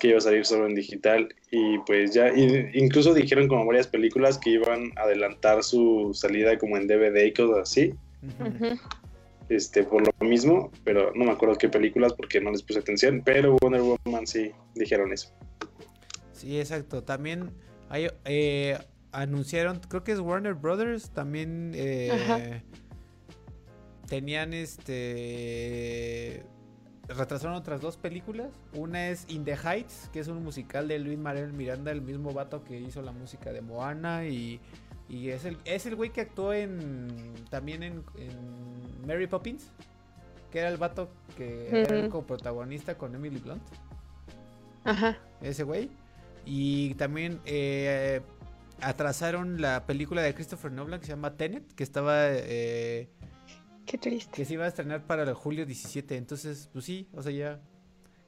que 0.00 0.08
iba 0.08 0.18
a 0.18 0.22
salir 0.22 0.46
solo 0.46 0.66
en 0.66 0.74
digital 0.74 1.28
y 1.50 1.78
pues 1.80 2.14
ya, 2.14 2.32
y- 2.34 2.70
incluso 2.74 3.12
dijeron 3.12 3.46
como 3.46 3.66
varias 3.66 3.88
películas 3.88 4.38
que 4.38 4.50
iban 4.50 4.90
a 4.96 5.02
adelantar 5.02 5.62
su 5.62 6.12
salida 6.14 6.56
como 6.56 6.78
en 6.78 6.86
DVD 6.86 7.26
y 7.26 7.34
cosas 7.34 7.58
así, 7.70 7.92
este, 9.50 9.82
por 9.84 10.02
lo 10.02 10.26
mismo, 10.26 10.70
pero 10.84 11.12
no 11.14 11.24
me 11.26 11.32
acuerdo 11.32 11.56
qué 11.56 11.68
películas 11.68 12.14
porque 12.14 12.40
no 12.40 12.50
les 12.52 12.62
puse 12.62 12.78
atención, 12.78 13.22
pero 13.24 13.56
Wonder 13.60 13.82
Woman 13.82 14.26
sí 14.26 14.50
dijeron 14.74 15.12
eso. 15.12 15.30
Sí, 16.38 16.58
exacto. 16.58 17.02
También 17.02 17.50
hay, 17.88 18.08
eh, 18.24 18.78
anunciaron, 19.12 19.80
creo 19.80 20.04
que 20.04 20.12
es 20.12 20.20
Warner 20.20 20.54
Brothers, 20.54 21.10
también 21.10 21.72
eh, 21.74 22.62
tenían 24.06 24.54
este... 24.54 26.44
Retrasaron 27.08 27.56
otras 27.56 27.80
dos 27.80 27.96
películas. 27.96 28.50
Una 28.74 29.08
es 29.08 29.24
In 29.28 29.44
the 29.44 29.56
Heights, 29.56 30.10
que 30.12 30.20
es 30.20 30.28
un 30.28 30.44
musical 30.44 30.86
de 30.88 30.98
Luis 30.98 31.18
Manuel 31.18 31.54
Miranda, 31.54 31.90
el 31.90 32.02
mismo 32.02 32.32
vato 32.32 32.62
que 32.62 32.78
hizo 32.78 33.00
la 33.00 33.12
música 33.12 33.50
de 33.50 33.62
Moana 33.62 34.26
y, 34.26 34.60
y 35.08 35.30
es 35.30 35.46
el 35.46 35.56
es 35.64 35.86
el 35.86 35.96
güey 35.96 36.10
que 36.10 36.20
actuó 36.20 36.52
en 36.52 37.08
también 37.48 37.82
en, 37.82 38.04
en 38.18 39.06
Mary 39.06 39.26
Poppins, 39.26 39.70
que 40.52 40.58
era 40.58 40.68
el 40.68 40.76
vato 40.76 41.08
que 41.38 41.80
era 41.80 41.96
el 41.96 42.10
coprotagonista 42.10 42.98
con 42.98 43.14
Emily 43.14 43.38
Blunt 43.38 43.62
Ajá. 44.84 45.16
ese 45.40 45.62
güey. 45.62 45.88
Y 46.50 46.94
también 46.94 47.40
eh, 47.44 48.22
atrasaron 48.80 49.60
la 49.60 49.84
película 49.84 50.22
de 50.22 50.34
Christopher 50.34 50.72
Nolan 50.72 50.98
que 50.98 51.04
se 51.06 51.12
llama 51.12 51.36
Tenet, 51.36 51.74
que 51.74 51.82
estaba 51.84 52.28
eh, 52.30 53.10
Qué 53.84 53.98
triste. 53.98 54.32
que 54.34 54.46
se 54.46 54.54
iba 54.54 54.64
a 54.64 54.68
estrenar 54.68 55.06
para 55.06 55.24
el 55.24 55.34
julio 55.34 55.66
17. 55.66 56.16
Entonces, 56.16 56.70
pues 56.72 56.86
sí, 56.86 57.06
o 57.12 57.22
sea, 57.22 57.32
ya 57.32 57.60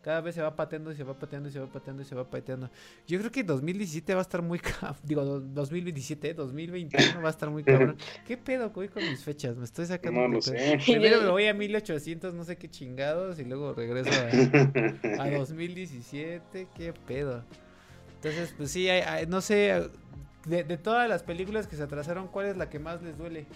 Cada 0.03 0.21
vez 0.23 0.35
se 0.35 0.43
va 0.43 0.55
pateando 0.57 0.93
y 0.93 0.97
se 0.97 1.05
va 1.05 1.19
pateando 1.19 1.49
y 1.49 1.53
se 1.53 1.61
va 1.61 1.67
pateando 1.73 2.03
y 2.03 2.05
se 2.07 2.15
va 2.15 2.29
pateando. 2.29 2.71
Yo 3.07 3.19
creo 3.19 3.31
que 3.31 3.43
2017 3.43 4.15
va 4.15 4.21
a 4.21 4.23
estar 4.23 4.43
muy 4.43 4.59
cabrón. 4.59 4.97
Digo, 5.03 5.25
2027, 5.41 6.35
2021 6.35 7.23
va 7.23 7.29
a 7.29 7.31
estar 7.31 7.49
muy 7.51 7.65
cabrón. 7.65 7.97
¿Qué 8.27 8.37
pedo 8.37 8.71
voy 8.71 8.89
con 8.89 9.03
mis 9.03 9.25
fechas? 9.25 9.57
Me 9.57 9.65
estoy 9.65 9.87
sacando. 9.87 10.21
No, 10.21 10.29
no 10.29 10.41
sé. 10.43 10.79
Primero 10.85 11.23
me 11.23 11.29
voy 11.31 11.47
a 11.47 11.55
1800, 11.55 12.35
no 12.35 12.45
sé 12.45 12.57
qué 12.59 12.69
chingados, 12.71 13.39
y 13.39 13.45
luego 13.45 13.73
regreso 13.75 14.11
a, 15.19 15.23
a 15.23 15.31
2017. 15.39 16.69
¿Qué 16.75 16.93
pedo? 16.93 17.45
Entonces, 18.23 18.53
pues 18.57 18.71
sí, 18.71 18.89
hay, 18.89 19.01
hay, 19.01 19.27
no 19.27 19.41
sé. 19.41 19.89
De, 20.45 20.65
de 20.65 20.77
todas 20.79 21.09
las 21.09 21.23
películas 21.23 21.67
que 21.67 21.77
se 21.77 21.83
atrasaron, 21.83 22.29
¿cuál 22.29 22.47
es 22.47 22.57
la 22.57 22.69
que 22.71 22.79
más 22.79 23.03
les 23.03 23.17
duele? 23.17 23.47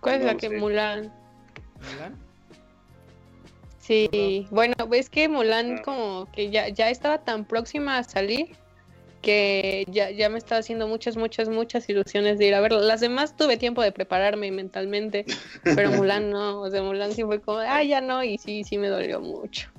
¿Cuál 0.00 0.16
es 0.16 0.20
No 0.20 0.26
la 0.26 0.34
que 0.36 0.48
sé. 0.48 0.56
Mulan? 0.58 1.12
¿Mulan? 1.92 2.14
Sí, 3.78 4.46
bueno, 4.50 4.74
ves 4.88 5.08
que 5.10 5.28
Mulan 5.28 5.78
Ah. 5.78 5.82
como 5.82 6.28
que 6.32 6.50
ya, 6.50 6.68
ya 6.68 6.90
estaba 6.90 7.18
tan 7.18 7.44
próxima 7.44 7.98
a 7.98 8.04
salir 8.04 8.56
que 9.22 9.84
ya, 9.90 10.10
ya 10.10 10.28
me 10.30 10.38
estaba 10.38 10.60
haciendo 10.60 10.86
muchas, 10.86 11.16
muchas, 11.16 11.48
muchas 11.48 11.88
ilusiones 11.88 12.38
de 12.38 12.46
ir 12.46 12.54
a 12.54 12.60
verla. 12.60 12.80
Las 12.80 13.00
demás 13.00 13.36
tuve 13.36 13.56
tiempo 13.56 13.82
de 13.82 13.92
prepararme 13.92 14.50
mentalmente, 14.50 15.24
pero 15.62 15.90
Mulan 15.92 16.30
no, 16.30 16.60
o 16.60 16.70
sea, 16.70 16.82
Mulan 16.82 17.12
sí 17.12 17.22
fue 17.24 17.40
como, 17.40 17.58
ah, 17.58 17.82
ya 17.82 18.00
no, 18.00 18.22
y 18.24 18.38
sí, 18.38 18.64
sí 18.64 18.78
me 18.78 18.88
dolió 18.88 19.20
mucho. 19.20 19.70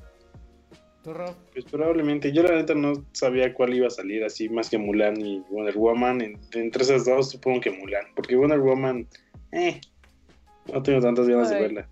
¿Tú, 1.03 1.13
Rob? 1.13 1.35
Pues 1.53 1.65
probablemente. 1.65 2.31
Yo 2.31 2.43
la 2.43 2.55
neta 2.55 2.75
no 2.75 2.93
sabía 3.13 3.53
cuál 3.53 3.73
iba 3.73 3.87
a 3.87 3.91
salir 3.91 4.23
así 4.23 4.49
más 4.49 4.69
que 4.69 4.77
Mulan 4.77 5.19
y 5.19 5.39
Wonder 5.49 5.75
Woman. 5.77 6.21
En- 6.21 6.39
entre 6.53 6.83
esas 6.83 7.05
dos 7.05 7.31
supongo 7.31 7.59
que 7.61 7.71
Mulan. 7.71 8.05
Porque 8.15 8.35
Wonder 8.35 8.59
Woman, 8.59 9.07
eh, 9.51 9.81
no 10.71 10.83
tengo 10.83 11.01
tantas 11.01 11.27
ganas 11.27 11.49
de 11.49 11.59
verla. 11.59 11.89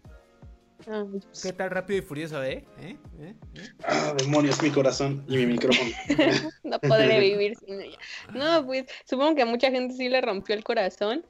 Ah, 0.87 1.05
¿Qué 1.43 1.51
tal 1.53 1.71
rápido 1.71 1.99
y 1.99 2.01
furioso, 2.01 2.41
eh? 2.43 2.65
¿Eh? 2.79 2.95
¿Eh? 3.19 3.33
¿Eh? 3.55 3.61
Ah, 3.83 4.13
demonios, 4.17 4.61
mi 4.61 4.69
corazón 4.71 5.23
y 5.27 5.37
mi 5.37 5.45
micrófono. 5.47 5.89
no 6.63 6.79
podré 6.79 7.19
vivir 7.19 7.55
sin 7.57 7.81
ella. 7.81 7.97
No, 8.33 8.65
pues 8.65 8.85
supongo 9.05 9.35
que 9.35 9.41
a 9.41 9.45
mucha 9.45 9.71
gente 9.71 9.95
sí 9.95 10.07
le 10.07 10.21
rompió 10.21 10.55
el 10.55 10.63
corazón. 10.63 11.25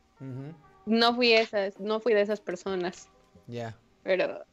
No 0.85 1.15
fui 1.15 1.31
esas, 1.33 1.79
no 1.79 1.99
fui 1.99 2.13
de 2.13 2.21
esas 2.21 2.41
personas, 2.41 3.07
Ya. 3.47 3.77
pero 4.03 4.43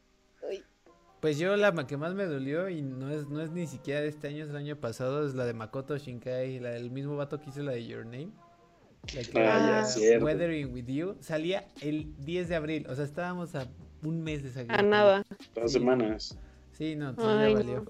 Pues 1.20 1.38
yo 1.38 1.56
la 1.56 1.72
que 1.86 1.96
más 1.96 2.14
me 2.14 2.26
dolió 2.26 2.68
y 2.68 2.82
no 2.82 3.10
es, 3.10 3.28
no 3.28 3.40
es 3.40 3.50
ni 3.50 3.66
siquiera 3.66 4.00
de 4.00 4.08
este 4.08 4.28
año, 4.28 4.42
es 4.42 4.48
del 4.48 4.56
año 4.58 4.76
pasado, 4.76 5.26
es 5.26 5.34
la 5.34 5.44
de 5.46 5.54
Makoto 5.54 5.96
Shinkai, 5.96 6.60
la 6.60 6.70
del 6.70 6.90
mismo 6.90 7.16
vato 7.16 7.40
que 7.40 7.50
hizo 7.50 7.62
la 7.62 7.72
de 7.72 7.86
Your 7.86 8.04
Name. 8.04 8.28
La 9.14 9.22
que 9.22 9.38
Ah, 9.38 9.86
era. 10.02 10.24
Weathering 10.24 10.72
with 10.74 10.86
You. 10.86 11.16
Salía 11.20 11.66
el 11.80 12.14
10 12.24 12.48
de 12.48 12.54
abril, 12.56 12.86
o 12.88 12.94
sea, 12.94 13.04
estábamos 13.04 13.54
a 13.54 13.66
un 14.02 14.22
mes 14.22 14.42
de 14.42 14.50
salir. 14.50 14.70
a 14.72 14.82
nada. 14.82 15.24
Dos 15.54 15.72
Sí. 15.72 15.78
semanas. 15.78 16.38
Sí, 16.72 16.94
no, 16.96 17.10
entonces 17.10 17.38
Ay, 17.40 17.54
ya 17.66 17.80
no. 17.80 17.84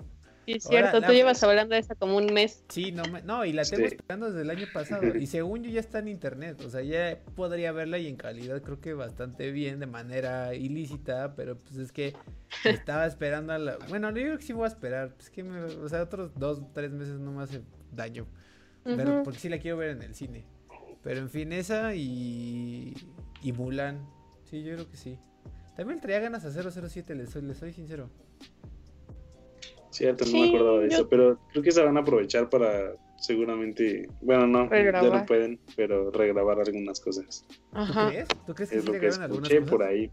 Sí, 0.47 0.53
es 0.53 0.67
Ahora, 0.67 0.79
cierto, 0.79 1.01
la- 1.01 1.07
tú 1.09 1.13
llevas 1.13 1.43
hablando 1.43 1.75
de 1.75 1.81
esa 1.81 1.95
como 1.97 2.17
un 2.17 2.33
mes. 2.33 2.63
Sí, 2.69 2.93
no, 2.93 3.03
me- 3.07 3.21
no, 3.23 3.45
y 3.45 3.53
la 3.53 3.65
tengo 3.65 3.87
Sí. 3.89 3.95
esperando 3.97 4.29
desde 4.31 4.43
el 4.43 4.51
año 4.51 4.67
pasado. 4.73 5.03
Y 5.23 5.27
según 5.27 5.65
yo 5.65 5.71
ya 5.71 5.81
está 5.81 5.99
en 5.99 6.09
internet. 6.09 6.61
O 6.65 6.71
sea, 6.71 6.83
ya 6.83 7.19
podría 7.35 7.73
verla 7.73 7.99
y 7.99 8.07
en 8.07 8.17
calidad 8.17 8.63
creo 8.63 8.81
que 8.81 8.95
bastante 8.95 9.51
bien, 9.51 9.81
de 9.81 9.87
manera 9.87 10.55
ilícita. 10.55 11.35
Pero 11.35 11.59
pues 11.59 11.77
es 11.79 11.91
que 11.93 12.15
estaba 12.65 13.07
esperando 13.07 13.53
a 13.53 13.59
la. 13.59 13.77
Bueno, 13.89 14.09
yo 14.11 14.15
creo 14.23 14.39
que 14.39 14.45
sí 14.45 14.53
voy 14.53 14.65
a 14.65 14.69
esperar. 14.69 15.15
Pues 15.15 15.31
que 15.31 15.43
me... 15.43 15.61
O 15.65 15.89
sea, 15.89 16.03
otros 16.03 16.31
dos, 16.37 16.63
tres 16.73 16.93
meses 16.93 17.19
no 17.19 17.33
me 17.33 17.43
hace 17.43 17.63
daño. 17.93 18.27
Pero- 18.85 19.25
porque 19.25 19.41
sí 19.41 19.49
la 19.49 19.59
quiero 19.59 19.77
ver 19.79 19.91
en 19.91 20.03
el 20.03 20.15
cine. 20.15 20.45
Pero 21.03 21.19
en 21.21 21.29
fin, 21.29 21.53
esa 21.53 21.93
y. 21.95 22.95
Y 23.43 23.53
Mulan. 23.53 24.09
Sí, 24.45 24.63
yo 24.63 24.75
creo 24.75 24.89
que 24.89 24.97
sí. 24.97 25.19
También 25.77 26.01
traía 26.01 26.21
ganas 26.21 26.45
a 26.45 26.51
007, 26.53 27.15
les 27.17 27.31
soy, 27.31 27.43
les 27.43 27.59
soy 27.59 27.73
sincero. 27.73 28.09
Cierto, 29.97 30.25
no 30.27 30.39
me 30.39 30.49
acordaba 30.49 30.79
de 30.81 30.91
yo- 30.91 30.95
eso. 30.97 31.09
Pero 31.09 31.39
creo 31.51 31.63
que 31.63 31.73
se 31.73 31.83
van 31.83 31.97
a 31.97 32.01
aprovechar 32.01 32.49
para 32.51 32.93
seguramente. 33.17 34.07
Bueno, 34.21 34.47
no, 34.47 34.71
ya 34.71 34.93
no 34.93 35.25
pueden, 35.27 35.59
pero 35.75 36.11
regrabar 36.11 36.61
algunas 36.61 37.01
cosas. 37.01 37.45
¿Tú 37.49 37.57
Ajá. 37.73 38.09
crees? 38.11 38.29
¿Tú 38.47 38.55
crees 38.55 38.71
que 38.71 38.77
Es 38.77 38.83
sí 38.85 38.93
lo 38.93 39.01
que 39.01 39.07
escuché 39.09 39.57
cosas? 39.57 39.71
por 39.71 39.83
ahí. 39.83 40.11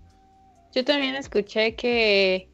Yo 0.73 0.85
también 0.85 1.15
escuché 1.15 1.75
que, 1.75 2.47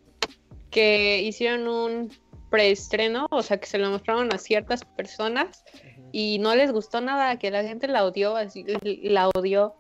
que 0.72 1.22
hicieron 1.22 1.68
un 1.68 2.12
preestreno, 2.50 3.28
o 3.30 3.44
sea, 3.44 3.60
que 3.60 3.68
se 3.68 3.78
lo 3.78 3.92
mostraron 3.92 4.34
a 4.34 4.38
ciertas 4.40 4.84
personas 4.84 5.64
y 6.12 6.40
no 6.40 6.56
les 6.56 6.72
gustó 6.72 7.00
nada, 7.00 7.38
que 7.38 7.52
la 7.52 7.64
gente 7.64 7.88
la 7.88 8.04
odió, 8.06 8.36
así, 8.36 8.66
la 8.84 9.30
odió. 9.30 9.76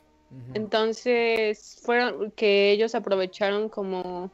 Entonces, 0.53 1.79
fueron 1.83 2.31
que 2.31 2.71
ellos 2.71 2.93
aprovecharon 2.93 3.69
como 3.69 4.31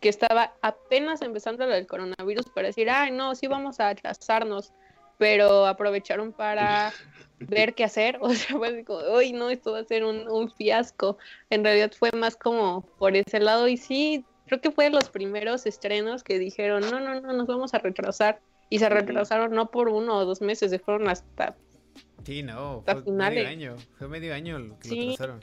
que 0.00 0.08
estaba 0.08 0.54
apenas 0.62 1.22
empezando 1.22 1.66
lo 1.66 1.74
del 1.74 1.86
coronavirus 1.86 2.46
para 2.54 2.68
decir, 2.68 2.88
ay, 2.90 3.10
no, 3.10 3.34
sí 3.34 3.46
vamos 3.46 3.80
a 3.80 3.90
atrasarnos, 3.90 4.72
pero 5.18 5.66
aprovecharon 5.66 6.32
para 6.32 6.92
ver 7.38 7.74
qué 7.74 7.84
hacer, 7.84 8.18
o 8.22 8.30
sea, 8.30 8.56
fue 8.56 8.68
así 8.68 8.84
como, 8.84 9.00
uy, 9.14 9.32
no, 9.32 9.50
esto 9.50 9.72
va 9.72 9.80
a 9.80 9.84
ser 9.84 10.04
un, 10.04 10.28
un 10.28 10.50
fiasco. 10.50 11.18
En 11.50 11.62
realidad 11.64 11.92
fue 11.96 12.10
más 12.12 12.36
como 12.36 12.82
por 12.98 13.14
ese 13.16 13.40
lado 13.40 13.68
y 13.68 13.76
sí, 13.76 14.24
creo 14.46 14.60
que 14.60 14.70
fue 14.70 14.84
de 14.84 14.90
los 14.90 15.10
primeros 15.10 15.66
estrenos 15.66 16.24
que 16.24 16.38
dijeron, 16.38 16.82
no, 16.90 16.98
no, 17.00 17.20
no, 17.20 17.32
nos 17.32 17.46
vamos 17.46 17.74
a 17.74 17.78
retrasar. 17.78 18.40
Y 18.72 18.78
se 18.78 18.88
retrasaron 18.88 19.50
no 19.52 19.70
por 19.70 19.88
uno 19.88 20.16
o 20.18 20.24
dos 20.24 20.40
meses, 20.40 20.70
se 20.70 20.78
fueron 20.78 21.08
hasta 21.08 21.56
Sí, 22.24 22.42
no, 22.42 22.78
Hasta 22.80 22.92
fue 22.94 23.02
finales. 23.04 23.34
medio 23.34 23.48
año, 23.48 23.76
fue 23.98 24.06
medio 24.08 24.34
año 24.34 24.58
lo 24.58 24.78
que 24.78 24.88
Sí. 24.88 24.96
lo 25.06 25.12
atrasaron. 25.14 25.40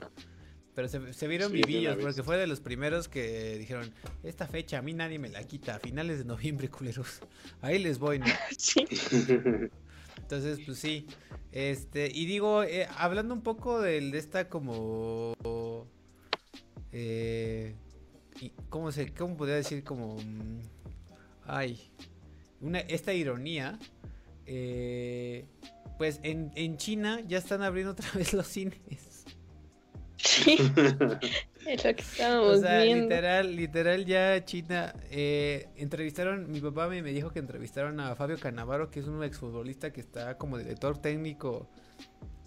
Pero 0.78 0.86
se, 0.86 1.12
se 1.12 1.26
vieron 1.26 1.50
Sí, 1.50 1.56
vivillos 1.56 1.96
porque 2.00 2.22
fue 2.22 2.36
de 2.36 2.46
los 2.46 2.60
primeros 2.60 3.08
que 3.08 3.58
dijeron, 3.58 3.90
esta 4.22 4.46
fecha 4.46 4.78
a 4.78 4.82
mí 4.82 4.92
nadie 4.92 5.18
me 5.18 5.28
la 5.28 5.42
quita, 5.42 5.74
a 5.74 5.78
finales 5.80 6.18
de 6.18 6.24
noviembre, 6.24 6.68
culeros. 6.70 7.18
Ahí 7.60 7.80
les 7.80 7.98
voy, 7.98 8.20
¿no? 8.20 8.26
sí. 8.56 8.86
Entonces, 10.18 10.60
pues 10.64 10.78
sí. 10.78 11.04
Este, 11.50 12.08
y 12.14 12.26
digo, 12.26 12.62
eh, 12.62 12.86
hablando 12.96 13.34
un 13.34 13.40
poco 13.42 13.80
del- 13.80 14.12
de, 14.12 14.18
esta 14.18 14.48
como... 14.48 15.34
Eh, 16.92 17.74
y- 18.40 18.52
¿Cómo 18.68 18.92
se, 18.92 19.12
cómo 19.12 19.36
podría 19.36 19.56
decir? 19.56 19.82
Como... 19.82 20.14
mm, 20.14 20.60
Ay, 21.44 21.90
una, 22.60 22.78
esta 22.78 23.12
ironía. 23.12 23.80
eh, 24.46 25.44
pues 25.98 26.20
en, 26.22 26.52
en 26.54 26.76
China 26.76 27.20
ya 27.26 27.38
están 27.38 27.62
abriendo 27.64 27.90
otra 27.90 28.08
vez 28.14 28.32
los 28.32 28.46
cines. 28.46 28.78
Sí, 30.18 30.58
es 31.64 31.84
lo 31.84 31.94
que 31.94 32.02
O 32.40 32.54
estábamos 32.54 32.60
sea, 32.60 32.80
viendo. 32.80 33.16
literal, 33.16 33.54
literal 33.56 34.04
ya 34.06 34.44
China 34.44 34.94
eh, 35.10 35.68
entrevistaron, 35.76 36.50
mi 36.50 36.60
papá 36.60 36.88
me, 36.88 37.02
me 37.02 37.12
dijo 37.12 37.30
que 37.30 37.38
entrevistaron 37.38 38.00
a 38.00 38.14
Fabio 38.16 38.38
Canavaro, 38.38 38.90
que 38.90 39.00
es 39.00 39.06
un 39.06 39.22
exfutbolista 39.22 39.92
que 39.92 40.00
está 40.00 40.36
como 40.38 40.58
director 40.58 40.98
técnico 40.98 41.68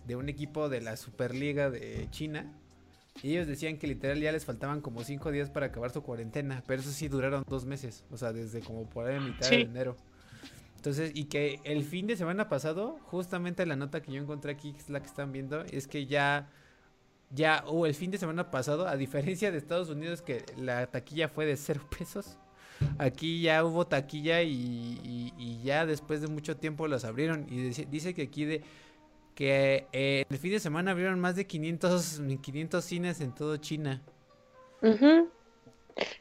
de 0.06 0.16
un 0.16 0.30
equipo 0.30 0.70
de 0.70 0.82
la 0.82 0.98
Superliga 0.98 1.70
de 1.70 2.08
China. 2.12 2.52
Y 3.24 3.32
ellos 3.34 3.48
decían 3.48 3.78
que 3.78 3.88
literal 3.88 4.20
ya 4.22 4.32
les 4.32 4.46
faltaban 4.46 4.82
como 4.82 5.04
cinco 5.04 5.32
días 5.32 5.50
para 5.50 5.68
acabar 5.68 5.92
su 5.92 6.02
cuarentena, 6.02 6.64
pero 6.66 6.82
eso 6.82 6.92
sí 6.92 7.08
duraron 7.10 7.44
dos 7.48 7.66
meses, 7.66 8.06
o 8.12 8.18
sea, 8.18 8.34
desde 8.34 8.62
como 8.62 8.90
por 8.90 9.08
ahí 9.08 9.20
mitad 9.20 9.50
de 9.50 9.62
enero. 9.62 9.98
Entonces, 10.78 11.12
y 11.14 11.26
que 11.26 11.60
el 11.64 11.84
fin 11.84 12.08
de 12.08 12.16
semana 12.16 12.50
pasado, 12.50 12.98
justamente 13.04 13.66
la 13.66 13.76
nota 13.76 14.02
que 14.02 14.12
yo 14.12 14.22
encontré 14.22 14.52
aquí, 14.54 14.74
que 14.74 14.80
es 14.80 14.90
la 14.90 15.00
que 15.02 15.08
están 15.08 15.32
viendo, 15.32 15.62
es 15.66 15.88
que 15.88 16.08
ya 16.08 16.50
ya, 17.34 17.64
o 17.68 17.86
el 17.86 17.94
fin 17.94 18.12
de 18.12 18.18
semana 18.18 18.52
pasado, 18.52 18.88
a 18.88 18.98
diferencia 18.98 19.52
de 19.52 19.58
Estados 19.58 19.90
Unidos 19.90 20.22
que 20.22 20.44
la 20.58 20.88
taquilla 20.88 21.30
fue 21.30 21.46
de 21.46 21.56
cero 21.58 21.82
pesos, 21.98 22.38
aquí 22.98 23.42
ya 23.42 23.64
hubo 23.64 23.86
taquilla 23.88 24.42
y, 24.42 24.52
y- 25.04 25.34
y 25.38 25.62
ya 25.64 25.86
después 25.86 26.22
de 26.22 26.28
mucho 26.28 26.58
tiempo 26.58 26.88
las 26.88 27.06
abrieron. 27.06 27.46
Y 27.50 27.58
dice, 27.62 27.88
dice 27.90 28.14
que 28.14 28.24
aquí 28.24 28.46
de 28.46 28.62
que 29.36 29.88
eh, 29.94 30.26
el 30.30 30.38
fin 30.38 30.52
de 30.52 30.60
semana 30.60 30.92
abrieron 30.92 31.20
más 31.20 31.36
de 31.36 31.48
500, 31.48 32.22
500 32.42 32.84
cines 32.84 33.22
en 33.22 33.34
todo 33.34 33.56
China. 33.58 34.02
Ujú. 34.82 35.30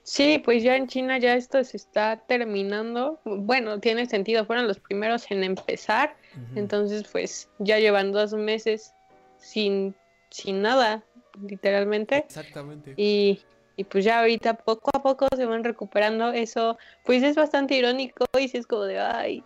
Sí, 0.03 0.41
pues 0.45 0.63
ya 0.63 0.77
en 0.77 0.87
China 0.89 1.19
ya 1.19 1.35
esto 1.35 1.63
se 1.65 1.77
está 1.77 2.23
terminando. 2.27 3.21
Bueno, 3.25 3.79
tiene 3.81 4.07
sentido, 4.07 4.45
fueron 4.45 4.67
los 4.69 4.79
primeros 4.79 5.31
en 5.31 5.45
empezar. 5.45 6.17
Entonces, 6.55 7.05
pues 7.11 7.49
ya 7.59 7.79
llevan 7.79 8.13
dos 8.13 8.33
meses 8.35 8.93
sin, 9.39 9.95
sin 10.31 10.63
nada, 10.63 11.05
literalmente. 11.47 12.17
Exactamente. 12.19 12.95
Y, 12.97 13.41
y 13.77 13.85
pues 13.85 14.05
ya 14.05 14.21
ahorita 14.21 14.55
poco 14.55 14.91
a 14.95 15.03
poco 15.03 15.27
se 15.37 15.47
van 15.47 15.65
recuperando. 15.65 16.33
Eso, 16.33 16.79
pues 17.05 17.23
es 17.23 17.37
bastante 17.37 17.75
irónico 17.77 18.25
y 18.39 18.49
sí 18.49 18.59
es 18.59 18.67
como 18.67 18.83
de, 18.85 18.99
ay, 19.01 19.43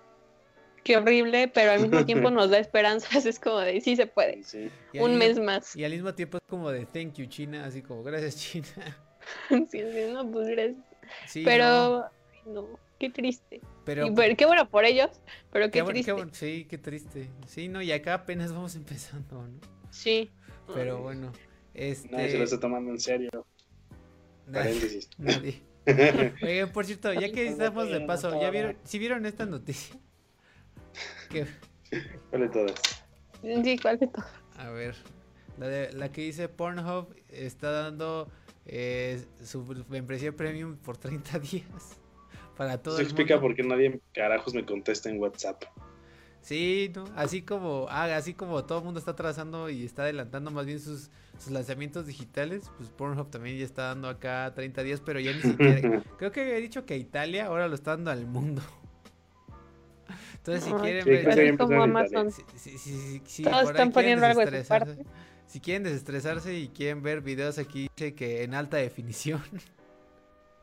qué 0.82 0.96
horrible, 0.96 1.48
pero 1.48 1.72
al 1.72 1.80
mismo 1.80 2.04
tiempo 2.04 2.30
nos 2.30 2.50
da 2.50 2.58
esperanzas. 2.58 3.24
Es 3.26 3.38
como 3.38 3.58
de, 3.60 3.80
sí 3.80 3.96
se 3.96 4.06
puede. 4.06 4.42
Sí. 4.44 4.70
Y 4.92 4.98
al 4.98 5.04
Un 5.04 5.18
mismo- 5.18 5.18
mes 5.18 5.40
más. 5.40 5.76
Y 5.76 5.84
al 5.84 5.92
mismo 5.92 6.14
tiempo 6.14 6.38
es 6.38 6.44
como 6.48 6.70
de 6.70 6.86
thank 6.86 7.14
you 7.14 7.26
China, 7.26 7.64
así 7.64 7.82
como 7.82 8.02
gracias 8.02 8.36
China. 8.36 8.66
Sí, 9.48 9.66
sí, 9.70 10.12
no, 10.12 10.30
pues 10.30 10.48
gracias. 10.48 10.76
Sí, 11.26 11.42
Pero, 11.46 12.04
no, 12.44 12.68
qué 12.98 13.08
triste. 13.08 13.62
pero, 13.86 14.06
Y 14.06 14.36
qué 14.36 14.44
bueno 14.44 14.68
por 14.68 14.84
ellos, 14.84 15.08
pero 15.50 15.66
qué, 15.66 15.70
qué 15.72 15.82
bueno- 15.82 15.86
qué 15.88 15.92
triste. 15.94 16.12
bueno, 16.12 16.30
sí, 16.34 16.66
qué 16.68 16.76
triste. 16.76 17.30
Sí, 17.46 17.68
no, 17.68 17.80
y 17.80 17.90
acá 17.92 18.12
apenas 18.12 18.52
vamos 18.52 18.76
empezando, 18.76 19.42
¿no? 19.48 19.60
Sí. 19.90 20.30
Pero 20.72 21.02
bueno, 21.02 21.32
este... 21.74 22.08
Nadie 22.08 22.30
se 22.30 22.38
lo 22.38 22.44
está 22.44 22.60
tomando 22.60 22.90
en 22.90 23.00
serio. 23.00 23.30
nadie- 24.46 24.52
Paréntesis. 24.52 25.08
nadie. 25.18 25.62
Oigan, 26.42 26.72
por 26.72 26.86
cierto, 26.86 27.12
ya 27.12 27.30
que 27.30 27.46
estamos 27.46 27.90
de 27.90 28.00
paso, 28.02 28.40
¿ya 28.40 28.50
vieron, 28.50 28.76
si 28.84 28.98
vieron 28.98 29.26
esta 29.26 29.44
noticia? 29.44 29.96
¿Qué? 31.30 31.46
¿Cuál 32.30 32.42
de 32.42 32.48
todas? 32.48 32.74
Sí, 33.42 33.78
¿cuál 33.78 33.98
de 33.98 34.06
todas? 34.06 34.30
A 34.56 34.70
ver, 34.70 34.94
la, 35.58 35.68
de, 35.68 35.92
la 35.92 36.10
que 36.10 36.22
dice 36.22 36.48
Pornhub 36.48 37.14
está 37.28 37.70
dando 37.70 38.30
eh, 38.64 39.22
su 39.44 39.62
membresía 39.90 40.32
premium 40.32 40.76
por 40.76 40.96
30 40.96 41.38
días 41.40 41.98
para 42.56 42.78
todo 42.82 42.94
Eso 42.94 43.02
el 43.02 43.06
explica 43.08 43.34
mundo. 43.34 43.48
por 43.48 43.56
qué 43.56 43.62
nadie 43.64 44.00
carajos 44.14 44.54
me 44.54 44.64
contesta 44.64 45.10
en 45.10 45.20
WhatsApp. 45.20 45.64
Sí, 46.44 46.92
¿no? 46.94 47.04
Así 47.16 47.40
como, 47.40 47.86
ah, 47.88 48.04
así 48.14 48.34
como 48.34 48.62
todo 48.64 48.80
el 48.80 48.84
mundo 48.84 48.98
está 48.98 49.12
atrasando 49.12 49.70
y 49.70 49.82
está 49.82 50.02
adelantando 50.02 50.50
más 50.50 50.66
bien 50.66 50.78
sus, 50.78 51.10
sus 51.38 51.50
lanzamientos 51.50 52.06
digitales, 52.06 52.70
pues 52.76 52.90
Pornhub 52.90 53.30
también 53.30 53.56
ya 53.56 53.64
está 53.64 53.84
dando 53.84 54.10
acá 54.10 54.52
30 54.54 54.82
días, 54.82 55.00
pero 55.00 55.20
ya 55.20 55.32
ni 55.32 55.40
siquiera. 55.40 56.02
creo 56.18 56.32
que 56.32 56.42
había 56.42 56.56
dicho 56.56 56.84
que 56.84 56.98
Italia 56.98 57.46
ahora 57.46 57.66
lo 57.66 57.74
está 57.74 57.92
dando 57.92 58.10
al 58.10 58.26
mundo. 58.26 58.60
Entonces, 60.34 60.64
si 60.64 60.72
quieren 60.74 61.04
Sí, 61.04 61.10
ver. 61.10 61.30
así 61.30 61.56
como 61.56 61.82
Amazon. 61.82 62.28
Todos 62.30 62.36
están 62.36 63.72
quieren 63.72 63.92
poniendo 63.92 64.26
algo 64.26 64.44
de 64.44 64.62
su 64.62 64.68
parte. 64.68 64.98
Si 65.46 65.60
quieren 65.60 65.82
desestresarse 65.84 66.58
y 66.58 66.68
quieren 66.68 67.02
ver 67.02 67.22
videos 67.22 67.56
aquí, 67.56 67.88
dice 67.96 68.14
que 68.14 68.42
en 68.42 68.52
alta 68.52 68.76
definición. 68.76 69.42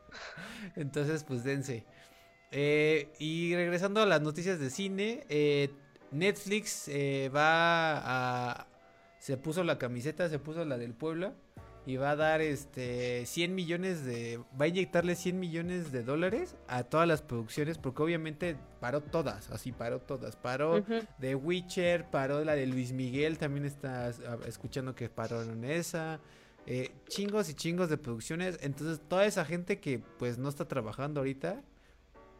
Entonces, 0.76 1.24
pues 1.24 1.44
dense. 1.44 1.86
Eh, 2.52 3.12
y 3.20 3.56
regresando 3.56 4.02
a 4.02 4.06
las 4.06 4.22
noticias 4.22 4.60
de 4.60 4.70
cine, 4.70 5.24
eh, 5.30 5.70
Netflix 6.12 6.88
eh, 6.90 7.30
va 7.34 7.98
a... 8.62 8.68
Se 9.20 9.38
puso 9.38 9.64
la 9.64 9.78
camiseta, 9.78 10.28
se 10.30 10.40
puso 10.40 10.66
la 10.66 10.78
del 10.78 10.94
Puebla 10.94 11.34
y 11.86 11.96
va 11.96 12.12
a 12.12 12.16
dar 12.16 12.42
este 12.42 13.26
100 13.26 13.56
millones 13.56 14.04
de... 14.04 14.40
Va 14.60 14.66
a 14.66 14.68
inyectarle 14.68 15.16
100 15.16 15.40
millones 15.40 15.92
de 15.92 16.04
dólares 16.04 16.56
a 16.68 16.84
todas 16.84 17.08
las 17.08 17.22
producciones 17.22 17.78
porque 17.78 18.02
obviamente 18.04 18.58
paró 18.80 19.02
todas, 19.02 19.50
así 19.52 19.72
paró 19.72 20.00
todas. 20.00 20.36
Paró 20.36 20.80
Ujú. 20.80 20.96
de 21.20 21.36
Witcher, 21.36 22.10
paró 22.10 22.44
la 22.44 22.56
de 22.56 22.66
Luis 22.68 22.92
Miguel, 22.94 23.38
también 23.38 23.66
estás 23.66 24.22
ah, 24.28 24.38
escuchando 24.48 24.94
que 24.96 25.08
pararon 25.10 25.64
esa. 25.64 26.20
eh, 26.68 26.92
chingos 27.08 27.50
y 27.50 27.54
chingos 27.54 27.90
de 27.90 27.98
producciones. 27.98 28.60
Entonces, 28.62 29.00
toda 29.08 29.26
esa 29.26 29.46
gente 29.46 29.80
que 29.80 30.00
pues 30.20 30.38
no 30.38 30.50
está 30.50 30.68
trabajando 30.68 31.22
ahorita, 31.22 31.62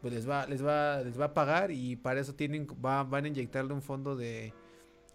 pues 0.02 0.12
les 0.12 0.28
va, 0.28 0.46
les 0.46 0.62
va, 0.64 1.00
les 1.02 1.18
va 1.18 1.26
a 1.26 1.34
pagar 1.34 1.70
y 1.70 1.96
para 1.96 2.20
eso 2.20 2.34
tienen, 2.34 2.66
va- 2.84 3.04
van 3.04 3.24
a 3.24 3.28
inyectarle 3.28 3.72
un 3.72 3.82
fondo 3.82 4.16
de, 4.16 4.52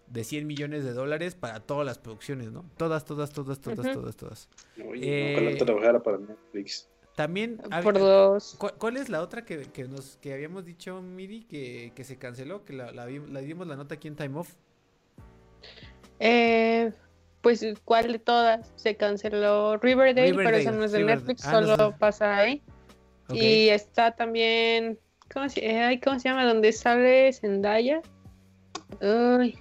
de 0.08 0.24
100 0.24 0.46
millones 0.46 0.82
de 0.82 0.92
dólares 0.94 1.34
para 1.34 1.60
todas 1.60 1.84
las 1.86 1.98
producciones, 1.98 2.50
¿no? 2.50 2.64
Todas, 2.78 3.04
todas, 3.04 3.30
todas, 3.32 3.60
todas, 3.60 3.78
Ujú. 3.86 3.92
todas, 4.00 4.16
todas. 4.16 4.48
Oye, 4.88 5.02
Eh, 5.04 5.34
ojalá 5.36 5.56
trabajara 5.64 6.02
para 6.02 6.18
Netflix. 6.18 6.88
También, 7.14 7.58
hab- 7.70 7.82
Por 7.82 7.98
dos. 7.98 8.54
¿Cuál, 8.58 8.74
cuál 8.78 8.96
es 8.96 9.08
la 9.08 9.20
otra 9.22 9.44
que, 9.44 9.62
que 9.64 9.84
nos 9.84 10.16
que 10.22 10.32
habíamos 10.32 10.64
dicho, 10.64 11.02
Miri, 11.02 11.42
que, 11.44 11.92
que 11.94 12.04
se 12.04 12.16
canceló? 12.16 12.64
Que 12.64 12.72
la, 12.72 12.92
la, 12.92 13.06
la 13.06 13.40
dimos 13.40 13.66
la 13.66 13.76
nota 13.76 13.96
aquí 13.96 14.08
en 14.08 14.16
Time 14.16 14.38
Off. 14.38 14.54
Eh, 16.20 16.92
pues, 17.42 17.64
¿cuál 17.84 18.12
de 18.12 18.18
todas? 18.18 18.72
Se 18.76 18.96
canceló 18.96 19.76
Riverdale, 19.78 20.28
pero 20.28 20.38
Riverdale, 20.50 20.62
eso 20.62 20.72
no 20.72 20.84
es 20.84 20.92
de 20.92 20.98
Riverdale. 20.98 21.20
Netflix, 21.26 21.44
Ah, 21.46 21.60
no 21.60 21.66
solo 21.66 21.90
de- 21.90 21.98
pasa 21.98 22.36
ahí. 22.36 22.62
Y 23.32 23.68
está 23.68 24.12
también, 24.16 24.98
¿cómo 25.32 25.48
se, 25.48 25.64
eh, 25.64 25.80
ay, 25.80 26.00
¿cómo 26.00 26.18
se 26.18 26.28
llama? 26.28 26.44
Donde 26.46 26.72
sale 26.72 27.32
Zendaya. 27.32 28.00
Uy, 29.00 29.58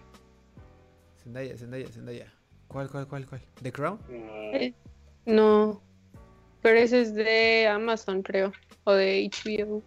Zendaya, 1.23 1.57
Zendaya, 1.57 1.87
Zendaya. 1.91 2.33
¿Cuál, 2.67 2.89
cuál, 2.89 3.07
cuál, 3.07 3.25
cuál? 3.27 3.41
¿The 3.61 3.71
Crown? 3.71 3.99
Eh, 4.09 4.73
no. 5.25 5.81
Pero 6.61 6.79
ese 6.79 7.01
es 7.01 7.13
de 7.15 7.67
Amazon, 7.67 8.23
creo. 8.23 8.51
O 8.83 8.93
de 8.93 9.29
HBO. 9.29 9.83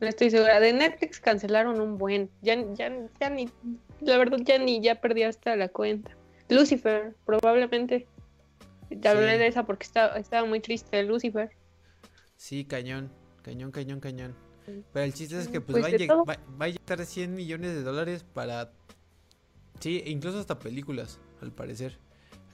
No 0.00 0.06
estoy 0.06 0.30
segura. 0.30 0.60
De 0.60 0.72
Netflix 0.72 1.20
cancelaron 1.20 1.80
un 1.80 1.96
buen. 1.98 2.30
Ya, 2.42 2.56
ya, 2.74 2.92
ya 3.20 3.30
ni, 3.30 3.48
la 4.00 4.18
verdad 4.18 4.38
ya 4.42 4.58
ni, 4.58 4.80
ya 4.80 5.00
perdí 5.00 5.22
hasta 5.22 5.56
la 5.56 5.68
cuenta. 5.68 6.16
Lucifer, 6.48 7.14
probablemente. 7.24 8.06
Te 9.00 9.08
hablé 9.08 9.32
Sí. 9.32 9.38
de 9.38 9.46
esa 9.46 9.64
porque 9.66 9.84
estaba, 9.84 10.16
estaba 10.16 10.46
muy 10.46 10.60
triste 10.60 11.02
Lucifer. 11.02 11.50
Sí, 12.36 12.64
cañón. 12.64 13.10
Cañón, 13.48 13.70
cañón, 13.70 14.00
cañón. 14.00 14.34
Sí. 14.66 14.84
Pero 14.92 15.04
el 15.06 15.14
chiste 15.14 15.38
es 15.40 15.48
que 15.48 15.62
pues, 15.62 15.80
Pues 15.80 16.10
va, 16.10 16.14
a 16.14 16.16
va- 16.24 16.38
va 16.60 16.64
a 16.66 16.68
inyectar 16.68 17.04
100 17.06 17.34
millones 17.34 17.72
de 17.74 17.82
dólares 17.82 18.22
para... 18.34 18.70
Sí, 19.80 20.02
incluso 20.04 20.38
hasta 20.38 20.58
películas, 20.58 21.18
al 21.40 21.50
parecer. 21.52 21.98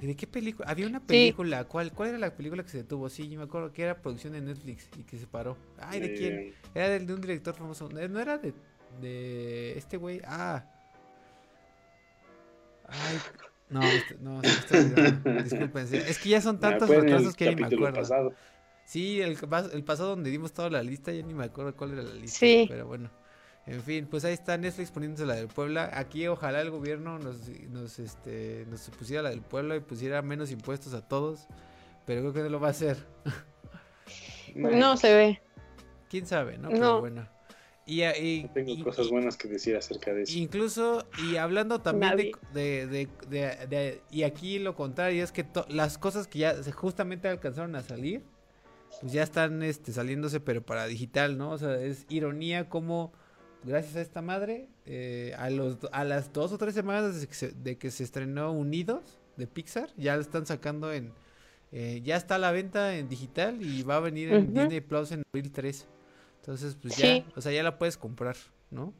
¿Y 0.00 0.06
¿De 0.06 0.14
qué 0.14 0.28
película? 0.28 0.68
Había 0.70 0.86
una 0.86 1.00
película. 1.00 1.64
¿Cuál, 1.64 1.92
¿Cuál 1.92 2.10
era 2.10 2.18
la 2.18 2.36
película 2.36 2.62
que 2.62 2.68
se 2.68 2.78
detuvo? 2.78 3.08
Sí, 3.08 3.28
yo 3.28 3.38
me 3.38 3.44
acuerdo 3.46 3.72
que 3.72 3.82
era 3.82 4.00
producción 4.00 4.34
de 4.34 4.40
Netflix 4.42 4.88
y 4.96 5.02
que 5.02 5.18
se 5.18 5.26
paró. 5.26 5.56
Ay, 5.78 5.98
¿de 5.98 6.14
quién? 6.14 6.32
eh, 6.38 6.54
Era 6.76 6.88
del- 6.90 7.06
de 7.08 7.14
un 7.14 7.20
director 7.20 7.54
famoso. 7.56 7.88
Eh, 7.98 8.08
No 8.08 8.20
era 8.20 8.38
de, 8.38 8.54
de 9.00 9.76
este 9.76 9.96
güey. 9.96 10.20
Ah. 10.24 10.64
Ay. 12.86 13.18
No, 13.70 13.82
este- 13.82 14.16
no, 14.20 14.38
me 14.40 14.46
está 14.48 14.78
olvidando. 14.78 15.32
Disculpen. 15.42 15.88
Es 15.94 16.18
que 16.18 16.28
ya 16.28 16.40
son 16.40 16.60
tantos 16.60 16.88
retrasos 16.88 17.34
que 17.34 17.48
ni 17.54 17.62
me 17.62 17.66
acuerdo. 17.66 18.00
pasado. 18.00 18.32
Sí, 18.84 19.20
el, 19.20 19.38
pas- 19.38 19.72
el 19.72 19.82
pasado 19.84 20.10
donde 20.10 20.30
dimos 20.30 20.52
toda 20.52 20.68
la 20.70 20.82
lista, 20.82 21.10
ya 21.12 21.22
ni 21.22 21.34
me 21.34 21.44
acuerdo 21.44 21.74
cuál 21.76 21.92
era 21.92 22.02
la 22.02 22.14
lista. 22.14 22.38
Sí. 22.38 22.66
Pero 22.68 22.86
bueno. 22.86 23.10
En 23.66 23.80
fin, 23.82 24.06
pues 24.10 24.26
ahí 24.26 24.34
está 24.34 24.58
Netflix 24.58 24.90
poniéndose 24.90 25.24
la 25.24 25.36
del 25.36 25.48
Puebla. 25.48 25.90
Aquí 25.94 26.26
ojalá 26.26 26.60
el 26.60 26.70
gobierno 26.70 27.18
nos, 27.18 27.48
nos, 27.70 27.98
este, 27.98 28.66
nos 28.68 28.90
pusiera 28.90 29.22
la 29.22 29.30
del 29.30 29.40
Puebla 29.40 29.74
y 29.76 29.80
pusiera 29.80 30.20
menos 30.20 30.50
impuestos 30.50 30.92
a 30.92 31.00
todos. 31.08 31.46
Pero 32.04 32.20
creo 32.20 32.32
que 32.34 32.40
no 32.40 32.48
lo 32.50 32.60
va 32.60 32.68
a 32.68 32.70
hacer. 32.72 32.98
No 34.54 34.96
se 34.96 35.14
ve. 35.14 35.40
¿Quién 36.08 36.26
sabe, 36.26 36.58
no? 36.58 36.68
Pero 36.68 36.80
No. 36.80 37.00
bueno. 37.00 37.26
Y, 37.86 38.02
a- 38.02 38.16
y- 38.16 38.44
No 38.44 38.50
tengo 38.52 38.70
y- 38.70 38.82
cosas 38.82 39.08
buenas 39.10 39.36
que 39.36 39.48
decir 39.48 39.76
acerca 39.76 40.12
de 40.14 40.22
eso. 40.22 40.38
Incluso, 40.38 41.06
y 41.28 41.36
hablando 41.36 41.80
también 41.80 42.16
de, 42.16 42.32
de, 42.54 42.86
de- 42.86 43.08
de- 43.28 43.66
de- 43.66 44.02
Y 44.10 44.22
aquí 44.22 44.58
lo 44.58 44.74
contrario, 44.74 45.22
es 45.24 45.32
que 45.32 45.44
to- 45.44 45.66
las 45.68 45.98
cosas 45.98 46.26
que 46.26 46.38
ya 46.40 46.62
se- 46.62 46.72
justamente 46.72 47.28
alcanzaron 47.28 47.74
a 47.76 47.82
salir, 47.82 48.22
pues 49.00 49.12
ya 49.12 49.22
están 49.22 49.62
este, 49.62 49.92
saliéndose, 49.92 50.40
pero 50.40 50.62
para 50.62 50.86
digital, 50.86 51.36
¿no? 51.38 51.50
O 51.50 51.58
sea, 51.58 51.80
es 51.80 52.06
ironía 52.08 52.68
como, 52.68 53.12
gracias 53.64 53.96
a 53.96 54.00
esta 54.00 54.22
madre, 54.22 54.68
eh, 54.86 55.34
a, 55.38 55.50
los, 55.50 55.78
a 55.92 56.04
las 56.04 56.32
dos 56.32 56.52
o 56.52 56.58
tres 56.58 56.74
semanas 56.74 57.20
de 57.20 57.26
que, 57.26 57.34
se, 57.34 57.50
de 57.52 57.76
que 57.78 57.90
se 57.90 58.04
estrenó 58.04 58.52
Unidos 58.52 59.18
de 59.36 59.46
Pixar, 59.46 59.90
ya 59.96 60.14
lo 60.16 60.22
están 60.22 60.46
sacando 60.46 60.92
en... 60.92 61.12
eh, 61.72 62.00
ya 62.04 62.16
está 62.16 62.36
a 62.36 62.38
la 62.38 62.52
venta 62.52 62.96
en 62.96 63.08
digital 63.08 63.60
y 63.62 63.82
va 63.82 63.96
a 63.96 64.00
venir 64.00 64.32
en 64.32 64.44
Ujú. 64.44 64.52
Disney 64.52 64.80
Plus 64.80 65.12
en 65.12 65.22
abril 65.32 65.50
3. 65.50 65.86
Entonces, 66.40 66.76
pues 66.80 66.94
Sí. 66.94 67.02
ya, 67.26 67.32
o 67.36 67.40
sea, 67.40 67.52
ya 67.52 67.62
la 67.62 67.78
puedes 67.78 67.96
comprar, 67.96 68.36
¿no? 68.70 68.92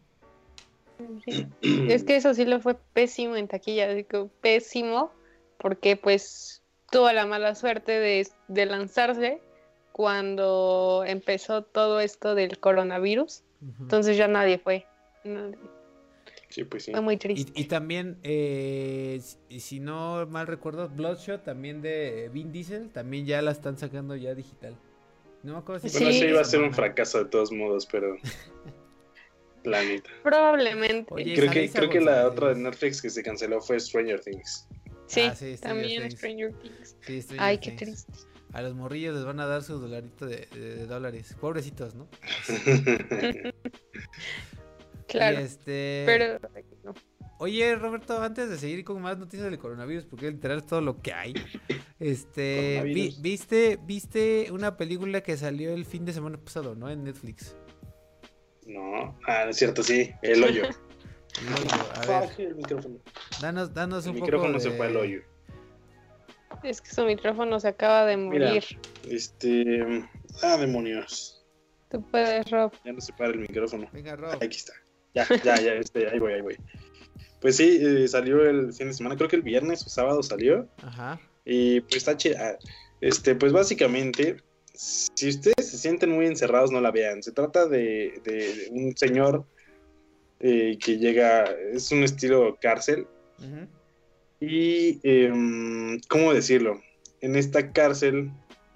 Sí. 1.24 1.47
Es 1.88 2.05
que 2.05 2.16
eso 2.16 2.34
sí 2.34 2.45
le 2.45 2.61
fue 2.61 2.74
pésimo 2.92 3.36
en 3.36 3.49
taquilla, 3.49 3.92
digo, 3.92 4.30
pésimo, 4.40 5.12
porque 5.59 5.97
pues 5.97 6.62
tuvo 6.90 7.11
la 7.12 7.26
mala 7.26 7.55
suerte 7.55 7.92
de, 7.92 8.26
de 8.49 8.66
lanzarse 8.66 9.40
cuando 9.95 11.05
empezó 11.07 11.62
todo 11.62 12.01
esto 12.01 12.34
del 12.34 12.59
coronavirus, 12.59 13.45
entonces 13.78 14.16
ya 14.16 14.26
nadie 14.26 14.59
fue. 14.59 14.86
Nadie. 15.22 15.57
Sí, 16.49 16.64
pues 16.64 16.82
sí. 16.86 16.90
Fue 16.90 17.01
muy 17.01 17.16
triste. 17.16 17.53
y 17.55 17.66
también, 17.66 18.18
eh, 18.24 19.20
si, 19.49 19.61
si 19.61 19.78
no 19.78 20.26
mal 20.26 20.49
recuerdo, 20.49 20.88
Bloodshot 20.88 21.45
también 21.45 21.80
de 21.80 22.28
Vin 22.32 22.51
Diesel, 22.51 22.90
también 22.90 23.24
ya 23.24 23.40
la 23.40 23.53
están 23.53 23.78
sacando 23.78 24.16
ya 24.16 24.34
digital. 24.34 24.76
No 25.45 25.53
me 25.53 25.59
acuerdo 25.61 25.82
si 25.82 25.90
Sí. 25.90 25.99
Bueno, 26.03 26.12
sí 26.18 26.24
iba 26.26 26.40
a 26.40 26.45
ser 26.45 26.62
un 26.62 26.74
fracaso 26.74 27.18
de 27.18 27.26
todos 27.26 27.53
modos, 27.53 27.86
pero. 27.86 28.16
La 29.62 29.80
neta. 29.84 30.11
Probablemente. 30.24 31.14
Oye, 31.14 31.36
Creo 31.36 31.53
que, 31.53 31.70
creo 31.70 31.88
que 31.88 32.01
la 32.01 32.26
otra 32.26 32.49
de 32.49 32.57
Netflix 32.57 33.01
que 33.01 33.11
se 33.11 33.22
canceló 33.22 33.61
fue 33.61 33.78
Stranger 33.78 34.20
Things. 34.20 34.66
sí, 35.07 35.20
Ah, 35.20 35.36
sí, 35.36 35.57
Stranger 35.57 35.61
también 35.61 36.03
Things. 36.03 36.14
Stranger 36.18 36.53
Things. 36.55 36.97
Sí, 37.07 37.22
Stranger 37.22 37.47
Ay, 37.47 37.59
qué 37.59 37.70
triste. 37.70 38.12
A 38.55 38.62
los 38.62 38.74
morrillos 38.74 39.14
les 39.14 39.24
van 39.24 39.40
a 39.40 39.46
dar 39.46 39.62
su 39.62 39.78
dolarito 39.78 40.26
de, 40.26 40.46
de- 40.55 40.76
de 40.76 40.86
dólares. 40.86 41.36
Pobrecitos, 41.40 41.94
¿no? 41.94 42.09
Claro, 45.07 45.38
este... 45.38 46.02
pero 46.07 46.38
no. 46.82 46.94
Oye, 47.38 47.74
Roberto, 47.76 48.20
antes 48.22 48.48
de 48.48 48.57
seguir 48.57 48.84
con 48.84 49.00
más 49.02 49.18
noticias 49.18 49.48
del 49.50 49.59
coronavirus, 49.59 50.07
porque 50.07 50.30
literal 50.30 50.59
es 50.59 50.66
todo 50.66 50.80
lo 50.80 51.00
que 51.02 51.12
hay. 51.12 51.34
Este, 52.00 52.80
vi- 52.84 53.14
viste, 53.20 53.78
viste 53.84 54.48
una 54.50 54.76
película 54.76 55.20
que 55.20 55.36
salió 55.36 55.72
el 55.74 55.84
fin 55.84 56.05
de 56.05 56.12
semana 56.12 56.38
pasado, 56.38 56.74
¿no? 56.74 56.88
En 56.90 57.05
Netflix. 57.05 57.55
no, 58.66 59.16
ah, 59.26 59.42
no 59.44 59.50
es 59.50 59.57
cierto, 59.57 59.82
sí, 59.82 60.11
el 60.22 60.42
hoyo. 60.42 60.62
El 61.36 61.52
hoyo. 61.52 61.70
A 61.96 62.07
ver, 62.20 62.28
Fuck, 62.28 62.38
el 62.38 62.55
micrófono. 62.55 62.96
danos, 63.42 63.74
danos 63.74 64.05
El 64.07 64.11
un 64.14 64.20
micrófono 64.20 64.52
poco 64.52 64.61
se 64.61 64.70
de... 64.70 64.76
fue 64.76 64.86
al 64.86 64.96
hoyo. 64.96 65.20
Es 66.62 66.80
que 66.80 66.90
su 66.90 67.05
micrófono 67.05 67.59
se 67.61 67.68
acaba 67.68 68.07
de 68.07 68.16
Mira. 68.16 68.48
morir. 68.48 68.64
Este. 69.09 70.05
Ah, 70.42 70.57
demonios. 70.57 71.44
Tú 71.90 72.02
puedes, 72.11 72.50
Rob. 72.50 72.72
Ya 72.84 72.92
no 72.92 73.00
se 73.00 73.12
para 73.12 73.30
el 73.30 73.40
micrófono. 73.40 73.88
Venga, 73.92 74.16
Rob. 74.16 74.34
Aquí 74.34 74.57
está. 74.57 74.72
Ya, 75.14 75.26
ya, 75.44 75.61
ya, 75.61 75.74
este, 75.74 76.09
ahí 76.09 76.18
voy, 76.18 76.32
ahí 76.32 76.40
voy. 76.40 76.57
Pues 77.40 77.57
sí, 77.57 77.78
eh, 77.80 78.09
salió 78.09 78.48
el 78.48 78.72
fin 78.72 78.88
de 78.88 78.94
semana, 78.94 79.16
creo 79.16 79.28
que 79.28 79.36
el 79.36 79.42
viernes 79.42 79.86
o 79.86 79.88
sábado 79.88 80.22
salió. 80.22 80.68
Ajá. 80.78 81.20
Y 81.44 81.80
pues 81.82 81.96
está 81.96 82.16
chida. 82.16 82.59
Este, 83.00 83.34
pues 83.34 83.52
básicamente 83.52 84.38
si 84.74 85.28
ustedes 85.28 85.70
se 85.70 85.78
sienten 85.78 86.11
muy 86.11 86.26
encerrados, 86.26 86.70
no 86.70 86.80
la 86.80 86.90
vean. 86.90 87.22
Se 87.22 87.32
trata 87.32 87.66
de, 87.66 88.20
de 88.24 88.68
un 88.72 88.96
señor 88.96 89.46
eh, 90.40 90.76
que 90.78 90.98
llega, 90.98 91.44
es 91.72 91.90
un 91.92 92.02
estilo 92.02 92.57
cárcel. 92.61 93.07
Y, 94.41 95.01
em, 95.03 96.01
¿cómo 96.09 96.35
decirlo? 96.35 96.80
En 97.20 97.37
esta 97.37 97.72
cárcel 97.72 98.30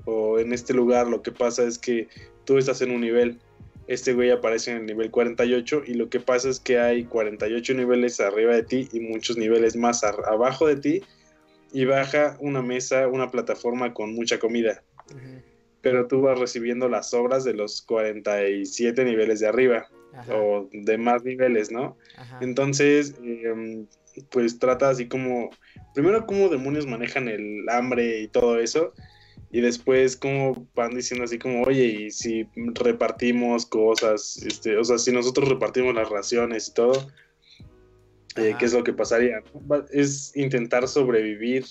o 0.05 0.39
en 0.39 0.53
este 0.53 0.73
lugar 0.73 1.07
lo 1.07 1.23
que 1.23 1.33
pasa 1.33 1.65
es 1.65 1.79
que 1.79 2.09
tú 2.45 2.59
estás 2.59 2.81
en 2.83 2.91
un 2.91 3.01
nivel. 3.01 3.39
Este 3.87 4.13
güey 4.13 4.31
aparece 4.31 4.71
en 4.71 4.79
el 4.79 4.87
nivel 4.87 5.11
48 5.11 5.83
y 5.87 5.95
lo 5.95 6.09
que 6.09 6.21
pasa 6.21 6.49
es 6.49 6.61
que 6.61 6.79
hay 6.79 7.05
48 7.05 7.75
niveles 7.75 8.21
arriba 8.21 8.55
de 8.55 8.63
ti 8.63 8.89
y 8.93 9.01
muchos 9.01 9.37
niveles 9.37 9.77
más 9.77 10.05
abajo 10.05 10.67
de 10.67 10.77
ti 10.77 11.03
y 11.73 11.85
baja 11.85 12.37
una 12.41 12.63
mesa, 12.63 13.09
una 13.09 13.31
plataforma 13.31 13.95
con 13.95 14.15
mucha 14.15 14.39
comida. 14.39 14.83
Pero 15.81 16.07
tú 16.07 16.23
vas 16.23 16.39
recibiendo 16.39 16.89
las 16.89 17.15
obras 17.15 17.45
de 17.45 17.55
los 17.55 17.83
47 17.83 19.05
niveles 19.05 19.41
de 19.41 19.49
arriba 19.49 19.89
o 20.31 20.69
de 20.73 20.99
más 20.99 21.25
niveles, 21.25 21.71
¿no? 21.71 21.97
Entonces, 22.41 23.15
em, 23.23 23.87
pues 24.31 24.59
trata 24.59 24.91
así 24.91 25.09
como, 25.09 25.51
primero 25.95 26.27
cómo 26.27 26.49
demonios 26.49 26.87
manejan 26.87 27.29
el 27.29 27.69
hambre 27.69 28.21
y 28.21 28.29
todo 28.29 28.59
eso, 28.59 28.93
y 29.51 29.61
después 29.61 30.17
cómo 30.17 30.67
van 30.75 30.95
diciendo 30.95 31.25
así 31.25 31.39
como, 31.39 31.63
oye, 31.63 31.85
y 31.85 32.11
si 32.11 32.47
repartimos 32.75 33.65
cosas, 33.67 34.43
este, 34.45 34.77
o 34.77 34.85
sea, 34.85 34.99
si 34.99 35.13
nosotros 35.13 35.49
repartimos 35.49 35.95
las 35.95 36.09
raciones 36.09 36.69
y 36.69 36.75
todo, 36.75 37.11
eh, 38.37 38.55
¿qué 38.59 38.67
es 38.67 38.73
lo 38.73 38.85
que 38.85 38.93
pasaría? 38.93 39.43
Es 39.91 40.37
intentar 40.37 40.87
sobrevivir 40.87 41.65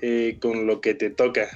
eh, 0.00 0.38
con 0.40 0.66
lo 0.66 0.80
que 0.80 0.94
te 0.94 1.10
toca. 1.10 1.48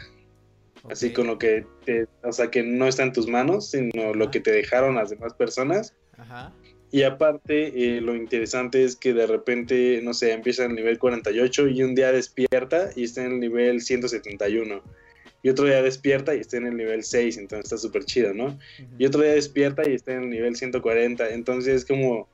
Así 0.88 1.12
con 1.12 1.26
lo 1.26 1.38
que 1.38 1.66
te, 1.84 2.06
o 2.22 2.32
sea, 2.32 2.50
que 2.50 2.62
no 2.62 2.86
está 2.86 3.02
en 3.02 3.12
tus 3.12 3.26
manos, 3.26 3.70
sino 3.70 4.14
lo 4.14 4.30
que 4.30 4.40
te 4.40 4.50
dejaron 4.50 4.94
las 4.94 5.10
demás 5.10 5.34
personas. 5.34 5.94
Ajá. 6.16 6.54
Y 6.92 7.02
aparte, 7.02 7.96
eh, 7.96 8.00
lo 8.00 8.16
interesante 8.16 8.82
es 8.82 8.96
que 8.96 9.14
de 9.14 9.26
repente, 9.26 10.00
no 10.02 10.12
sé, 10.12 10.32
empieza 10.32 10.64
en 10.64 10.70
el 10.70 10.76
nivel 10.76 10.98
48 10.98 11.68
y 11.68 11.82
un 11.82 11.94
día 11.94 12.10
despierta 12.10 12.90
y 12.96 13.04
está 13.04 13.24
en 13.24 13.32
el 13.32 13.40
nivel 13.40 13.80
171. 13.80 14.82
Y 15.42 15.48
otro 15.48 15.66
día 15.66 15.82
despierta 15.82 16.34
y 16.34 16.40
está 16.40 16.56
en 16.56 16.66
el 16.66 16.76
nivel 16.76 17.04
6, 17.04 17.38
entonces 17.38 17.64
está 17.64 17.78
súper 17.78 18.04
chido, 18.04 18.34
¿no? 18.34 18.58
Y 18.98 19.06
otro 19.06 19.22
día 19.22 19.32
despierta 19.32 19.88
y 19.88 19.94
está 19.94 20.12
en 20.12 20.24
el 20.24 20.30
nivel 20.30 20.56
140, 20.56 21.30
entonces 21.30 21.76
es 21.76 21.84
como 21.86 22.28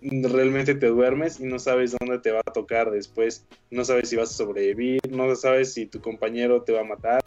realmente 0.00 0.74
te 0.74 0.86
duermes 0.86 1.40
y 1.40 1.44
no 1.44 1.58
sabes 1.58 1.96
dónde 1.98 2.20
te 2.20 2.30
va 2.30 2.40
a 2.40 2.52
tocar 2.52 2.90
después, 2.90 3.44
no 3.70 3.84
sabes 3.84 4.08
si 4.08 4.16
vas 4.16 4.30
a 4.30 4.34
sobrevivir, 4.34 5.00
no 5.10 5.34
sabes 5.34 5.72
si 5.74 5.86
tu 5.86 6.00
compañero 6.00 6.62
te 6.62 6.72
va 6.72 6.82
a 6.82 6.84
matar 6.84 7.20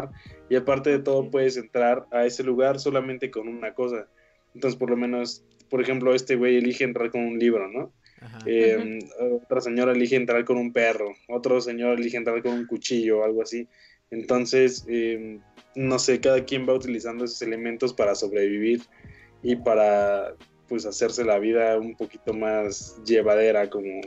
y 0.50 0.56
aparte 0.56 0.90
de 0.90 1.00
todo 1.00 1.30
puedes 1.30 1.58
entrar 1.58 2.06
a 2.12 2.26
ese 2.26 2.44
lugar 2.44 2.80
solamente 2.80 3.30
con 3.30 3.48
una 3.48 3.74
cosa. 3.74 4.08
Entonces 4.54 4.80
por 4.80 4.90
lo 4.90 4.98
menos 4.98 5.44
por 5.72 5.82
ejemplo, 5.82 6.14
este 6.14 6.36
güey 6.36 6.58
elige 6.58 6.84
entrar 6.84 7.10
con 7.10 7.22
un 7.22 7.40
libro, 7.40 7.68
¿no? 7.70 7.94
Eh, 8.46 9.00
otra 9.42 9.62
señora 9.62 9.94
elige 9.94 10.18
entrar 10.18 10.46
con 10.46 10.58
un 10.58 10.72
perro, 10.74 11.16
otro 11.28 11.60
señor 11.60 12.00
elige 12.00 12.18
entrar 12.18 12.44
con 12.44 12.52
un 12.52 12.68
cuchillo 12.68 13.20
o 13.20 13.24
algo 13.24 13.42
así. 13.42 13.68
Entonces, 14.12 14.86
em, 14.88 15.40
no 15.76 15.98
sé, 15.98 16.20
cada 16.20 16.44
quien 16.44 16.68
va 16.68 16.74
utilizando 16.74 17.24
esos 17.24 17.42
elementos 17.42 17.94
para 17.94 18.14
sobrevivir 18.14 18.82
y 19.42 19.56
para 19.56 20.36
pues 20.68 20.86
hacerse 20.86 21.24
la 21.24 21.40
vida 21.40 21.78
un 21.78 21.96
poquito 21.96 22.34
más 22.34 23.02
llevadera, 23.06 23.70
como, 23.70 24.02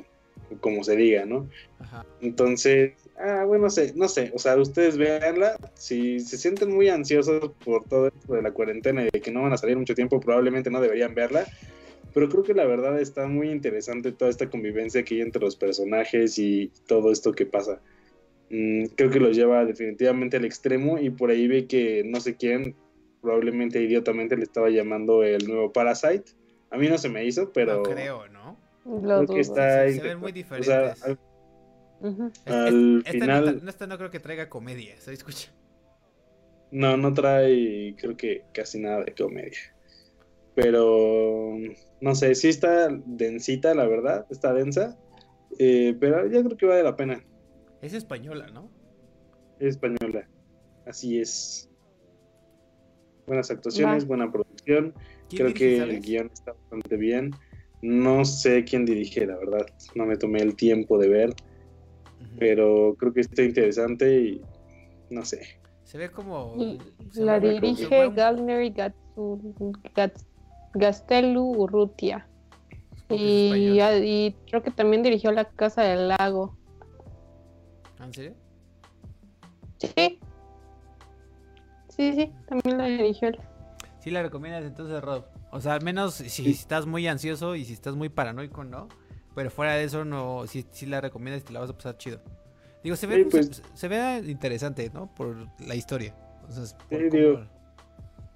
como 0.61 0.85
se 0.85 0.97
diga, 0.97 1.25
¿no? 1.25 1.49
Entonces, 2.21 2.93
ah, 3.19 3.45
bueno, 3.47 3.65
no 3.65 3.71
sé, 3.71 3.93
no 3.95 4.09
sé, 4.09 4.33
o 4.35 4.39
sea, 4.39 4.57
ustedes 4.57 4.97
véanla, 4.97 5.57
si 5.75 6.21
se 6.21 6.37
sienten 6.37 6.75
muy 6.75 6.89
ansiosos 6.89 7.53
por 7.65 7.85
todo 7.85 8.09
esto 8.09 8.35
de 8.35 8.43
la 8.43 8.53
cuarentena 8.53 9.03
y 9.03 9.11
de 9.11 9.21
que 9.21 9.31
no 9.31 9.43
van 9.43 9.53
a 9.53 9.57
salir 9.57 9.77
mucho 9.77 9.95
tiempo, 9.95 10.21
probablemente 10.21 10.71
no 10.71 10.81
deberían 10.81 11.15
verla, 11.15 11.47
pero 12.15 12.29
creo 12.29 12.45
que 12.45 12.55
la 12.55 12.65
verdad 12.65 13.01
está 13.01 13.27
muy 13.27 13.51
interesante 13.51 14.13
toda 14.13 14.31
esta 14.31 14.49
convivencia 14.49 15.03
que 15.05 15.17
hay 15.17 15.21
entre 15.21 15.43
los 15.43 15.57
personajes 15.57 16.39
y 16.39 16.71
todo 16.87 17.11
esto 17.11 17.33
que 17.33 17.45
pasa. 17.45 17.81
Mm, 18.51 18.87
creo 18.95 19.11
que 19.11 19.21
los 19.21 19.37
lleva 19.37 19.65
definitivamente 19.65 20.37
al 20.37 20.45
extremo 20.45 20.99
y 20.99 21.11
por 21.11 21.31
ahí 21.31 21.49
ve 21.49 21.67
que 21.67 22.03
no 22.05 22.21
sé 22.21 22.37
quién, 22.37 22.77
probablemente 23.21 23.83
idiotamente 23.83 24.37
le 24.37 24.45
estaba 24.45 24.71
llamando 24.71 25.25
el 25.25 25.47
nuevo 25.49 25.73
Parasite. 25.73 26.33
A 26.71 26.77
mí 26.77 26.89
no 26.89 26.99
se 26.99 27.09
me 27.09 27.25
hizo, 27.25 27.53
pero... 27.53 27.77
No 27.77 27.83
creo, 27.83 28.29
¿no? 28.29 28.57
Creo 28.85 29.27
que 29.27 29.41
está... 29.41 29.89
Se, 29.91 30.01
ven 30.01 30.21
muy 30.21 30.33
diferentes. 30.33 30.71
Al 32.47 33.03
final. 33.05 33.63
No, 33.63 33.87
no 33.87 33.99
creo 33.99 34.11
que 34.11 34.21
traiga 34.21 34.49
comedia, 34.49 35.01
¿se 35.01 35.13
escucha? 35.13 35.51
No, 36.71 36.97
no 36.97 37.15
trae, 37.15 37.95
creo 37.97 38.17
que 38.17 38.45
casi 38.53 38.81
nada 38.81 39.05
de 39.05 39.15
comedia. 39.15 39.59
Pero, 40.55 41.57
no 42.01 42.15
sé, 42.15 42.35
sí 42.35 42.49
está 42.49 42.89
densita, 43.07 43.75
la 43.75 43.87
verdad, 43.87 44.27
está 44.31 44.53
densa. 44.53 44.99
Eh, 45.59 45.97
pero 45.99 46.27
ya 46.27 46.43
creo 46.43 46.57
que 46.57 46.67
vale 46.67 46.83
la 46.83 46.97
pena. 46.97 47.25
Es 47.81 47.93
española, 47.93 48.49
¿no? 48.49 48.71
Es 49.59 49.69
española, 49.77 50.29
así 50.87 51.21
es. 51.21 51.71
Buenas 53.27 53.51
actuaciones, 53.51 54.07
buena 54.07 54.31
producción. 54.31 54.95
Creo 55.31 55.55
que 55.55 55.79
el 55.79 56.01
guion 56.01 56.31
está 56.33 56.53
bastante 56.53 56.97
bien. 56.97 57.31
No 57.85 58.25
sé 58.25 58.65
quién 58.65 58.85
dirige, 58.85 59.27
la 59.27 59.37
verdad. 59.37 59.67
No 59.95 60.07
me 60.07 60.17
tomé 60.17 60.41
el 60.41 60.57
tiempo 60.57 60.99
de 60.99 61.09
ver 61.09 61.35
pero 62.39 62.95
creo 62.99 63.13
que 63.13 63.21
está 63.21 63.43
interesante 63.43 64.21
y 64.21 64.43
no 65.11 65.25
sé. 65.25 65.61
Se 65.85 65.99
ve 65.99 66.11
como... 66.11 66.57
la 67.15 67.39
dirige 67.39 68.11
Gardner 68.11 68.73
Gastelu 70.75 71.43
Urrutia. 71.43 72.27
Y, 73.11 73.53
y, 73.55 74.37
creo 74.49 74.63
que 74.63 74.71
también 74.71 75.03
dirigió 75.03 75.31
La 75.31 75.45
Casa 75.45 75.83
del 75.83 76.09
Lago. 76.09 76.57
¿Ah, 77.99 78.07
¿En 78.07 78.15
serio? 78.15 78.35
Sí. 79.79 80.19
Sí, 81.91 82.13
sí, 82.15 82.33
también 82.49 82.79
la 82.79 82.87
dirigió 82.87 83.29
él. 83.29 83.39
Sí 84.01 84.11
la 84.11 84.23
recomiendas 84.23 84.65
entonces, 84.65 85.01
Rob. 85.01 85.25
O 85.55 85.61
sea, 85.61 85.75
al 85.75 85.85
menos 85.85 86.15
si 86.15 86.51
estás 86.51 86.85
muy 86.85 87.07
ansioso 87.07 87.55
y 87.55 87.65
si 87.65 87.75
estás 87.75 87.95
muy 87.95 88.09
paranoico, 88.09 88.65
¿no? 88.65 88.89
Pero 89.37 89.51
fuera 89.53 89.75
de 89.75 89.85
eso, 89.85 90.05
no, 90.05 90.49
si, 90.49 90.67
si 90.73 90.85
la 90.85 91.01
recomiendas 91.01 91.43
y 91.43 91.45
te 91.45 91.53
la 91.53 91.61
vas 91.61 91.71
a 91.71 91.75
pasar 91.75 91.97
chido. 91.97 92.21
Digo, 92.83 92.97
se 92.97 93.07
ve, 93.07 93.25
pues, 93.31 93.63
se, 93.73 93.87
ve 93.87 94.25
interesante, 94.27 94.91
¿no? 94.93 95.15
Por 95.15 95.47
la 95.61 95.77
historia. 95.77 96.13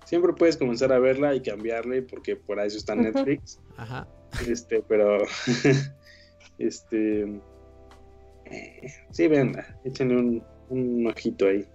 siempre 0.05 0.33
puedes 0.33 0.57
comenzar 0.57 0.93
a 0.93 1.01
verla 1.01 1.35
y 1.35 1.43
cambiarle 1.43 2.03
porque 2.03 2.37
por 2.37 2.61
eso 2.61 2.79
está 2.79 2.95
Netflix. 2.97 3.61
Ajá. 3.77 4.07
Este, 4.47 4.81
pero 4.87 5.19
este 6.59 7.41
sí, 9.11 9.27
venga, 9.27 9.77
échenle 9.83 10.17
un, 10.17 10.45
un 10.69 11.07
ojito 11.09 11.49
ahí. 11.49 11.67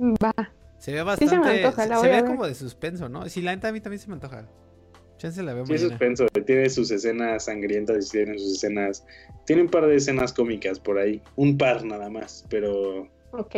Va. 0.00 0.32
Se 0.78 0.92
ve 0.92 1.02
bastante, 1.04 1.72
se, 1.72 2.08
ve 2.08 2.24
como 2.26 2.44
de 2.44 2.56
suspenso, 2.56 3.08
¿no? 3.08 3.28
Si 3.28 3.40
la 3.40 3.54
neta 3.54 3.68
a 3.68 3.72
mí 3.72 3.80
también 3.80 4.00
se 4.00 4.08
me 4.08 4.14
antoja. 4.14 4.46
Chance 5.24 5.42
la 5.42 5.54
veo 5.54 5.64
sí, 5.64 5.78
suspenso, 5.78 6.26
tiene 6.44 6.68
sus 6.68 6.90
escenas 6.90 7.46
sangrientas 7.46 8.08
y 8.08 8.10
tiene 8.10 8.38
sus 8.38 8.56
escenas. 8.56 9.06
Tiene 9.46 9.62
un 9.62 9.68
par 9.68 9.86
de 9.86 9.96
escenas 9.96 10.34
cómicas 10.34 10.78
por 10.78 10.98
ahí. 10.98 11.22
Un 11.36 11.56
par 11.56 11.82
nada 11.82 12.10
más, 12.10 12.44
pero. 12.50 13.08
Ok. 13.32 13.56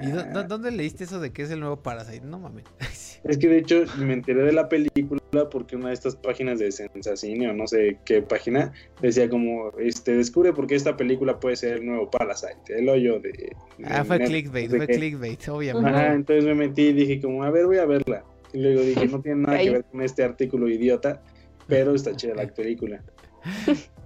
¿Y 0.00 0.10
dónde 0.48 0.70
leíste 0.70 1.04
eso 1.04 1.20
de 1.20 1.34
que 1.34 1.42
es 1.42 1.50
el 1.50 1.60
nuevo 1.60 1.82
Parasite? 1.82 2.24
No 2.24 2.38
mames. 2.38 2.64
Es 3.24 3.38
que 3.38 3.46
de 3.46 3.58
hecho 3.58 3.84
me 3.98 4.14
enteré 4.14 4.42
de 4.42 4.50
la 4.50 4.68
película 4.68 5.20
porque 5.48 5.76
una 5.76 5.88
de 5.88 5.94
estas 5.94 6.16
páginas 6.16 6.58
de 6.58 6.72
Sensacine 6.72 7.48
o 7.48 7.52
no 7.52 7.68
sé 7.68 7.96
qué 8.04 8.20
página 8.20 8.72
decía 9.00 9.28
como, 9.28 9.70
este, 9.78 10.16
descubre 10.16 10.52
por 10.52 10.66
qué 10.66 10.74
esta 10.74 10.96
película 10.96 11.38
puede 11.38 11.54
ser 11.54 11.74
el 11.74 11.86
nuevo 11.86 12.10
Parasite, 12.10 12.76
el 12.76 12.88
hoyo 12.88 13.20
de... 13.20 13.54
ah, 13.84 14.02
fue 14.04 14.18
clickbait, 14.18 14.68
fue 14.68 14.88
clickbait, 14.88 15.48
obviamente. 15.48 15.88
Ajá, 15.88 16.14
entonces 16.14 16.44
me 16.44 16.54
metí 16.56 16.88
y 16.88 16.92
dije 16.94 17.20
como, 17.20 17.44
a 17.44 17.50
ver, 17.50 17.66
voy 17.66 17.76
a 17.76 17.86
verla. 17.86 18.24
Y 18.52 18.60
luego 18.60 18.82
dije, 18.82 19.06
no 19.06 19.20
tiene 19.20 19.42
nada 19.42 19.58
que 19.58 19.70
ver 19.70 19.84
con 19.84 20.02
este 20.02 20.24
artículo 20.24 20.68
idiota, 20.68 21.22
pero 21.66 21.94
está 21.94 22.14
chida 22.16 22.34
la 22.34 22.46
película. 22.46 23.02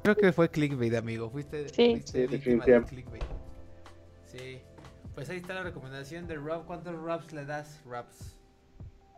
Creo 0.02 0.16
que 0.16 0.32
fue 0.32 0.48
clickbait, 0.48 0.94
amigo. 0.94 1.30
Fuiste, 1.30 1.68
sí. 1.68 2.00
sí, 2.04 2.26
definitivamente. 2.26 2.94
clickbait. 2.94 3.24
Sí. 4.24 4.60
Pues 5.14 5.30
ahí 5.30 5.38
está 5.38 5.54
la 5.54 5.62
recomendación 5.62 6.26
de 6.28 6.36
Rob. 6.36 6.66
¿Cuántos 6.66 6.94
Robs 6.94 7.32
le 7.32 7.44
das, 7.44 7.80
Robs? 7.84 8.36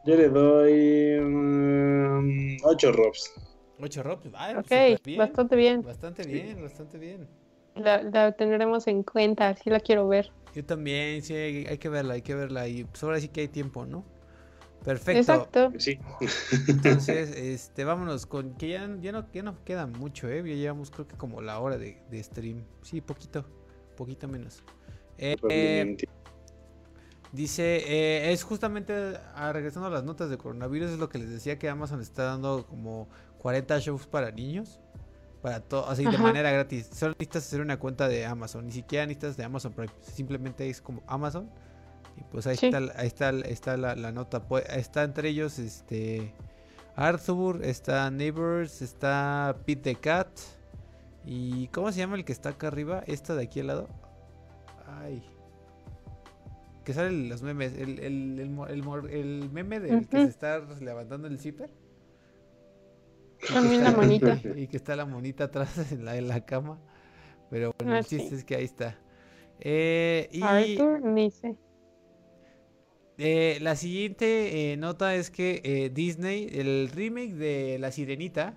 Yo 0.07 0.17
le 0.17 0.29
doy 0.29 1.19
8 2.63 2.89
um, 2.89 2.95
Robs. 2.95 3.35
8 3.81 4.03
Robs, 4.03 4.31
ah, 4.35 4.55
ok, 4.59 5.17
bastante 5.17 5.57
bien. 5.57 5.83
Bastante 5.83 6.27
bien, 6.27 6.63
bastante 6.63 6.99
bien. 6.99 7.29
La, 7.77 8.03
la, 8.03 8.33
tendremos 8.33 8.87
en 8.87 9.03
cuenta, 9.03 9.55
sí 9.55 9.71
la 9.71 9.81
quiero 9.81 10.09
ver. 10.09 10.33
Yo 10.55 10.65
también, 10.65 11.23
sí, 11.23 11.35
hay, 11.35 11.79
que 11.79 11.89
verla, 11.89 12.15
hay 12.15 12.23
que 12.23 12.35
verla. 12.35 12.67
Y 12.69 12.85
pues 12.85 13.03
ahora 13.05 13.21
sí 13.21 13.29
que 13.29 13.43
hay 13.43 13.49
tiempo, 13.49 13.87
¿no? 13.87 14.05
Perfecto. 14.85 15.21
Exacto. 15.21 15.73
Sí. 15.79 15.99
Entonces, 16.69 17.31
este, 17.37 17.85
vámonos 17.85 18.27
con 18.27 18.55
que 18.55 18.71
ya, 18.71 18.89
ya, 19.01 19.13
no, 19.13 19.31
ya 19.33 19.43
no 19.43 19.63
queda 19.65 19.87
mucho, 19.87 20.29
¿eh? 20.29 20.43
Ya 20.47 20.55
llevamos 20.55 20.91
creo 20.91 21.07
que 21.07 21.17
como 21.17 21.41
la 21.43 21.59
hora 21.59 21.79
de, 21.79 22.01
de 22.11 22.23
stream. 22.23 22.65
Sí, 22.83 23.01
poquito, 23.01 23.45
poquito 23.97 24.29
menos. 24.29 24.63
Eh, 25.19 25.97
Dice, 27.33 27.77
eh, 27.87 28.33
es 28.33 28.43
justamente 28.43 29.19
ah, 29.35 29.53
regresando 29.53 29.89
a 29.89 29.91
las 29.91 30.03
notas 30.03 30.31
de 30.31 30.39
coronavirus, 30.39 30.93
es 30.93 30.99
lo 30.99 31.11
que 31.11 31.19
les 31.19 31.29
decía 31.29 31.59
que 31.59 31.69
Amazon 31.69 32.01
está 32.01 32.25
dando 32.25 32.67
como 32.67 33.09
40 33.39 33.79
shows 33.81 34.07
para 34.07 34.31
niños. 34.31 34.81
Para 35.43 35.61
todo, 35.61 35.89
así 35.89 36.05
de 36.05 36.19
manera 36.19 36.51
gratis. 36.51 36.91
Solo 36.93 37.13
necesitas 37.13 37.47
hacer 37.47 37.61
una 37.61 37.79
cuenta 37.79 38.09
de 38.09 38.27
Amazon. 38.27 38.67
Ni 38.67 38.73
siquiera 38.73 39.07
necesitas 39.07 39.37
de 39.37 39.45
Amazon 39.45 39.73
Prime. 39.73 39.93
Simplemente 40.01 40.69
es 40.69 40.81
como 40.81 41.05
Amazon. 41.07 41.49
Y 42.19 42.25
pues 42.33 42.47
ahí 42.47 42.55
está, 42.61 42.79
ahí 42.97 43.07
está, 43.07 43.31
está 43.31 43.77
la, 43.77 43.95
la, 43.95 44.11
nota. 44.11 44.43
Pues, 44.49 44.65
está 44.71 45.05
entre 45.05 45.29
ellos 45.29 45.59
este 45.59 46.33
Arthur, 46.97 47.65
está 47.65 48.11
Neighbors, 48.11 48.83
está 48.83 49.57
Pete 49.65 49.95
the 49.95 49.95
Cat. 49.95 50.29
¿Y 51.25 51.69
cómo 51.69 51.93
se 51.93 51.99
llama 51.99 52.17
el 52.17 52.25
que 52.25 52.33
está 52.33 52.51
acá 52.51 52.69
arriba? 52.69 53.05
Esta 53.07 53.35
de 53.37 53.45
aquí 53.45 53.61
al 53.61 53.69
lado. 53.69 53.89
Ay. 54.87 55.23
Que 56.85 56.93
salen 56.93 57.29
los 57.29 57.43
memes. 57.43 57.75
El, 57.75 58.01
el, 58.01 58.41
el, 58.41 59.11
el 59.11 59.51
meme 59.51 59.79
del 59.79 60.09
que 60.09 60.17
se 60.17 60.29
está 60.29 60.61
levantando 60.81 61.29
el 61.29 61.39
zipper. 61.39 61.71
También 63.53 63.85
la 63.85 63.93
monita. 63.93 64.41
Y 64.57 64.67
que 64.67 64.77
está 64.77 64.97
la 64.97 65.05
monita 65.05 65.45
atrás 65.45 65.93
en 65.93 66.05
la, 66.05 66.17
en 66.17 66.27
la 66.27 66.45
cama. 66.45 66.81
Pero 67.51 67.75
bueno, 67.79 67.93
el 67.93 68.01
ah, 68.01 68.05
chiste 68.05 68.35
es 68.35 68.45
que 68.45 68.57
ahí 68.57 68.65
está. 68.65 68.99
Eh, 69.61 70.29
y... 70.33 70.43
Arthur 70.43 71.01
Nice. 71.03 71.57
Eh, 73.21 73.59
la 73.61 73.75
siguiente 73.75 74.73
eh, 74.73 74.77
nota 74.77 75.17
es 75.17 75.31
que 75.31 75.61
eh, 75.65 75.91
Disney, 75.91 76.49
el 76.53 76.89
remake 76.95 77.35
de 77.35 77.79
La 77.81 77.91
Sirenita, 77.91 78.55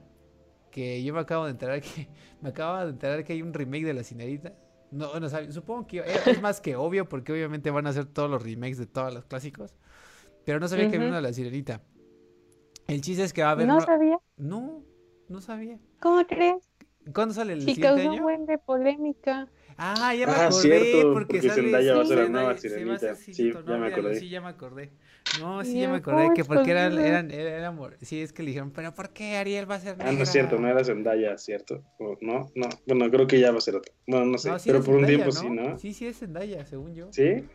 que 0.70 1.04
yo 1.04 1.16
me 1.16 1.20
acabo 1.20 1.46
de 1.46 1.52
enterar 1.52 1.82
que 1.82 2.08
me 2.42 2.50
acabo 2.50 2.78
de 2.86 2.92
enterar 2.92 3.24
que 3.24 3.34
hay 3.34 3.42
un 3.42 3.54
remake 3.54 3.86
de 3.86 3.94
La 3.96 4.04
Sirenita. 4.04 4.54
No, 4.92 5.20
no 5.20 5.30
supongo 5.52 5.88
que 5.88 6.04
es 6.26 6.42
más 6.42 6.62
que 6.62 6.76
obvio 6.76 7.10
porque 7.10 7.32
obviamente 7.32 7.72
van 7.72 7.88
a 7.88 7.90
hacer 7.90 8.06
todos 8.06 8.30
los 8.30 8.44
remakes 8.44 8.78
de 8.78 8.86
todos 8.86 9.12
los 9.14 9.26
clásicos, 9.26 9.74
pero 10.46 10.60
no 10.60 10.68
sabía 10.68 10.90
que 10.90 10.98
había 10.98 11.08
una 11.08 11.18
de 11.18 11.24
La 11.24 11.34
Sirenita. 11.34 11.82
El 12.88 13.02
chiste 13.02 13.24
es 13.24 13.34
que 13.34 13.42
va 13.42 13.50
a 13.50 13.52
haber 13.52 13.68
No 13.68 13.82
sabía. 13.82 14.20
No, 14.38 14.84
no 15.28 15.42
sabía. 15.42 15.80
¿Cómo 16.00 16.24
crees? 16.28 16.70
¿Cuándo 17.14 17.34
sale 17.34 17.54
el 17.54 17.62
sí, 17.62 17.74
siguiente 17.74 18.02
año? 18.02 18.14
un 18.14 18.22
buen 18.22 18.46
de 18.46 18.58
polémica. 18.60 19.48
Ah, 19.78 20.14
ya 20.16 20.28
me 20.28 20.34
ah, 20.34 20.46
acordé. 20.48 20.62
Cierto, 20.62 21.14
porque, 21.14 21.36
porque 21.36 21.50
sale, 21.50 21.62
Zendaya 21.62 21.96
va 21.96 22.02
a 22.02 22.06
ser 22.06 22.18
la 22.18 22.30
nueva 22.30 22.58
sirenita. 22.58 23.16
Sí, 23.16 23.52
ya 23.52 23.78
me 23.78 23.88
acordé. 23.88 24.16
Sí, 24.20 24.30
ya 24.30 24.42
me 24.42 24.50
acordé. 24.50 24.92
No, 25.40 25.64
sí, 25.64 25.80
ya 25.80 25.90
me 25.90 25.98
acordé 25.98 26.30
que 26.36 26.44
porque 26.44 26.72
eran, 26.72 26.98
eran, 26.98 27.32
eran, 27.32 27.80
sí, 28.02 28.22
es 28.22 28.34
que 28.34 28.44
le 28.44 28.48
dijeron, 28.50 28.72
pero 28.72 28.94
¿por 28.94 29.12
qué 29.12 29.38
Ariel 29.38 29.70
va 29.70 29.76
a 29.76 29.80
ser 29.80 29.98
negra? 29.98 30.10
Ah, 30.10 30.14
no 30.14 30.24
es 30.24 30.32
cierto, 30.32 30.58
no 30.58 30.68
era 30.68 30.84
Zendaya, 30.84 31.38
cierto. 31.38 31.84
No, 32.22 32.52
no, 32.56 32.70
bueno, 32.88 33.10
creo 33.10 33.28
que 33.28 33.40
ya 33.40 33.52
va 33.52 33.60
a 33.60 33.62
ser 33.62 33.76
otro. 33.76 33.94
Bueno, 34.08 34.26
no 34.26 34.38
sé, 34.38 34.52
pero 34.66 34.84
por 34.84 34.96
un 34.96 35.06
tiempo 35.06 35.32
sí, 35.32 35.50
¿no? 35.50 35.78
Sí, 35.78 35.94
sí 35.94 36.08
es 36.08 36.20
Zendaya, 36.20 36.66
según 36.66 36.96
yo. 36.96 37.08
¿Sí? 37.12 37.46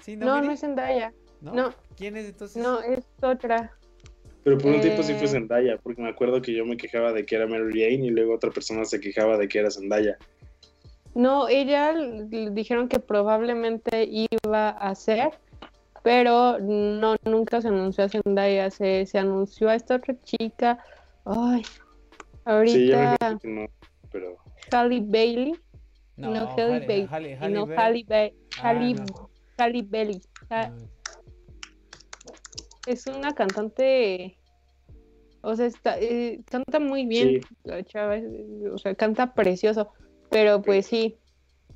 Sí, 0.00 0.16
no, 0.16 0.26
no, 0.26 0.42
no 0.42 0.52
es 0.52 0.60
Zendaya. 0.60 1.12
¿No? 1.40 1.54
no. 1.54 1.74
¿Quién 1.96 2.16
es 2.16 2.26
entonces? 2.26 2.62
No, 2.62 2.80
es 2.80 3.04
otra. 3.20 3.72
Pero 4.44 4.58
por 4.58 4.72
un 4.72 4.80
tiempo 4.80 5.02
sí 5.02 5.14
fue 5.14 5.24
eh. 5.24 5.28
Zendaya, 5.28 5.78
porque 5.78 6.02
me 6.02 6.08
acuerdo 6.08 6.42
que 6.42 6.52
yo 6.52 6.64
me 6.64 6.76
quejaba 6.76 7.12
de 7.12 7.24
que 7.24 7.36
era 7.36 7.46
Mary 7.46 7.80
Jane 7.80 8.06
y 8.06 8.10
luego 8.10 8.34
otra 8.34 8.50
persona 8.50 8.84
se 8.84 9.00
quejaba 9.00 9.38
de 9.38 9.48
que 9.48 9.58
era 9.58 9.70
Zendaya. 9.70 10.18
No, 11.14 11.48
ella 11.48 11.94
dijeron 11.94 12.88
que 12.88 12.98
probablemente 12.98 14.08
iba 14.08 14.70
a 14.70 14.94
ser, 14.94 15.30
pero 16.02 16.58
no, 16.58 17.16
nunca 17.24 17.60
se 17.60 17.68
anunció 17.68 18.04
a 18.04 18.08
Zendaya, 18.08 18.70
se, 18.70 19.04
se 19.06 19.18
anunció 19.18 19.68
a 19.68 19.74
esta 19.74 19.96
otra 19.96 20.14
chica. 20.22 20.78
Ay, 21.24 21.62
ahorita. 22.44 23.16
Sí, 23.18 23.38
que 23.40 23.48
no, 23.48 23.66
pero. 24.10 24.36
Halle 24.70 25.00
Bailey. 25.04 25.54
No, 26.16 26.30
no 26.30 26.48
Halle 26.56 26.80
Bailey. 26.86 27.36
no, 27.50 27.66
Halle 27.76 28.04
Bailey. 28.06 29.04
Halle 29.58 29.82
Bailey. 29.82 30.22
Es 32.86 33.06
una 33.06 33.32
cantante. 33.32 34.38
O 35.42 35.54
sea, 35.56 35.66
está, 35.66 35.98
eh, 36.00 36.40
canta 36.50 36.80
muy 36.80 37.04
bien. 37.04 37.40
La 37.64 37.84
chava, 37.84 38.16
o 38.72 38.78
sea, 38.78 38.94
canta 38.94 39.34
precioso. 39.34 39.92
Pero 40.32 40.62
pues 40.62 40.86
sí, 40.86 41.18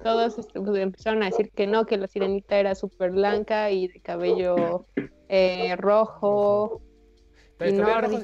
todos 0.02 0.38
este, 0.38 0.60
pues, 0.60 0.80
empezaron 0.80 1.22
a 1.22 1.26
decir 1.26 1.50
que 1.52 1.66
no, 1.66 1.84
que 1.84 1.98
la 1.98 2.08
sirenita 2.08 2.58
era 2.58 2.74
súper 2.74 3.10
blanca 3.10 3.70
y 3.70 3.86
de 3.86 4.00
cabello 4.00 4.86
eh, 5.28 5.76
rojo. 5.76 6.80
Pero 7.58 7.70
el 7.70 7.78
cabello, 7.78 8.00
rojo, 8.00 8.16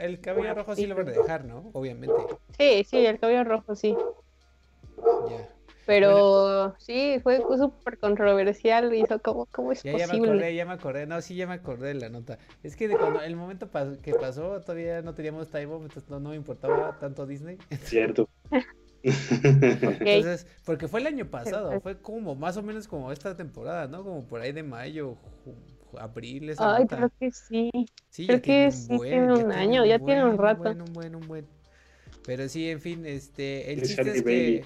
el, 0.00 0.20
cabello 0.20 0.54
rojo 0.54 0.74
sí 0.74 0.86
lo 0.86 0.96
van 0.96 1.08
a 1.08 1.12
dejar, 1.12 1.44
¿no? 1.44 1.70
Obviamente. 1.74 2.16
Sí, 2.58 2.84
sí, 2.88 3.04
el 3.04 3.18
cabello 3.18 3.44
rojo 3.44 3.74
sí. 3.74 3.94
Ya. 5.28 5.50
Pero 5.86 6.74
sí, 6.78 7.18
fue 7.22 7.42
súper 7.58 7.98
controversial. 7.98 8.94
Hizo 8.94 9.18
como, 9.20 9.46
¿cómo 9.46 9.72
es 9.72 9.82
ya, 9.82 9.92
posible? 9.92 10.08
Ya 10.08 10.16
me 10.16 10.28
acordé, 10.28 10.54
ya 10.54 10.66
me 10.66 10.72
acordé. 10.72 11.06
No, 11.06 11.20
sí, 11.20 11.34
ya 11.34 11.46
me 11.46 11.54
acordé 11.54 11.88
de 11.88 11.94
la 11.94 12.08
nota. 12.08 12.38
Es 12.62 12.74
que 12.74 12.88
de 12.88 12.96
cuando 12.96 13.20
el 13.20 13.36
momento 13.36 13.70
que 14.02 14.14
pasó, 14.14 14.60
todavía 14.62 15.02
no 15.02 15.14
teníamos 15.14 15.50
time 15.50 15.64
entonces 15.64 16.08
no, 16.08 16.20
no 16.20 16.30
me 16.30 16.36
importaba 16.36 16.98
tanto 16.98 17.26
Disney. 17.26 17.58
Cierto. 17.82 18.28
Entonces, 19.04 20.46
porque 20.64 20.88
fue 20.88 21.00
el 21.00 21.06
año 21.06 21.30
pasado, 21.30 21.78
fue 21.80 22.00
como 22.00 22.34
más 22.34 22.56
o 22.56 22.62
menos 22.62 22.88
como 22.88 23.12
esta 23.12 23.36
temporada, 23.36 23.86
¿no? 23.86 24.02
Como 24.02 24.26
por 24.26 24.40
ahí 24.40 24.52
de 24.52 24.62
mayo, 24.62 25.18
abril. 25.98 26.50
Esa 26.50 26.76
Ay, 26.76 26.86
creo 26.86 27.10
que 27.20 27.30
sí. 27.30 27.70
sí 28.08 28.26
creo 28.26 28.42
que 28.42 28.70
sí 28.70 28.98
tiene 28.98 29.32
un 29.32 29.52
año, 29.52 29.84
ya 29.84 29.98
tiene 29.98 30.24
un 30.24 30.38
rato. 30.38 30.70
Un 30.70 30.78
buen, 30.78 30.80
un 30.80 30.92
buen, 30.92 31.14
un 31.16 31.28
buen. 31.28 31.46
Pero 32.24 32.48
sí, 32.48 32.70
en 32.70 32.80
fin, 32.80 33.04
este, 33.04 33.72
el 33.72 33.82
chiste 33.82 34.10
es 34.10 34.22
que 34.22 34.64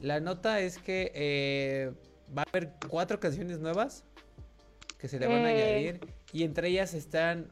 la 0.00 0.20
nota 0.20 0.60
es 0.60 0.78
que 0.78 1.10
eh, 1.14 1.92
va 2.36 2.42
a 2.42 2.46
haber 2.48 2.74
cuatro 2.88 3.18
canciones 3.18 3.58
nuevas 3.60 4.04
que 4.98 5.08
se 5.08 5.18
le 5.18 5.26
van 5.26 5.44
a 5.44 5.48
añadir 5.48 6.00
y 6.32 6.42
entre 6.42 6.68
ellas 6.68 6.92
están 6.92 7.50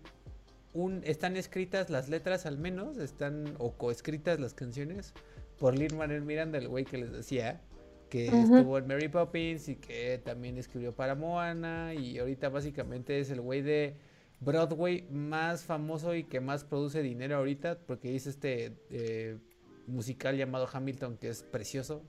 un, 0.75 1.01
están 1.05 1.37
escritas 1.37 1.89
las 1.89 2.09
letras 2.09 2.45
al 2.45 2.59
menos, 2.59 2.99
están 2.99 3.55
o 3.59 3.73
coescritas 3.73 4.39
las 4.39 4.53
canciones 4.53 5.15
por 5.59 5.77
Lin 5.77 5.97
Manuel 5.97 6.23
Miranda, 6.23 6.59
el 6.59 6.69
güey 6.69 6.85
que 6.85 6.99
les 6.99 7.13
decía, 7.13 7.61
que 8.09 8.27
estuvo 8.27 8.79
en 8.79 8.87
Mary 8.87 9.09
Poppins 9.09 9.69
y 9.69 9.77
que 9.77 10.21
también 10.25 10.59
escribió 10.59 10.95
para 10.95 11.15
Moana 11.15 11.95
y 11.95 12.19
ahorita 12.19 12.49
básicamente 12.49 13.19
es 13.19 13.31
el 13.31 13.41
güey 13.41 13.63
de 13.63 13.97
Broadway 14.41 15.09
más 15.11 15.65
famoso 15.65 16.15
y 16.15 16.25
que 16.25 16.41
más 16.41 16.65
produce 16.65 17.03
dinero 17.03 17.37
ahorita 17.37 17.79
porque 17.87 18.13
hizo 18.13 18.31
este 18.31 18.77
eh, 18.91 19.39
musical 19.87 20.37
llamado 20.37 20.69
Hamilton 20.73 21.17
que 21.17 21.29
es 21.29 21.43
precioso, 21.43 22.03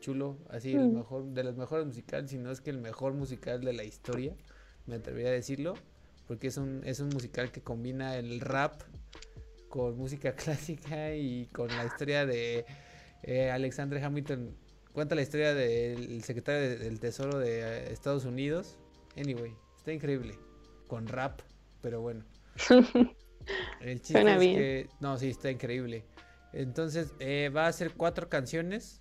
chulo, 0.00 0.38
así 0.48 0.72
el 0.72 0.90
mejor 0.90 1.24
de 1.26 1.44
los 1.44 1.56
mejores 1.56 1.86
musicales, 1.86 2.30
si 2.30 2.38
no 2.38 2.50
es 2.50 2.60
que 2.60 2.70
el 2.70 2.78
mejor 2.78 3.14
musical 3.14 3.60
de 3.60 3.72
la 3.72 3.84
historia, 3.84 4.34
me 4.86 4.96
atrevería 4.96 5.30
a 5.30 5.32
decirlo, 5.32 5.74
porque 6.26 6.48
es 6.48 6.56
un 6.56 6.82
es 6.84 7.00
un 7.00 7.08
musical 7.10 7.52
que 7.52 7.60
combina 7.60 8.16
el 8.16 8.40
rap 8.40 8.82
con 9.72 9.96
música 9.96 10.32
clásica 10.36 11.14
y 11.14 11.46
con 11.46 11.68
la 11.68 11.86
historia 11.86 12.26
de 12.26 12.66
eh, 13.22 13.50
Alexander 13.50 14.04
Hamilton. 14.04 14.54
Cuenta 14.92 15.14
la 15.14 15.22
historia 15.22 15.54
del 15.54 16.22
secretario 16.22 16.78
del 16.78 17.00
Tesoro 17.00 17.38
de 17.38 17.60
eh, 17.60 17.90
Estados 17.90 18.26
Unidos. 18.26 18.76
Anyway, 19.16 19.56
está 19.78 19.90
increíble. 19.94 20.38
Con 20.86 21.06
rap, 21.08 21.40
pero 21.80 22.02
bueno. 22.02 22.22
El 23.80 24.02
chiste 24.02 24.20
es 24.20 24.38
que. 24.38 24.88
No, 25.00 25.16
sí, 25.16 25.30
está 25.30 25.50
increíble. 25.50 26.04
Entonces, 26.52 27.14
eh, 27.18 27.48
va 27.48 27.66
a 27.66 27.72
ser 27.72 27.94
cuatro 27.94 28.28
canciones. 28.28 29.00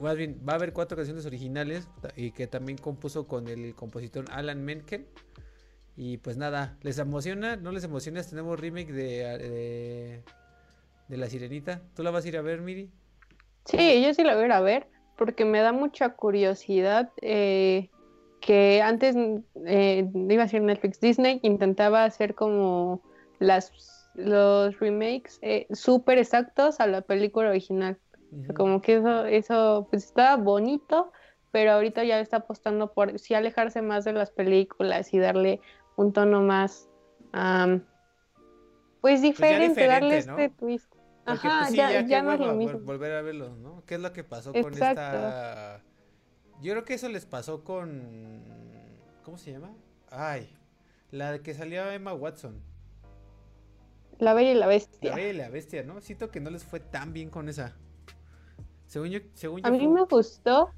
Más 0.00 0.16
bien, 0.16 0.38
va 0.46 0.52
a 0.52 0.56
haber 0.56 0.74
cuatro 0.74 0.98
canciones 0.98 1.24
originales 1.24 1.88
y 2.14 2.32
que 2.32 2.46
también 2.46 2.76
compuso 2.76 3.26
con 3.26 3.48
el 3.48 3.74
compositor 3.74 4.26
Alan 4.30 4.62
Menken. 4.62 5.06
Y 6.02 6.16
pues 6.16 6.38
nada, 6.38 6.78
¿les 6.80 6.98
emociona? 6.98 7.56
¿No 7.56 7.72
les 7.72 7.84
emociona 7.84 8.20
este 8.20 8.34
nuevo 8.34 8.56
remake 8.56 8.90
de, 8.90 10.22
de, 11.08 11.16
La 11.18 11.26
Sirenita? 11.26 11.82
¿Tú 11.94 12.02
la 12.02 12.10
vas 12.10 12.24
a 12.24 12.28
ir 12.28 12.38
a 12.38 12.40
ver, 12.40 12.62
Miri? 12.62 12.88
Sí, 13.66 14.02
yo 14.02 14.14
sí 14.14 14.24
la 14.24 14.32
voy 14.32 14.44
a 14.44 14.46
ir 14.46 14.52
a 14.52 14.60
ver 14.62 14.86
porque 15.18 15.44
me 15.44 15.60
da 15.60 15.72
mucha 15.72 16.14
curiosidad 16.14 17.12
eh, 17.20 17.90
que 18.40 18.80
antes, 18.80 19.14
eh, 19.66 20.10
iba 20.14 20.42
a 20.42 20.46
decir 20.46 20.62
Netflix, 20.62 21.00
Disney 21.00 21.38
intentaba 21.42 22.04
hacer 22.04 22.34
como 22.34 23.02
las 23.38 23.70
los 24.14 24.80
remakes 24.80 25.38
eh, 25.42 25.66
súper 25.70 26.16
exactos 26.16 26.80
a 26.80 26.86
la 26.86 27.02
película 27.02 27.50
original. 27.50 27.98
como 28.56 28.80
que 28.80 28.96
eso, 28.96 29.26
eso 29.26 29.86
pues 29.90 30.06
estaba 30.06 30.36
bonito, 30.36 31.12
pero 31.50 31.72
ahorita 31.72 32.04
ya 32.04 32.20
está 32.20 32.38
apostando 32.38 32.94
por 32.94 33.18
sí 33.18 33.34
alejarse 33.34 33.82
más 33.82 34.06
de 34.06 34.14
las 34.14 34.30
películas 34.30 35.12
y 35.12 35.18
darle 35.18 35.60
un 36.00 36.12
tono 36.14 36.40
más, 36.40 36.88
pues, 37.30 37.82
pues, 39.00 39.22
diferente, 39.22 39.86
darle 39.86 40.18
este 40.18 40.48
twist. 40.48 40.90
Ajá, 41.26 41.64
pues, 41.66 41.74
ya, 41.74 42.00
ya, 42.00 42.22
no 42.22 42.32
es 42.32 42.40
lo 42.40 42.54
mismo. 42.54 42.80
Volver 42.80 43.12
a 43.12 43.22
verlo, 43.22 43.54
¿no? 43.56 43.84
¿Qué 43.84 43.96
es 43.96 44.00
lo 44.00 44.12
que 44.12 44.24
pasó 44.24 44.52
con 44.52 44.72
esta... 44.72 45.82
Yo 46.62 46.72
creo 46.72 46.84
que 46.84 46.94
eso 46.94 47.08
les 47.08 47.26
pasó 47.26 47.64
con... 47.64 48.42
¿Cómo 49.24 49.36
se 49.38 49.52
llama? 49.52 49.72
Ay, 50.10 50.56
la 51.10 51.32
de 51.32 51.42
que 51.42 51.54
salió 51.54 51.90
Emma 51.90 52.14
Watson. 52.14 52.62
La 54.18 54.34
Bella 54.34 54.52
y 54.52 54.54
la 54.54 54.66
Bestia. 54.66 55.10
La 55.10 55.16
Bella 55.16 55.28
y 55.28 55.36
la 55.36 55.48
Bestia, 55.50 55.82
¿no? 55.82 56.00
Siento 56.00 56.30
que 56.30 56.40
no 56.40 56.50
les 56.50 56.64
fue 56.64 56.80
tan 56.80 57.12
bien 57.12 57.30
con 57.30 57.48
esa. 57.48 57.76
Según 58.86 59.08
yo, 59.08 59.20
según 59.34 59.60
yo 59.60 59.66
a 59.66 59.70
mí 59.70 59.86
me 59.86 60.02
gustó, 60.04 60.70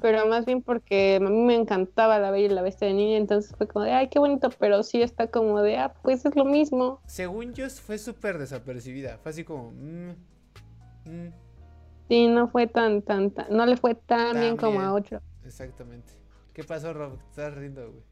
pero 0.00 0.26
más 0.26 0.46
bien 0.46 0.62
porque 0.62 1.16
a 1.16 1.20
mí 1.20 1.30
me 1.30 1.54
encantaba 1.54 2.18
la 2.18 2.30
Bella 2.30 2.46
y 2.46 2.48
la 2.50 2.62
Bestia 2.62 2.88
de 2.88 2.94
niña, 2.94 3.16
entonces 3.16 3.54
fue 3.56 3.66
como 3.66 3.84
de, 3.84 3.92
ay, 3.92 4.08
qué 4.08 4.18
bonito, 4.18 4.50
pero 4.58 4.82
sí 4.82 5.02
está 5.02 5.28
como 5.28 5.62
de, 5.62 5.76
ah, 5.76 5.94
pues 6.02 6.24
es 6.24 6.36
lo 6.36 6.44
mismo. 6.44 7.00
Según 7.06 7.54
yo 7.54 7.68
fue 7.70 7.98
súper 7.98 8.38
desapercibida, 8.38 9.18
fue 9.18 9.30
así 9.30 9.44
como... 9.44 9.72
Mm, 9.72 10.10
mm". 11.04 11.32
Sí, 12.08 12.28
no 12.28 12.48
fue 12.48 12.68
tan, 12.68 13.02
tan, 13.02 13.32
tan, 13.32 13.46
no 13.50 13.66
le 13.66 13.76
fue 13.76 13.96
tan, 13.96 14.38
bien, 14.38 14.56
como 14.56 14.80
a 14.80 14.92
otro. 14.92 15.20
Exactamente. 15.44 16.12
¿Qué 16.52 16.62
pasó, 16.62 16.92
Rob? 16.92 17.18
Estás 17.30 17.54
riendo, 17.54 17.90
güey. 17.90 18.04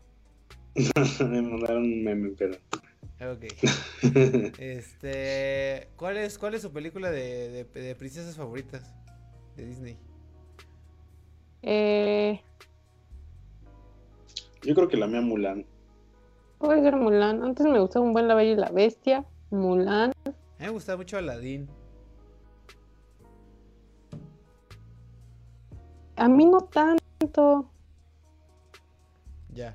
me 1.30 1.42
mandaron 1.42 1.84
un 1.84 2.04
meme, 2.04 2.34
pero... 2.36 2.56
Ok. 3.20 3.44
este, 4.58 5.88
¿cuál 5.96 6.16
es, 6.16 6.36
¿Cuál 6.38 6.54
es 6.54 6.62
su 6.62 6.72
película 6.72 7.12
de, 7.12 7.64
de 7.72 7.94
princesas 7.94 8.36
favoritas 8.36 8.92
de 9.56 9.66
Disney? 9.66 9.96
Eh... 11.66 12.42
Yo 14.62 14.74
creo 14.74 14.88
que 14.88 14.98
la 14.98 15.06
mía 15.06 15.22
Mulan. 15.22 15.64
Puede 16.58 16.82
ser 16.82 16.96
Mulan. 16.96 17.42
Antes 17.42 17.66
me 17.66 17.80
gustaba 17.80 18.04
un 18.04 18.12
buen 18.12 18.28
La 18.28 18.34
Bella 18.34 18.52
y 18.52 18.56
la 18.56 18.70
Bestia. 18.70 19.24
Mulan. 19.50 20.12
A 20.26 20.30
mí 20.30 20.34
me 20.58 20.68
gusta 20.70 20.96
mucho 20.96 21.16
Aladdin. 21.16 21.68
A 26.16 26.28
mí 26.28 26.44
no 26.44 26.60
tanto. 26.60 27.70
Ya. 29.52 29.74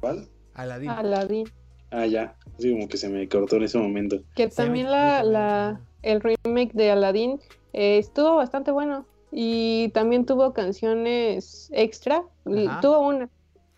¿Cuál? 0.00 0.28
Aladdin. 0.54 0.90
Aladdin. 0.90 1.46
Ah, 1.90 2.06
ya. 2.06 2.36
Así 2.56 2.72
como 2.72 2.88
que 2.88 2.96
se 2.96 3.08
me 3.08 3.28
cortó 3.28 3.56
en 3.56 3.64
ese 3.64 3.78
momento. 3.78 4.16
Que 4.34 4.48
también 4.48 4.90
la, 4.90 5.22
la, 5.22 5.80
el 6.02 6.20
remake 6.20 6.72
de 6.72 6.90
Aladdin 6.90 7.40
eh, 7.72 7.98
estuvo 7.98 8.36
bastante 8.36 8.70
bueno. 8.70 9.06
Y 9.32 9.88
también 9.94 10.26
tuvo 10.26 10.52
canciones 10.52 11.70
extra. 11.72 12.22
Tuvo 12.44 13.08
una 13.08 13.30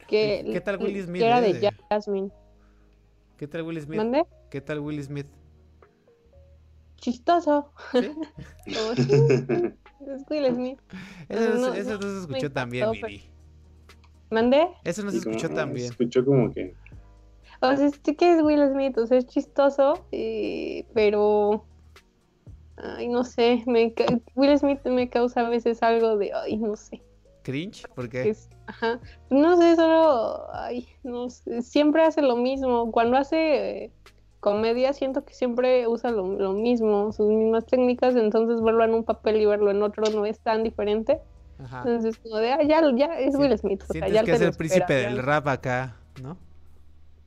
que, 0.08 0.44
¿Qué 0.52 0.60
tal 0.60 0.78
Will 0.82 1.02
Smith? 1.02 1.22
era 1.22 1.40
de 1.40 1.72
Jasmine. 1.88 2.30
¿Qué 3.36 3.46
tal 3.46 3.62
Will 3.62 3.80
Smith? 3.80 3.96
¿Mande? 3.96 4.24
¿Qué 4.50 4.60
tal 4.60 4.80
Will 4.80 5.02
Smith? 5.02 5.26
Chistoso. 6.96 7.72
¿Sí? 7.92 8.10
es 8.66 10.24
Will 10.28 10.54
Smith. 10.54 10.80
Eso 11.28 11.58
no, 11.58 11.72
eso 11.72 11.98
no, 11.98 12.02
se 12.02 12.20
escuchó 12.20 12.50
tan 12.50 12.70
bien, 12.70 12.88
¿Mande? 14.30 14.68
Eso 14.82 15.04
no 15.04 15.10
se 15.10 15.18
escuchó 15.18 15.48
tan 15.50 15.72
bien. 15.72 15.86
Se 15.86 15.92
escuchó 15.92 16.24
como 16.24 16.50
que. 16.50 16.74
O 17.60 17.76
sea, 17.76 17.88
sí 17.88 18.14
que 18.14 18.34
es 18.34 18.42
Will 18.42 18.68
Smith, 18.70 18.98
o 18.98 19.06
sea, 19.06 19.18
es 19.18 19.26
chistoso, 19.26 20.04
pero 20.92 21.64
Ay, 22.76 23.08
no 23.08 23.24
sé, 23.24 23.62
me 23.66 23.94
Will 24.34 24.58
Smith 24.58 24.84
me 24.84 25.08
causa 25.08 25.46
a 25.46 25.48
veces 25.48 25.82
algo 25.82 26.16
de, 26.16 26.32
ay, 26.32 26.56
no 26.56 26.76
sé. 26.76 27.02
¿Cringe? 27.42 27.86
¿Por 27.94 28.08
qué? 28.08 28.34
ajá. 28.66 28.98
No 29.30 29.56
sé, 29.58 29.76
solo, 29.76 30.46
ay, 30.52 30.88
no 31.02 31.28
sé, 31.28 31.62
siempre 31.62 32.02
hace 32.02 32.22
lo 32.22 32.36
mismo. 32.36 32.90
Cuando 32.90 33.16
hace 33.18 33.84
eh, 33.84 33.92
comedia 34.40 34.92
siento 34.92 35.24
que 35.24 35.34
siempre 35.34 35.86
usa 35.86 36.10
lo, 36.10 36.24
mismo, 36.52 37.12
sus 37.12 37.28
mismas 37.28 37.66
técnicas, 37.66 38.16
entonces 38.16 38.62
verlo 38.62 38.84
en 38.84 38.94
un 38.94 39.04
papel 39.04 39.36
y 39.36 39.46
verlo 39.46 39.70
en 39.70 39.82
otro 39.82 40.10
no 40.10 40.26
es 40.26 40.40
tan 40.40 40.64
diferente. 40.64 41.20
Ajá. 41.62 41.82
Entonces, 41.84 42.18
como 42.18 42.36
de, 42.38 42.52
ah, 42.52 42.62
ya, 42.62 42.82
ya 42.96 43.18
es 43.18 43.36
Will 43.36 43.56
Smith. 43.56 43.84
O 43.88 43.92
sea, 43.92 44.08
ya 44.08 44.24
que 44.24 44.32
es 44.32 44.40
el 44.40 44.54
príncipe 44.54 44.94
del 44.94 45.18
rap 45.18 45.46
acá, 45.46 45.96
¿no? 46.22 46.36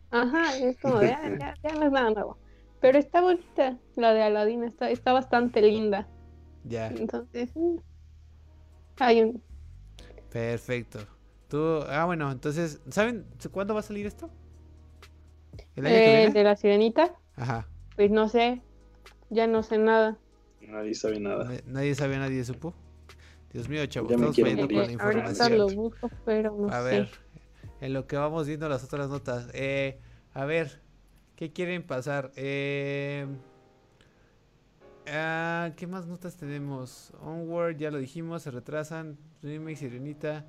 Ajá, 0.10 0.58
es 0.58 0.78
como 0.80 1.00
de, 1.00 1.12
ah, 1.12 1.30
ya, 1.40 1.56
ya 1.64 1.76
no 1.76 1.86
es 1.86 1.92
nada 1.92 2.10
nuevo. 2.10 2.38
Pero 2.80 3.00
está 3.00 3.22
bonita, 3.22 3.78
la 3.96 4.14
de 4.14 4.22
Aladdin, 4.24 4.64
está, 4.64 4.90
está 4.90 5.14
bastante 5.14 5.62
linda. 5.62 6.08
Ya. 6.64 6.88
Entonces, 6.90 7.52
mm, 7.56 7.78
hay 9.00 9.22
un... 9.22 9.44
Perfecto. 10.32 11.00
Tú, 11.48 11.80
ah, 11.90 12.06
bueno, 12.06 12.32
entonces, 12.32 12.82
¿saben 12.90 13.26
cuándo 13.52 13.74
va 13.74 13.80
a 13.80 13.84
salir 13.84 14.06
esto? 14.06 14.30
¿El 15.76 15.86
eh, 15.88 16.30
de 16.34 16.44
la 16.44 16.56
sirenita? 16.56 17.16
Ajá. 17.36 17.68
Pues 17.96 18.12
no 18.12 18.28
sé, 18.28 18.62
ya 19.30 19.48
no 19.48 19.64
sé 19.64 19.78
nada. 19.78 20.18
Nadie 20.62 20.94
sabe 20.94 21.20
nada. 21.20 21.50
Nadie 21.66 21.96
sabe, 21.96 22.18
nadie 22.18 22.44
supo. 22.44 22.74
Dios 23.54 23.70
mío, 23.70 23.86
chavos, 23.86 24.12
estamos 24.12 24.36
fallando 24.36 24.68
con 24.68 24.78
la 24.78 24.92
información. 24.92 25.58
Lo 25.58 25.68
busco, 25.68 26.12
pero 26.26 26.56
no 26.56 26.70
a 26.70 26.82
ver, 26.82 27.10
en 27.80 27.94
lo 27.94 28.06
que 28.06 28.18
vamos 28.18 28.46
viendo 28.48 28.68
las 28.68 28.84
otras 28.84 29.10
notas. 29.10 29.50
Eh, 29.54 30.00
a 30.34 30.46
ver, 30.46 30.82
¿Qué 31.38 31.54
quieren 31.54 31.84
pasar? 31.84 32.32
Eh, 32.36 33.28
ah, 35.08 35.70
¿Qué 35.78 35.86
más 35.86 36.08
notas 36.08 36.36
tenemos? 36.36 37.14
Onward, 37.22 37.78
ya 37.78 37.92
lo 37.92 38.00
dijimos, 38.00 38.42
se 38.42 38.50
retrasan. 38.50 39.20
Remake, 39.44 39.76
Sirenita. 39.76 40.48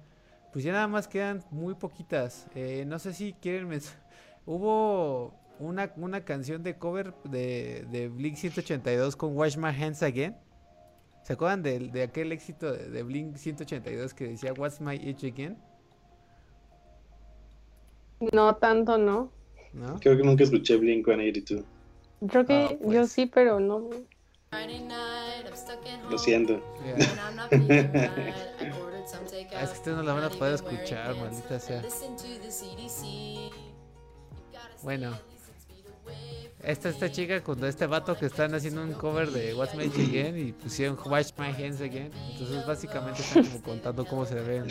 Pues 0.50 0.64
ya 0.64 0.72
nada 0.72 0.88
más 0.88 1.06
quedan 1.06 1.44
muy 1.50 1.74
poquitas. 1.74 2.46
Eh, 2.54 2.84
no 2.86 2.98
sé 2.98 3.12
si 3.12 3.34
quieren 3.34 3.68
Hubo 4.46 5.34
una, 5.58 5.92
una 5.96 6.24
canción 6.24 6.62
de 6.62 6.78
cover 6.78 7.12
de, 7.24 7.86
de 7.90 8.08
Blink 8.08 8.36
182 8.36 9.14
con 9.14 9.36
Wash 9.36 9.58
My 9.58 9.68
Hands 9.68 10.02
Again. 10.02 10.38
¿Se 11.22 11.34
acuerdan 11.34 11.62
de, 11.62 12.02
aquel 12.02 12.32
éxito 12.32 12.72
de, 12.72 12.88
de, 12.88 13.02
Blink 13.02 13.36
182 13.36 14.14
que 14.14 14.28
decía 14.28 14.54
What's 14.54 14.80
My 14.80 14.94
Age 14.94 15.26
Again? 15.26 15.58
No, 18.32 18.56
tanto 18.56 18.96
no. 18.96 19.37
Creo 20.00 20.16
que 20.16 20.22
nunca 20.22 20.44
escuché 20.44 20.76
Blink 20.76 21.04
182. 21.04 21.64
Creo 22.28 22.44
que 22.44 22.54
ah, 22.54 22.70
yo 22.70 22.78
pues. 22.78 23.12
sí, 23.12 23.26
pero 23.26 23.60
no. 23.60 23.90
Lo 26.10 26.18
siento. 26.18 26.62
Ah, 29.54 29.62
es 29.62 29.70
que 29.70 29.78
ustedes 29.78 29.96
no 29.96 30.02
la 30.02 30.12
van 30.12 30.24
a 30.24 30.30
poder 30.30 30.54
escuchar, 30.54 31.16
maldita 31.16 31.58
sea. 31.58 31.82
Bueno. 34.82 35.18
Esta, 36.62 36.88
esta 36.88 37.10
chica 37.10 37.42
con 37.42 37.64
este 37.64 37.86
vato 37.86 38.16
que 38.18 38.26
están 38.26 38.54
haciendo 38.54 38.82
un 38.82 38.92
cover 38.92 39.30
de 39.30 39.54
What's 39.54 39.74
My 39.74 39.84
Again 39.84 40.38
y 40.38 40.52
pusieron 40.52 40.98
Wash 41.06 41.30
My 41.38 41.46
Hands 41.46 41.80
Again. 41.80 42.10
Entonces 42.32 42.66
básicamente 42.66 43.22
están 43.22 43.44
como 43.44 43.62
contando 43.62 44.04
cómo 44.04 44.26
se 44.26 44.34
ven, 44.34 44.66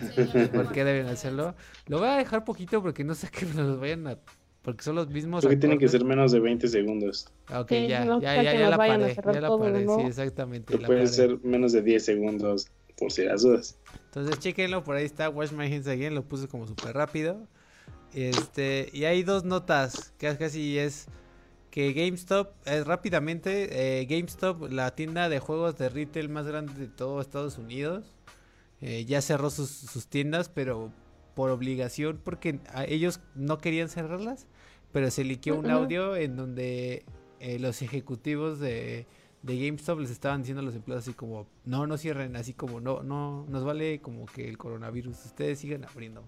por 0.52 0.72
qué 0.72 0.84
deben 0.84 1.06
hacerlo. 1.06 1.54
Lo 1.86 1.98
voy 1.98 2.08
a 2.08 2.16
dejar 2.16 2.44
poquito 2.44 2.82
porque 2.82 3.04
no 3.04 3.14
sé 3.14 3.28
que 3.32 3.46
nos 3.46 3.78
vayan 3.78 4.06
a 4.06 4.18
porque 4.64 4.82
son 4.82 4.96
los 4.96 5.10
mismos. 5.10 5.42
Creo 5.42 5.50
que 5.50 5.58
tienen 5.58 5.78
que 5.78 5.88
ser 5.88 6.04
menos 6.04 6.32
de 6.32 6.40
20 6.40 6.66
segundos. 6.68 7.28
Ok, 7.54 7.70
ya, 7.70 8.04
ya, 8.04 8.42
ya, 8.42 8.42
ya, 8.42 8.70
la 8.70 8.76
paré. 8.78 9.14
Ya 9.14 9.40
la 9.40 9.58
paré, 9.58 9.86
sí, 9.86 10.02
exactamente. 10.06 10.78
puede 10.78 11.06
ser 11.06 11.38
menos 11.44 11.72
de 11.72 11.82
10 11.82 12.02
segundos, 12.02 12.68
por 12.96 13.12
si 13.12 13.24
las 13.24 13.42
dudas. 13.42 13.78
Entonces, 14.06 14.38
chequenlo, 14.38 14.82
por 14.82 14.96
ahí 14.96 15.04
está 15.04 15.28
Wash 15.28 15.52
My 15.52 15.66
Hands 15.66 15.86
Again, 15.86 16.14
lo 16.14 16.22
puse 16.22 16.48
como 16.48 16.66
súper 16.66 16.94
rápido. 16.94 17.46
Este, 18.14 18.88
y 18.94 19.04
hay 19.04 19.22
dos 19.22 19.44
notas, 19.44 20.14
que 20.16 20.34
casi 20.38 20.78
es 20.78 21.08
que 21.70 21.92
GameStop, 21.92 22.52
eh, 22.64 22.84
rápidamente, 22.84 24.00
eh, 24.00 24.06
GameStop, 24.06 24.70
la 24.70 24.94
tienda 24.94 25.28
de 25.28 25.40
juegos 25.40 25.76
de 25.76 25.90
retail 25.90 26.28
más 26.30 26.46
grande 26.46 26.72
de 26.74 26.86
todo 26.86 27.20
Estados 27.20 27.58
Unidos, 27.58 28.14
eh, 28.84 29.04
ya 29.04 29.20
cerró 29.20 29.50
sus, 29.50 29.70
sus 29.70 30.06
tiendas, 30.06 30.48
pero 30.48 30.92
por 31.34 31.50
obligación, 31.50 32.20
porque 32.22 32.60
ellos 32.86 33.20
no 33.34 33.58
querían 33.58 33.88
cerrarlas 33.88 34.46
pero 34.94 35.10
se 35.10 35.24
liqueó 35.24 35.58
un 35.58 35.68
audio 35.68 36.14
en 36.14 36.36
donde 36.36 37.04
eh, 37.40 37.58
los 37.58 37.82
ejecutivos 37.82 38.60
de, 38.60 39.08
de 39.42 39.58
GameStop 39.58 39.98
les 39.98 40.10
estaban 40.10 40.42
diciendo 40.42 40.60
a 40.60 40.64
los 40.64 40.76
empleados 40.76 41.02
así 41.02 41.14
como, 41.14 41.48
no, 41.64 41.88
no 41.88 41.98
cierren, 41.98 42.36
así 42.36 42.54
como, 42.54 42.80
no, 42.80 43.02
no, 43.02 43.44
nos 43.48 43.64
vale 43.64 44.00
como 44.00 44.24
que 44.26 44.48
el 44.48 44.56
coronavirus, 44.56 45.24
ustedes 45.24 45.58
sigan 45.58 45.84
abriendo. 45.84 46.22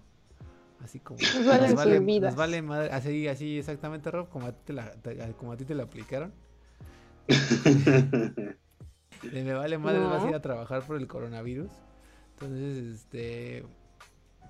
Así 0.83 0.99
como, 0.99 1.17
nos 1.33 1.45
vale, 1.45 1.99
nos 2.19 2.35
vale, 2.35 2.61
madre, 2.61 2.89
así, 2.91 3.29
así 3.29 3.57
exactamente, 3.57 4.11
Rob, 4.11 4.27
como 4.27 4.47
a 4.47 4.51
ti 4.51 4.59
te 4.65 4.73
la, 4.73 4.91
como 5.37 5.53
a 5.53 5.57
ti 5.57 5.63
te 5.63 5.73
la 5.73 5.83
aplicaron. 5.83 6.33
me 9.31 9.53
vale 9.53 9.77
madre, 9.77 9.99
vas 9.99 10.25
a 10.25 10.27
ir 10.27 10.35
a 10.35 10.41
trabajar 10.41 10.85
por 10.85 10.97
el 10.97 11.07
coronavirus. 11.07 11.71
Entonces, 12.39 12.95
este, 12.95 13.63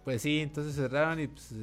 pues 0.04 0.22
sí, 0.22 0.40
entonces 0.40 0.76
cerraron 0.76 1.22
y 1.22 1.28
pues 1.28 1.54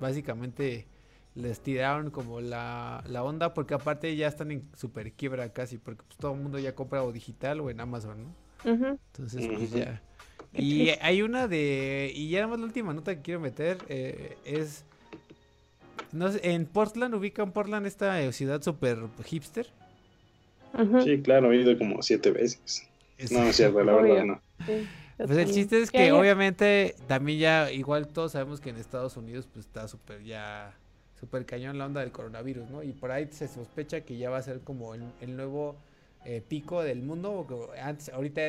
básicamente 0.00 0.86
les 1.34 1.60
tiraron 1.60 2.10
como 2.10 2.40
la, 2.40 3.04
la, 3.08 3.22
onda 3.22 3.52
porque 3.52 3.74
aparte 3.74 4.16
ya 4.16 4.26
están 4.26 4.50
en 4.52 4.62
super 4.74 5.12
quiebra 5.12 5.52
casi 5.52 5.76
porque 5.76 6.02
pues 6.06 6.16
todo 6.16 6.32
el 6.32 6.40
mundo 6.40 6.58
ya 6.58 6.74
compra 6.74 7.04
o 7.04 7.12
digital 7.12 7.60
o 7.60 7.68
en 7.68 7.80
Amazon, 7.80 8.24
¿no? 8.24 8.34
Entonces 8.64 9.46
pues 9.46 9.70
ya. 9.70 10.00
Y 10.54 10.88
hay 11.02 11.20
una 11.20 11.46
de... 11.46 12.10
Y 12.14 12.30
ya 12.30 12.40
nada 12.40 12.52
más 12.52 12.60
la 12.60 12.66
última 12.66 12.94
nota 12.94 13.14
que 13.14 13.20
quiero 13.20 13.40
meter 13.40 13.76
eh, 13.88 14.36
es... 14.44 14.84
No 16.12 16.32
sé, 16.32 16.40
en 16.42 16.64
Portland, 16.64 17.14
ubican 17.14 17.52
Portland 17.52 17.86
esta 17.86 18.22
eh, 18.22 18.32
ciudad 18.32 18.62
super 18.62 18.98
hipster. 19.24 19.66
Sí, 21.04 21.20
claro, 21.20 21.52
he 21.52 21.56
ido 21.56 21.76
como 21.76 22.02
siete 22.02 22.30
veces. 22.30 22.88
No, 23.30 23.42
es 23.44 23.56
cierto, 23.56 23.82
la 23.84 23.94
verdad 23.94 24.24
no. 24.24 24.40
Pues 25.16 25.30
el 25.30 25.50
chiste 25.50 25.80
es 25.80 25.90
que 25.90 26.12
obviamente 26.12 26.94
también 27.06 27.38
ya, 27.38 27.72
igual 27.72 28.08
todos 28.08 28.32
sabemos 28.32 28.60
que 28.60 28.70
en 28.70 28.76
Estados 28.76 29.16
Unidos 29.16 29.48
pues 29.52 29.66
está 29.66 29.88
súper 29.88 30.22
ya 30.22 30.76
súper 31.18 31.46
cañón 31.46 31.78
la 31.78 31.86
onda 31.86 32.00
del 32.00 32.12
coronavirus, 32.12 32.68
¿no? 32.70 32.82
Y 32.82 32.92
por 32.92 33.10
ahí 33.10 33.28
se 33.30 33.48
sospecha 33.48 34.02
que 34.02 34.16
ya 34.18 34.30
va 34.30 34.38
a 34.38 34.42
ser 34.42 34.60
como 34.60 34.94
el, 34.94 35.36
nuevo 35.36 35.76
eh, 36.24 36.42
pico 36.46 36.82
del 36.82 37.02
mundo. 37.02 37.46
Antes, 37.80 38.10
ahorita 38.10 38.42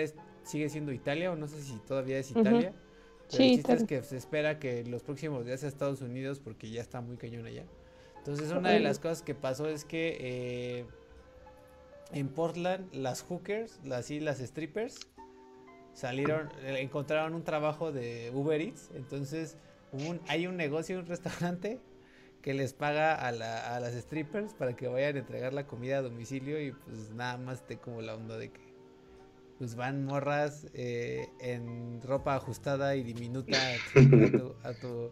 sigue 0.43 0.69
siendo 0.69 0.91
Italia, 0.91 1.31
o 1.31 1.35
no 1.35 1.47
sé 1.47 1.61
si 1.61 1.77
todavía 1.87 2.19
es 2.19 2.31
Italia. 2.31 2.73
Pero 3.29 3.43
sí, 3.43 3.63
es 3.67 3.83
que 3.83 4.03
se 4.03 4.17
espera 4.17 4.59
que 4.59 4.83
los 4.85 5.03
próximos 5.03 5.45
días 5.45 5.59
sea 5.59 5.69
Estados 5.69 6.01
Unidos 6.01 6.39
porque 6.39 6.69
ya 6.69 6.81
está 6.81 7.01
muy 7.01 7.17
cañón 7.17 7.45
allá. 7.45 7.63
Entonces 8.17 8.51
una 8.51 8.71
de 8.71 8.79
las 8.79 8.99
cosas 8.99 9.21
que 9.21 9.35
pasó 9.35 9.69
es 9.69 9.85
que 9.85 10.17
eh, 10.19 10.85
en 12.11 12.27
Portland 12.29 12.93
las 12.93 13.21
hookers, 13.21 13.79
las 13.83 14.11
y 14.11 14.19
las 14.19 14.39
strippers, 14.39 15.07
salieron, 15.97 16.49
eh, 16.61 16.77
encontraron 16.79 17.33
un 17.33 17.43
trabajo 17.43 17.91
de 17.91 18.31
Uber 18.33 18.61
Eats. 18.61 18.91
Entonces 18.93 19.57
hay 20.27 20.45
un 20.45 20.55
negocio, 20.55 20.99
un 20.99 21.07
restaurante 21.07 21.79
que 22.43 22.53
les 22.53 22.73
paga 22.73 23.15
a, 23.15 23.31
las 23.31 23.93
strippers 23.93 24.53
para 24.53 24.75
que 24.75 24.87
vayan 24.87 25.15
a 25.15 25.19
entregar 25.19 25.53
la 25.53 25.65
comida 25.65 25.97
a 25.97 26.01
domicilio 26.03 26.61
y 26.61 26.71
pues 26.71 27.09
nada 27.09 27.37
más 27.37 27.61
esté 27.61 27.77
como 27.77 28.01
la 28.01 28.15
onda 28.15 28.37
de 28.37 28.51
que 28.51 28.61
pues 29.57 29.75
van 29.75 30.05
morras 30.05 30.67
eh, 30.75 31.29
en 31.41 31.99
ropa 32.03 32.35
ajustada 32.35 32.95
y 32.95 33.01
diminuta 33.01 33.57
a 34.63 34.73
tu, 34.73 35.09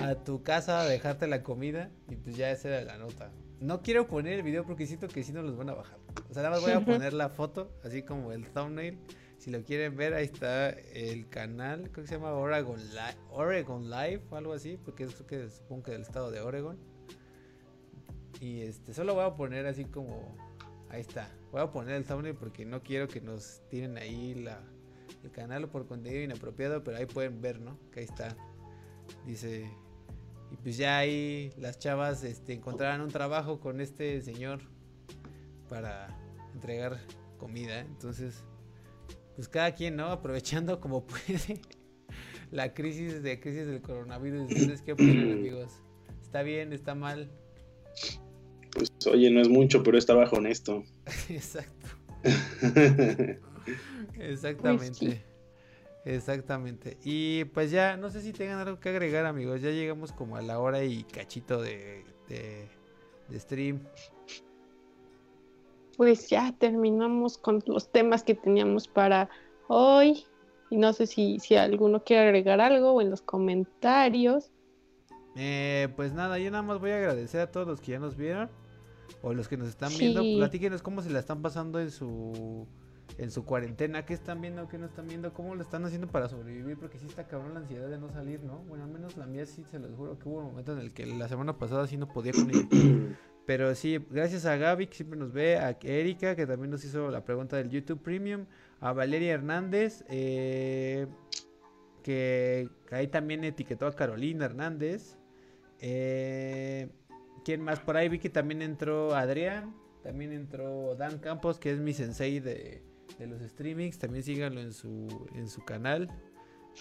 a 0.00 0.14
tu, 0.14 0.42
casa 0.44 0.82
a 0.82 0.84
dejarte 0.84 1.26
la 1.26 1.42
comida 1.42 1.90
y 2.08 2.14
pues 2.14 2.36
ya 2.36 2.52
esa 2.52 2.68
era 2.68 2.82
la 2.82 2.96
nota. 2.96 3.32
No 3.58 3.82
quiero 3.82 4.06
poner 4.06 4.34
el 4.34 4.42
video 4.44 4.64
porque 4.64 4.86
siento 4.86 5.08
que 5.08 5.24
si 5.24 5.32
no 5.32 5.42
los 5.42 5.56
van 5.56 5.68
a 5.68 5.74
bajar. 5.74 5.98
O 6.30 6.32
sea, 6.32 6.44
nada 6.44 6.54
más 6.54 6.62
voy 6.62 6.72
a 6.72 6.80
poner 6.80 7.12
la 7.12 7.28
foto, 7.28 7.72
así 7.82 8.02
como 8.02 8.30
el 8.30 8.46
thumbnail. 8.46 8.96
Si 9.40 9.50
lo 9.50 9.62
quieren 9.62 9.96
ver, 9.96 10.12
ahí 10.12 10.26
está 10.26 10.68
el 10.68 11.26
canal, 11.30 11.90
creo 11.90 12.04
que 12.04 12.08
se 12.08 12.16
llama 12.16 12.34
Oregon, 12.34 12.78
Live, 12.90 13.16
Oregon 13.30 13.88
Live 13.88 14.20
o 14.28 14.36
algo 14.36 14.52
así, 14.52 14.78
porque 14.84 15.04
es 15.04 15.14
que 15.14 15.48
supongo 15.48 15.84
que 15.84 15.92
del 15.92 16.02
estado 16.02 16.30
de 16.30 16.42
Oregon. 16.42 16.78
Y 18.38 18.60
este, 18.60 18.92
solo 18.92 19.14
voy 19.14 19.24
a 19.24 19.34
poner 19.36 19.64
así 19.64 19.86
como, 19.86 20.36
ahí 20.90 21.00
está. 21.00 21.26
Voy 21.52 21.62
a 21.62 21.70
poner 21.70 21.94
el 21.94 22.04
thumbnail 22.04 22.34
porque 22.34 22.66
no 22.66 22.82
quiero 22.82 23.08
que 23.08 23.22
nos 23.22 23.62
tiren 23.70 23.96
ahí 23.96 24.34
la, 24.34 24.60
el 25.24 25.30
canal 25.30 25.70
por 25.70 25.86
contenido 25.86 26.22
inapropiado, 26.22 26.84
pero 26.84 26.98
ahí 26.98 27.06
pueden 27.06 27.40
ver, 27.40 27.60
¿no? 27.60 27.78
Que 27.92 28.00
ahí 28.00 28.06
está. 28.06 28.36
Dice, 29.24 29.70
y 30.52 30.56
pues 30.56 30.76
ya 30.76 30.98
ahí 30.98 31.54
las 31.56 31.78
chavas 31.78 32.24
este, 32.24 32.52
encontrarán 32.52 33.00
un 33.00 33.10
trabajo 33.10 33.58
con 33.58 33.80
este 33.80 34.20
señor 34.20 34.60
para 35.70 36.14
entregar 36.52 36.98
comida. 37.38 37.80
Entonces, 37.80 38.44
pues 39.40 39.48
cada 39.48 39.74
quien, 39.74 39.96
¿no? 39.96 40.08
Aprovechando 40.08 40.80
como 40.80 41.06
puede 41.06 41.62
la 42.50 42.74
crisis 42.74 43.22
de 43.22 43.40
crisis 43.40 43.66
del 43.66 43.80
coronavirus. 43.80 44.52
¿Ustedes 44.52 44.82
qué 44.82 44.92
opinan, 44.92 45.32
amigos? 45.32 45.72
¿Está 46.22 46.42
bien? 46.42 46.74
¿Está 46.74 46.94
mal? 46.94 47.30
Pues 48.74 48.92
oye, 49.06 49.30
no 49.30 49.40
es 49.40 49.48
mucho, 49.48 49.82
pero 49.82 49.96
está 49.96 50.12
bajo 50.12 50.36
honesto. 50.36 50.84
Exacto. 51.30 51.86
Exactamente. 54.18 55.24
Exactamente. 56.04 56.98
Y 57.02 57.44
pues 57.46 57.70
ya, 57.70 57.96
no 57.96 58.10
sé 58.10 58.20
si 58.20 58.34
tengan 58.34 58.58
algo 58.58 58.78
que 58.78 58.90
agregar, 58.90 59.24
amigos. 59.24 59.62
Ya 59.62 59.70
llegamos 59.70 60.12
como 60.12 60.36
a 60.36 60.42
la 60.42 60.58
hora 60.58 60.84
y 60.84 61.04
cachito 61.04 61.62
de, 61.62 62.04
de, 62.28 62.68
de 63.30 63.40
stream 63.40 63.80
pues 66.00 66.30
ya 66.30 66.54
terminamos 66.58 67.36
con 67.36 67.62
los 67.66 67.92
temas 67.92 68.22
que 68.22 68.34
teníamos 68.34 68.88
para 68.88 69.28
hoy. 69.68 70.24
Y 70.70 70.78
no 70.78 70.94
sé 70.94 71.06
si, 71.06 71.38
si 71.40 71.56
alguno 71.56 72.02
quiere 72.04 72.22
agregar 72.22 72.58
algo 72.58 73.02
en 73.02 73.10
los 73.10 73.20
comentarios. 73.20 74.50
Eh, 75.36 75.88
pues 75.96 76.14
nada, 76.14 76.38
yo 76.38 76.50
nada 76.50 76.62
más 76.62 76.80
voy 76.80 76.92
a 76.92 76.96
agradecer 76.96 77.42
a 77.42 77.50
todos 77.50 77.66
los 77.66 77.82
que 77.82 77.92
ya 77.92 77.98
nos 77.98 78.16
vieron 78.16 78.48
o 79.20 79.34
los 79.34 79.46
que 79.46 79.58
nos 79.58 79.68
están 79.68 79.92
viendo. 79.98 80.22
Platíquenos 80.38 80.80
cómo 80.80 81.02
se 81.02 81.10
la 81.10 81.18
están 81.18 81.42
pasando 81.42 81.78
en 81.78 81.90
su 81.90 82.66
en 83.18 83.30
su 83.30 83.44
cuarentena, 83.44 84.06
qué 84.06 84.14
están 84.14 84.40
viendo, 84.40 84.68
qué 84.68 84.78
no 84.78 84.86
están 84.86 85.06
viendo, 85.06 85.34
cómo 85.34 85.54
lo 85.54 85.60
están 85.60 85.84
haciendo 85.84 86.06
para 86.06 86.30
sobrevivir, 86.30 86.78
porque 86.78 86.98
sí 86.98 87.08
está 87.08 87.28
cabrón 87.28 87.52
la 87.52 87.60
ansiedad 87.60 87.90
de 87.90 87.98
no 87.98 88.08
salir, 88.08 88.42
¿no? 88.42 88.60
Bueno, 88.60 88.84
al 88.84 88.90
menos 88.90 89.18
la 89.18 89.26
mía 89.26 89.44
sí, 89.44 89.64
se 89.70 89.78
los 89.78 89.94
juro 89.94 90.18
que 90.18 90.30
hubo 90.30 90.38
un 90.38 90.46
momento 90.46 90.72
en 90.72 90.78
el 90.78 90.94
que 90.94 91.04
la 91.04 91.28
semana 91.28 91.58
pasada 91.58 91.86
sí 91.86 91.98
no 91.98 92.08
podía 92.08 92.32
con 92.32 92.50
Pero 93.46 93.74
sí, 93.74 93.98
gracias 94.10 94.46
a 94.46 94.56
Gaby 94.56 94.86
que 94.86 94.94
siempre 94.94 95.18
nos 95.18 95.32
ve, 95.32 95.58
a 95.58 95.76
Erika 95.82 96.36
que 96.36 96.46
también 96.46 96.70
nos 96.70 96.84
hizo 96.84 97.10
la 97.10 97.24
pregunta 97.24 97.56
del 97.56 97.70
YouTube 97.70 98.00
Premium, 98.00 98.46
a 98.80 98.92
Valeria 98.92 99.32
Hernández, 99.32 100.04
eh, 100.08 101.06
que, 102.02 102.68
ahí 102.90 103.08
también 103.08 103.44
etiquetó 103.44 103.86
a 103.86 103.94
Carolina 103.94 104.44
Hernández. 104.46 105.16
Eh, 105.80 106.88
¿Quién 107.44 107.62
más? 107.62 107.80
Por 107.80 107.96
ahí 107.96 108.08
vi 108.08 108.18
que 108.18 108.30
también 108.30 108.62
entró 108.62 109.14
Adrián, 109.14 109.74
también 110.02 110.32
entró 110.32 110.94
Dan 110.94 111.18
Campos, 111.18 111.58
que 111.58 111.72
es 111.72 111.78
mi 111.78 111.92
sensei 111.92 112.40
de, 112.40 112.82
de 113.18 113.26
los 113.26 113.40
streamings. 113.42 113.98
También 113.98 114.22
síganlo 114.22 114.60
en 114.60 114.72
su, 114.72 115.08
en 115.34 115.48
su 115.48 115.64
canal, 115.64 116.08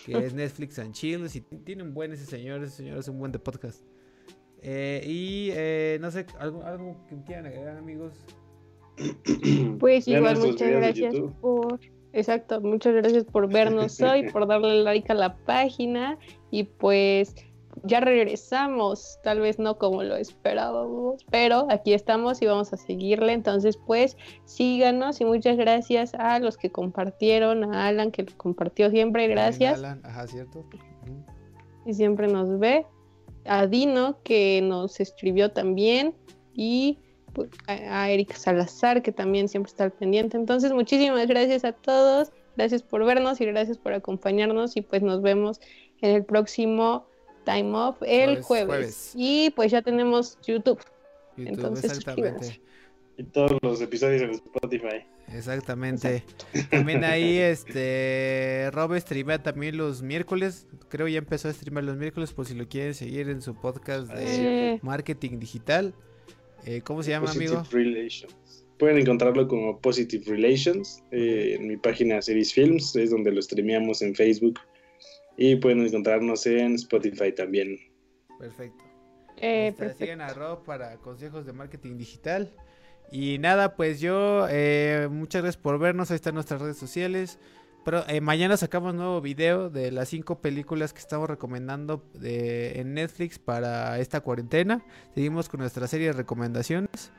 que 0.06 0.18
es 0.18 0.34
Netflix 0.36 0.80
and 0.80 0.94
Chill. 0.94 1.30
Si 1.30 1.42
tiene 1.42 1.84
un 1.84 1.94
buen 1.94 2.12
ese 2.12 2.26
señor, 2.26 2.64
ese 2.64 2.78
señor 2.78 2.98
es 2.98 3.08
un 3.08 3.20
buen 3.20 3.32
de 3.32 3.40
podcast. 3.40 3.84
Eh, 4.62 5.04
y 5.06 5.50
eh, 5.54 5.98
no 6.02 6.12
sé, 6.12 6.26
¿algo, 6.38 6.64
algo 6.64 6.96
que 7.08 7.22
quieran 7.24 7.46
agregar, 7.46 7.78
amigos. 7.78 8.14
Pues 9.80 10.08
igual, 10.08 10.38
muchas 10.38 10.70
gracias 10.70 11.16
por. 11.40 11.80
Exacto, 12.12 12.60
muchas 12.60 12.96
gracias 12.96 13.24
por 13.24 13.48
vernos 13.54 14.02
hoy, 14.02 14.30
por 14.32 14.48
darle 14.48 14.84
like 14.84 15.12
a 15.12 15.16
la 15.16 15.36
página 15.38 16.18
y 16.52 16.64
pues 16.64 17.36
ya 17.84 18.00
regresamos, 18.00 19.20
tal 19.24 19.40
vez 19.40 19.60
no 19.60 19.78
como 19.78 20.04
lo 20.04 20.16
esperábamos, 20.16 21.24
pero 21.30 21.68
aquí 21.70 21.94
estamos 21.94 22.42
y 22.42 22.48
vamos 22.48 22.74
a 22.74 22.78
seguirle. 22.78 23.32
Entonces, 23.34 23.78
pues 23.78 24.18
síganos 24.46 25.22
y 25.22 25.26
muchas 25.26 25.56
gracias 25.56 26.14
a 26.16 26.40
los 26.40 26.58
que 26.58 26.72
compartieron, 26.72 27.74
a 27.74 27.88
Alan 27.88 28.12
que 28.12 28.24
lo 28.24 28.36
compartió 28.38 28.90
siempre, 28.90 29.28
gracias. 29.28 29.78
Alan, 29.78 30.02
ajá, 30.04 30.28
cierto. 30.28 30.66
Y 31.86 31.94
siempre 31.94 32.28
nos 32.28 32.60
ve 32.60 32.86
a 33.46 33.68
Dino 33.68 34.20
que 34.24 34.62
nos 34.62 35.00
escribió 35.00 35.52
también 35.52 36.14
y 36.54 36.98
pues, 37.34 37.50
a, 37.68 38.10
Erika 38.10 38.36
Salazar 38.36 39.02
que 39.02 39.12
también 39.12 39.48
siempre 39.48 39.70
está 39.70 39.86
al 39.86 39.92
pendiente. 39.92 40.38
Entonces, 40.38 40.72
muchísimas 40.72 41.28
gracias 41.28 41.64
a 41.66 41.72
todos, 41.72 42.32
gracias 42.58 42.84
por 42.84 43.06
vernos 43.06 43.40
y 43.42 43.46
gracias 43.46 43.78
por 43.78 43.94
acompañarnos 43.94 44.76
y 44.78 44.82
pues 44.82 45.02
nos 45.02 45.22
vemos 45.22 45.60
en 46.02 46.12
el 46.12 46.26
próximo 46.26 47.06
Time 47.46 47.72
Off 47.74 47.98
el 48.06 48.42
jueves. 48.42 49.14
Y 49.16 49.52
pues 49.52 49.72
ya 49.72 49.82
tenemos 49.82 50.38
YouTube. 50.46 50.80
Entonces, 51.38 51.86
exactamente. 51.86 52.62
Y 53.18 53.24
todos 53.24 53.58
los 53.62 53.82
episodios 53.82 54.22
en 54.22 54.32
Spotify. 54.32 55.06
Exactamente. 55.34 56.24
También 56.70 57.04
ahí, 57.04 57.38
este, 57.38 58.70
Rob 58.72 58.96
streamea 59.00 59.42
también 59.42 59.78
los 59.78 60.02
miércoles. 60.02 60.68
Creo 60.90 61.08
ya 61.08 61.20
empezó 61.20 61.50
a 61.50 61.54
streamar 61.54 61.84
los 61.84 61.98
miércoles 61.98 62.34
por 62.34 62.46
si 62.46 62.56
lo 62.56 62.68
quieren 62.68 62.94
seguir 62.94 63.30
en 63.30 63.42
su 63.42 63.56
podcast 63.56 64.12
de 64.12 64.74
eh. 64.74 64.80
marketing 64.82 65.40
digital. 65.40 65.94
Eh, 66.66 66.82
¿Cómo 66.82 67.04
se 67.04 67.12
llama, 67.12 67.28
Positive 67.28 67.58
amigo? 67.58 67.70
Relations. 67.72 68.66
Pueden 68.78 68.98
encontrarlo 68.98 69.48
como 69.48 69.80
Positive 69.80 70.24
Relations 70.26 71.04
eh, 71.12 71.56
en 71.60 71.68
mi 71.68 71.78
página 71.78 72.22
Series 72.22 72.54
Films, 72.54 72.96
es 72.96 73.12
donde 73.12 73.32
lo 73.32 73.42
streameamos 73.42 74.02
en 74.02 74.16
Facebook. 74.16 74.60
Y 75.38 75.56
pueden 75.56 75.86
encontrarnos 75.86 76.46
en 76.46 76.76
Spotify 76.76 77.32
también. 77.34 77.78
Perfecto. 78.40 78.84
Eh, 79.38 79.74
Sigan 79.98 80.22
a 80.22 80.34
Rob 80.34 80.66
para 80.66 80.98
consejos 80.98 81.46
de 81.46 81.54
marketing 81.54 81.98
digital. 81.98 82.54
Y 83.12 83.38
nada, 83.40 83.76
pues 83.76 84.00
yo, 84.00 84.48
eh, 84.50 85.08
muchas 85.10 85.42
gracias 85.42 85.62
por 85.62 85.80
vernos. 85.80 86.12
Ahí 86.12 86.16
están 86.16 86.36
nuestras 86.36 86.62
redes 86.62 86.78
sociales. 86.78 87.40
Pero 87.86 88.04
eh, 88.08 88.22
mañana 88.22 88.58
sacamos 88.58 88.94
nuevo 88.94 89.22
video 89.22 89.70
de 89.70 89.92
las 89.92 90.10
cinco 90.10 90.42
películas 90.42 90.94
que 90.94 91.00
estamos 91.00 91.30
recomendando 91.30 92.04
en 92.22 92.94
Netflix 92.94 93.40
para 93.40 93.98
esta 94.00 94.22
cuarentena. 94.22 94.86
Seguimos 95.16 95.48
con 95.50 95.62
nuestra 95.62 95.88
serie 95.88 96.08
de 96.08 96.14
recomendaciones. 96.14 97.12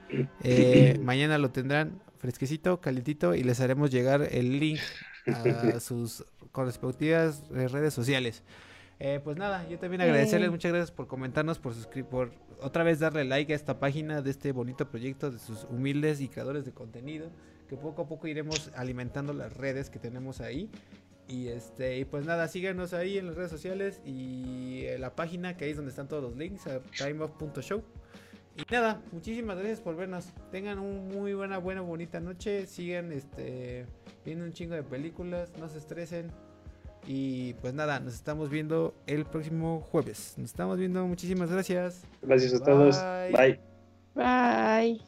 Eh, 0.43 0.99
mañana 1.03 1.39
lo 1.39 1.51
tendrán 1.51 2.03
fresquecito, 2.19 2.81
calientito 2.81 3.35
y 3.35 3.43
les 3.43 3.61
haremos 3.61 3.91
llegar 3.91 4.29
el 4.31 4.61
link 4.61 4.79
a 5.27 5.81
sus 5.81 6.25
correspectivas 6.53 7.43
redes 7.49 7.95
sociales. 7.95 8.43
Eh, 9.03 9.19
pues 9.25 9.39
nada, 9.39 9.67
yo 9.67 9.79
también 9.79 10.03
agradecerles, 10.03 10.51
muchas 10.51 10.73
gracias 10.73 10.91
por 10.91 11.07
comentarnos, 11.07 11.59
por 11.59 11.73
suscribir, 11.73 12.11
por 12.11 12.33
otra 12.61 12.85
vez 12.85 12.99
darle 12.99 13.25
like 13.25 13.51
a 13.51 13.57
esta 13.57 13.81
página 13.81 14.21
de 14.21 14.31
este 14.31 14.53
bonito 14.53 14.91
proyecto 14.91 15.31
de 15.31 15.39
sus 15.39 15.65
humildes 15.65 16.21
y 16.21 16.29
creadores 16.29 16.67
de 16.67 16.73
contenido, 16.73 17.31
que 17.67 17.79
poco 17.79 18.03
a 18.03 18.07
poco 18.09 18.27
iremos 18.27 18.71
alimentando 18.77 19.33
las 19.33 19.57
redes 19.57 19.89
que 19.89 19.99
tenemos 19.99 20.43
ahí. 20.43 20.69
Y 21.29 21.49
este, 21.49 21.97
y 21.97 22.05
pues 22.05 22.27
nada, 22.27 22.47
síganos 22.49 22.93
ahí 22.93 23.17
en 23.17 23.29
las 23.29 23.37
redes 23.37 23.51
sociales 23.51 24.03
y 24.05 24.85
en 24.85 25.01
la 25.01 25.17
página 25.17 25.57
que 25.57 25.65
ahí 25.65 25.71
es 25.71 25.77
donde 25.77 25.91
están 25.91 26.07
todos 26.07 26.23
los 26.23 26.37
links, 26.37 26.67
a 26.67 26.81
timeoff.show. 26.81 27.83
Y 28.57 28.71
nada, 28.71 29.01
muchísimas 29.13 29.57
gracias 29.57 29.81
por 29.81 29.97
vernos. 29.97 30.27
Tengan 30.51 30.79
una 30.79 31.01
muy 31.01 31.33
buena, 31.33 31.57
buena, 31.57 31.81
bonita 31.81 32.21
noche. 32.21 32.67
Sigan 32.67 33.13
este 33.13 33.87
viendo 34.27 34.45
un 34.45 34.53
chingo 34.53 34.75
de 34.75 34.83
películas, 34.83 35.53
no 35.59 35.69
se 35.69 35.79
estresen. 35.79 36.31
Y 37.07 37.55
pues 37.55 37.75
nada, 37.75 38.01
nos 38.01 38.15
estamos 38.15 38.51
viendo 38.51 38.95
el 39.07 39.25
próximo 39.25 39.81
jueves. 39.91 40.35
Nos 40.37 40.51
estamos 40.51 40.79
viendo, 40.79 41.07
muchísimas 41.07 41.51
gracias. 41.51 42.03
Gracias 42.23 42.55
a 42.55 42.65
todos. 42.65 42.97
Bye. 43.33 43.61
Bye. 44.15 45.01